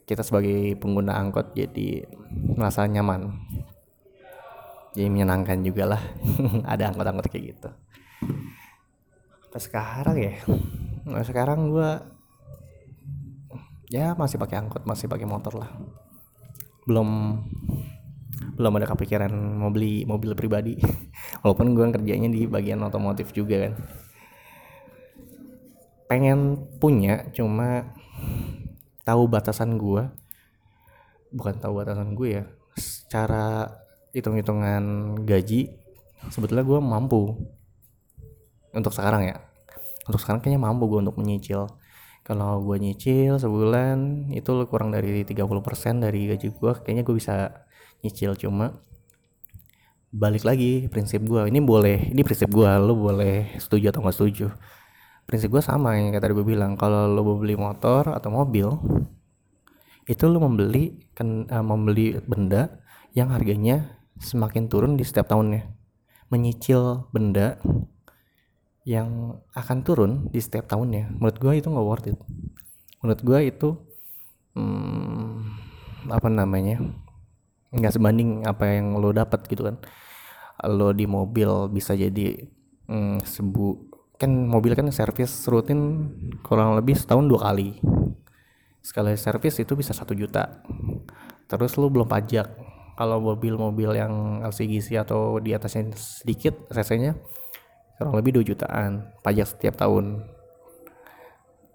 [0.03, 2.03] kita sebagai pengguna angkot jadi
[2.59, 3.31] merasa nyaman.
[4.99, 6.03] Jadi menyenangkan juga lah.
[6.73, 7.71] Ada angkot-angkot kayak gitu.
[9.55, 10.35] Pas sekarang ya.
[11.07, 11.91] Nah, sekarang gue
[13.87, 15.71] ya masih pakai angkot masih pakai motor lah.
[16.91, 17.39] Belum
[18.57, 20.75] belum ada kepikiran mau beli mobil pribadi.
[21.47, 23.75] Walaupun gue kerjanya di bagian otomotif juga kan.
[26.11, 27.95] Pengen punya cuma
[29.07, 30.11] tahu batasan gue
[31.31, 33.71] bukan tahu batasan gue ya secara
[34.11, 35.87] hitung-hitungan gaji
[36.33, 37.37] sebetulnya gue mampu.
[38.73, 39.37] Untuk sekarang ya.
[40.09, 41.69] Untuk sekarang kayaknya mampu gue untuk menyicil.
[42.27, 47.65] Kalau gue nyicil sebulan itu kurang dari 30% dari gaji gue kayaknya gue bisa
[48.03, 48.35] nyicil.
[48.37, 48.77] Cuma
[50.11, 54.49] balik lagi prinsip gue ini boleh ini prinsip gue lo boleh setuju atau gak setuju
[55.27, 56.79] prinsip gue sama yang kayak tadi gue bilang.
[56.79, 58.71] Kalau lo mau beli motor atau mobil
[60.07, 62.79] itu lo membeli kan uh, membeli benda
[63.11, 65.67] yang harganya semakin turun di setiap tahunnya.
[66.31, 67.59] Menyicil benda
[68.87, 71.19] yang akan turun di setiap tahunnya.
[71.19, 72.19] Menurut gue itu nggak worth it.
[73.03, 73.69] Menurut gue itu
[74.55, 75.35] hmm,
[76.07, 76.79] apa namanya
[77.75, 79.83] nggak sebanding apa yang lo dapat gitu kan.
[80.71, 82.47] Lo di mobil bisa jadi
[82.87, 86.09] hmm, sebu kan mobil kan servis rutin
[86.41, 87.77] kurang lebih setahun dua kali.
[88.81, 90.65] Sekali servis itu bisa satu juta.
[91.47, 92.49] Terus lu belum pajak.
[92.97, 97.13] Kalau mobil-mobil yang LCGC atau di atasnya sedikit cc
[97.97, 100.25] kurang lebih 2 jutaan pajak setiap tahun.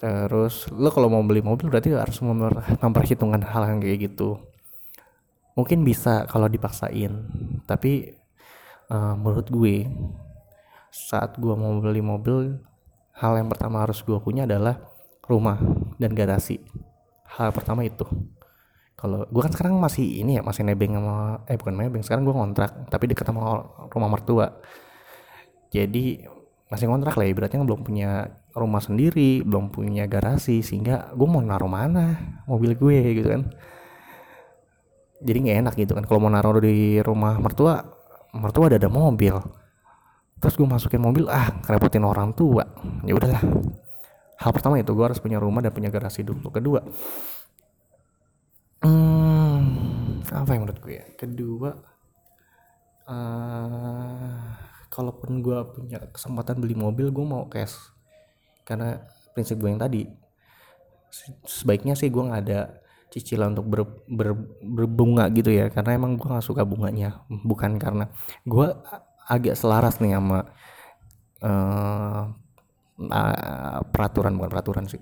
[0.01, 2.17] Terus lo kalau mau beli mobil berarti harus
[2.81, 4.41] memperhitungkan hal yang kayak gitu.
[5.53, 7.29] Mungkin bisa kalau dipaksain.
[7.69, 8.17] Tapi
[8.89, 9.85] uh, menurut gue
[10.91, 12.59] saat gue mau beli mobil
[13.15, 14.83] hal yang pertama harus gue punya adalah
[15.23, 15.55] rumah
[15.95, 16.59] dan garasi.
[17.31, 18.03] Hal pertama itu.
[18.99, 22.35] Kalau gue kan sekarang masih ini ya masih nebeng sama eh bukan nebeng sekarang gue
[22.35, 24.59] ngontrak tapi dekat sama rumah mertua.
[25.71, 26.27] Jadi
[26.67, 31.39] masih ngontrak lah ya berarti belum punya rumah sendiri belum punya garasi sehingga gue mau
[31.39, 33.47] naruh mana mobil gue gitu kan.
[35.23, 37.79] Jadi nggak enak gitu kan kalau mau naruh di rumah mertua
[38.35, 39.60] mertua ada ada mobil
[40.41, 42.65] terus gue masukin mobil ah kerepotin orang tua.
[43.05, 43.45] Ya udahlah.
[44.41, 46.49] Hal pertama itu gue harus punya rumah dan punya garasi dulu.
[46.49, 46.81] Kedua
[48.81, 51.05] hmm, apa yang menurut gue ya?
[51.13, 51.69] Kedua
[53.05, 54.49] uh,
[54.89, 57.77] kalaupun gue punya kesempatan beli mobil gue mau cash.
[58.65, 58.97] Karena
[59.37, 60.09] prinsip gue yang tadi
[61.45, 62.81] sebaiknya sih gue nggak ada
[63.11, 64.29] cicilan untuk ber, ber,
[64.65, 65.69] berbunga gitu ya.
[65.69, 67.21] Karena emang gue nggak suka bunganya.
[67.29, 68.09] Bukan karena
[68.41, 68.67] gue
[69.27, 70.39] agak selaras nih sama
[71.43, 72.23] uh,
[73.09, 75.01] uh, peraturan bukan peraturan sih.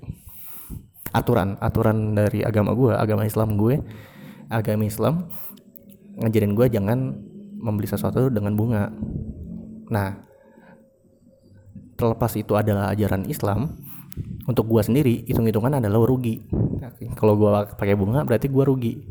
[1.10, 3.82] Aturan aturan dari agama gue agama Islam gue
[4.50, 5.30] agama Islam
[6.20, 7.00] ngajarin gue jangan
[7.60, 8.94] membeli sesuatu dengan bunga.
[9.90, 10.30] Nah
[12.00, 13.76] terlepas itu adalah ajaran Islam
[14.48, 16.41] untuk gua sendiri hitung-hitungan adalah rugi.
[17.20, 19.04] Kalau gua pakai bunga berarti gua rugi.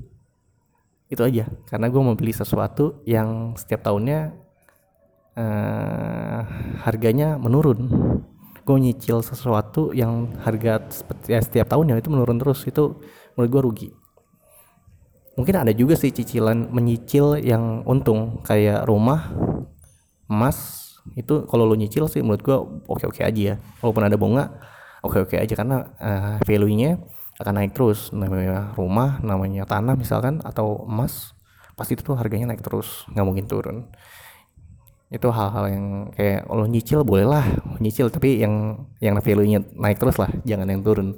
[1.13, 4.48] Itu aja karena gua mau beli sesuatu yang setiap tahunnya
[5.39, 6.41] uh,
[6.83, 7.79] harganya menurun.
[8.67, 10.85] Gue nyicil sesuatu yang harga
[11.25, 12.67] ya, setiap tahunnya itu menurun terus.
[12.67, 13.01] Itu
[13.39, 13.89] menurut gue rugi.
[15.39, 19.31] Mungkin ada juga sih cicilan menyicil yang untung kayak rumah
[20.27, 20.85] emas.
[21.17, 22.57] Itu kalau lo nyicil sih menurut gue
[22.91, 23.57] oke oke aja ya.
[23.81, 24.45] Walaupun ada bunga
[25.01, 26.99] oke-oke aja karena uh, value-nya
[27.39, 28.11] akan naik terus.
[28.11, 31.33] Namanya rumah namanya tanah misalkan atau emas
[31.79, 33.07] pasti itu tuh harganya naik terus.
[33.15, 33.77] Nggak mungkin turun
[35.09, 37.45] itu hal-hal yang kayak kalau nyicil boleh lah
[37.81, 41.17] nyicil tapi yang yang value-nya naik terus lah jangan yang turun.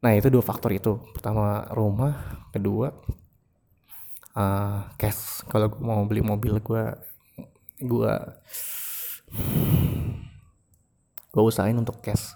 [0.00, 0.96] Nah itu dua faktor itu.
[1.12, 2.40] Pertama rumah.
[2.52, 2.88] Kedua
[4.36, 5.44] uh, cash.
[5.48, 6.84] Kalau gue mau beli mobil gue
[7.84, 8.12] gue
[11.36, 12.32] gue usahain untuk cash.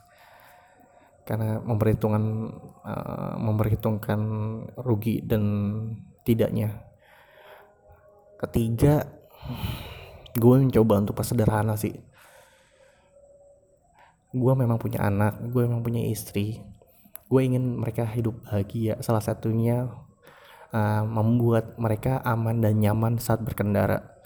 [1.25, 2.25] Karena memperhitungkan
[2.85, 4.21] uh, memperhitungkan
[4.77, 5.45] rugi dan
[6.25, 6.85] tidaknya.
[8.41, 9.09] Ketiga
[10.39, 11.99] gue mencoba untuk sederhana sih.
[14.31, 16.63] Gue memang punya anak gue memang punya istri.
[17.29, 18.97] Gue ingin mereka hidup bahagia.
[19.05, 19.91] Salah satunya
[20.73, 24.17] uh, membuat mereka aman dan nyaman saat berkendara.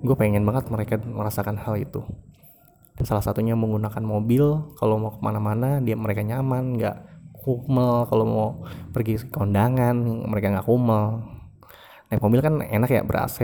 [0.00, 2.06] Gue pengen banget mereka merasakan hal itu.
[3.02, 6.78] Salah satunya menggunakan mobil kalau mau ke mana-mana dia mereka nyaman.
[6.78, 6.96] Nggak
[7.38, 8.48] kumel kalau mau
[8.90, 9.94] pergi ke kondangan
[10.26, 11.26] mereka nggak kumel.
[12.08, 13.38] Naik mobil kan enak ya ber AC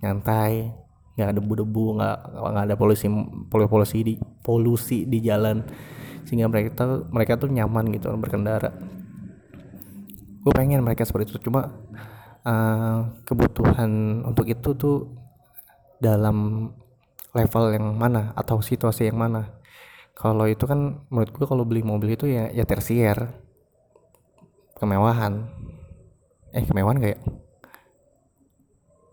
[0.00, 0.79] nyantai
[1.20, 3.06] nggak ada debu-debu nggak nggak ada polusi
[3.52, 5.60] polusi di polusi di jalan.
[6.24, 8.72] Sehingga mereka mereka tuh nyaman gitu berkendara.
[10.40, 11.68] Gue pengen mereka seperti itu cuma
[12.48, 15.12] uh, kebutuhan untuk itu tuh
[16.00, 16.72] dalam
[17.36, 19.60] level yang mana atau situasi yang mana.
[20.16, 23.36] Kalau itu kan menurut gue kalau beli mobil itu ya ya tersier.
[24.80, 25.44] Kemewahan.
[26.56, 27.20] Eh kemewahan gak ya?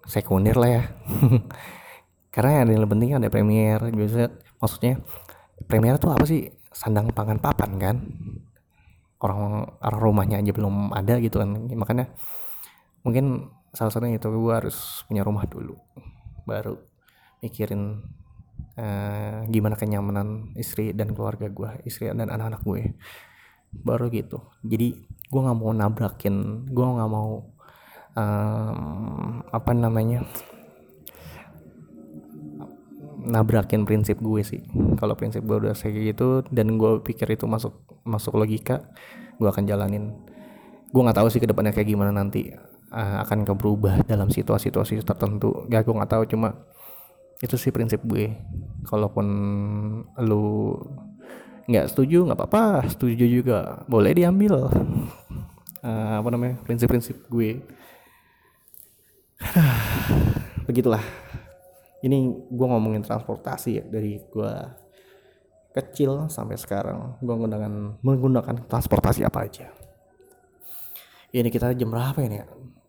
[0.08, 0.84] Sekunder lah ya
[2.38, 4.30] karena yang lebih penting ada premier biasa
[4.62, 5.02] maksudnya
[5.66, 6.54] premier itu apa sih?
[6.70, 7.98] Sandang pangan papan kan?
[9.18, 11.66] Orang orang rumahnya aja belum ada gitu kan.
[11.74, 12.14] Makanya
[13.02, 15.74] mungkin salah satunya itu gue harus punya rumah dulu
[16.46, 16.78] baru
[17.42, 18.06] mikirin
[18.78, 22.94] uh, gimana kenyamanan istri dan keluarga gue istri dan anak-anak gue.
[23.82, 24.46] Baru gitu.
[24.62, 24.94] Jadi
[25.26, 27.50] gue nggak mau nabrakin gue nggak mau
[28.14, 30.22] um, apa namanya
[33.28, 34.64] nabrakin prinsip gue sih.
[34.98, 37.76] Kalau prinsip gue udah kayak gitu dan gue pikir itu masuk
[38.08, 38.88] masuk logika
[39.38, 40.16] gue akan jalanin.
[40.90, 42.56] Gue nggak tahu sih ke depannya kayak gimana nanti
[42.90, 45.68] uh, akan berubah dalam situasi-situasi tertentu.
[45.68, 46.56] Gak gue nggak tahu cuma
[47.44, 48.34] itu sih prinsip gue.
[48.88, 49.28] Kalaupun
[50.24, 50.74] lu
[51.68, 52.88] nggak setuju nggak apa-apa.
[52.88, 54.72] Setuju juga boleh diambil.
[55.84, 57.62] Uh, apa namanya prinsip-prinsip gue.
[60.68, 61.27] Begitulah
[62.08, 64.54] ini gue ngomongin transportasi ya dari gue
[65.76, 69.68] kecil sampai sekarang gue menggunakan menggunakan transportasi apa aja.
[71.30, 72.48] Ini kita jam berapa ini ya?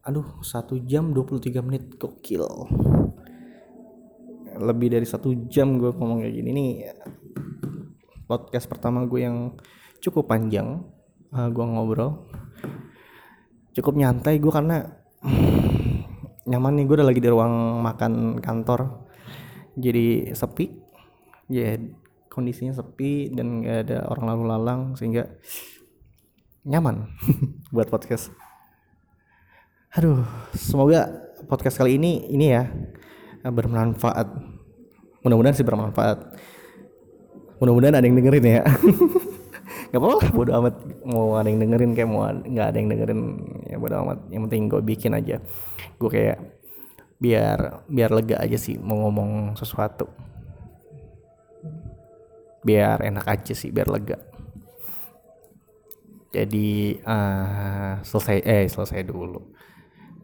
[0.09, 2.47] Aduh satu jam 23 menit gokil.
[4.59, 6.51] Lebih dari satu jam gue ngomong kayak gini.
[6.55, 6.71] Nih
[8.25, 9.59] podcast pertama gue yang
[10.01, 10.81] cukup panjang
[11.35, 12.31] uh, gue ngobrol.
[13.75, 14.87] Cukup nyantai gue karena
[16.49, 19.08] nyaman nih gue udah lagi di ruang makan kantor
[19.79, 20.75] jadi sepi.
[21.49, 21.79] Ya
[22.29, 25.27] kondisinya sepi dan gak ada orang lalu lalang sehingga
[26.67, 27.09] nyaman
[27.75, 28.31] buat podcast.
[29.97, 30.23] Aduh
[30.53, 31.09] semoga
[31.49, 32.69] podcast kali ini ini ya
[33.43, 34.29] bermanfaat.
[35.25, 36.37] Mudah-mudahan sih bermanfaat.
[37.59, 38.63] Mudah-mudahan ada yang dengerin ya.
[39.89, 40.75] Nggak apa-apa bodo amat.
[41.09, 43.21] Mau ada yang dengerin kayak mau nggak ada yang dengerin
[43.73, 44.19] ya bodo amat.
[44.29, 45.37] Yang penting gue bikin aja.
[45.97, 46.58] Gue kayak
[47.19, 50.07] biar biar lega aja sih mau ngomong sesuatu.
[52.63, 54.19] Biar enak aja sih biar lega.
[56.31, 59.43] Jadi uh, selesai eh selesai dulu.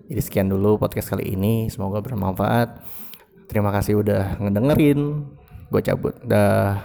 [0.06, 1.66] Jadi sekian dulu podcast kali ini.
[1.72, 2.84] Semoga bermanfaat.
[3.50, 5.26] Terima kasih udah ngedengerin.
[5.72, 6.14] Gue cabut.
[6.22, 6.78] Dah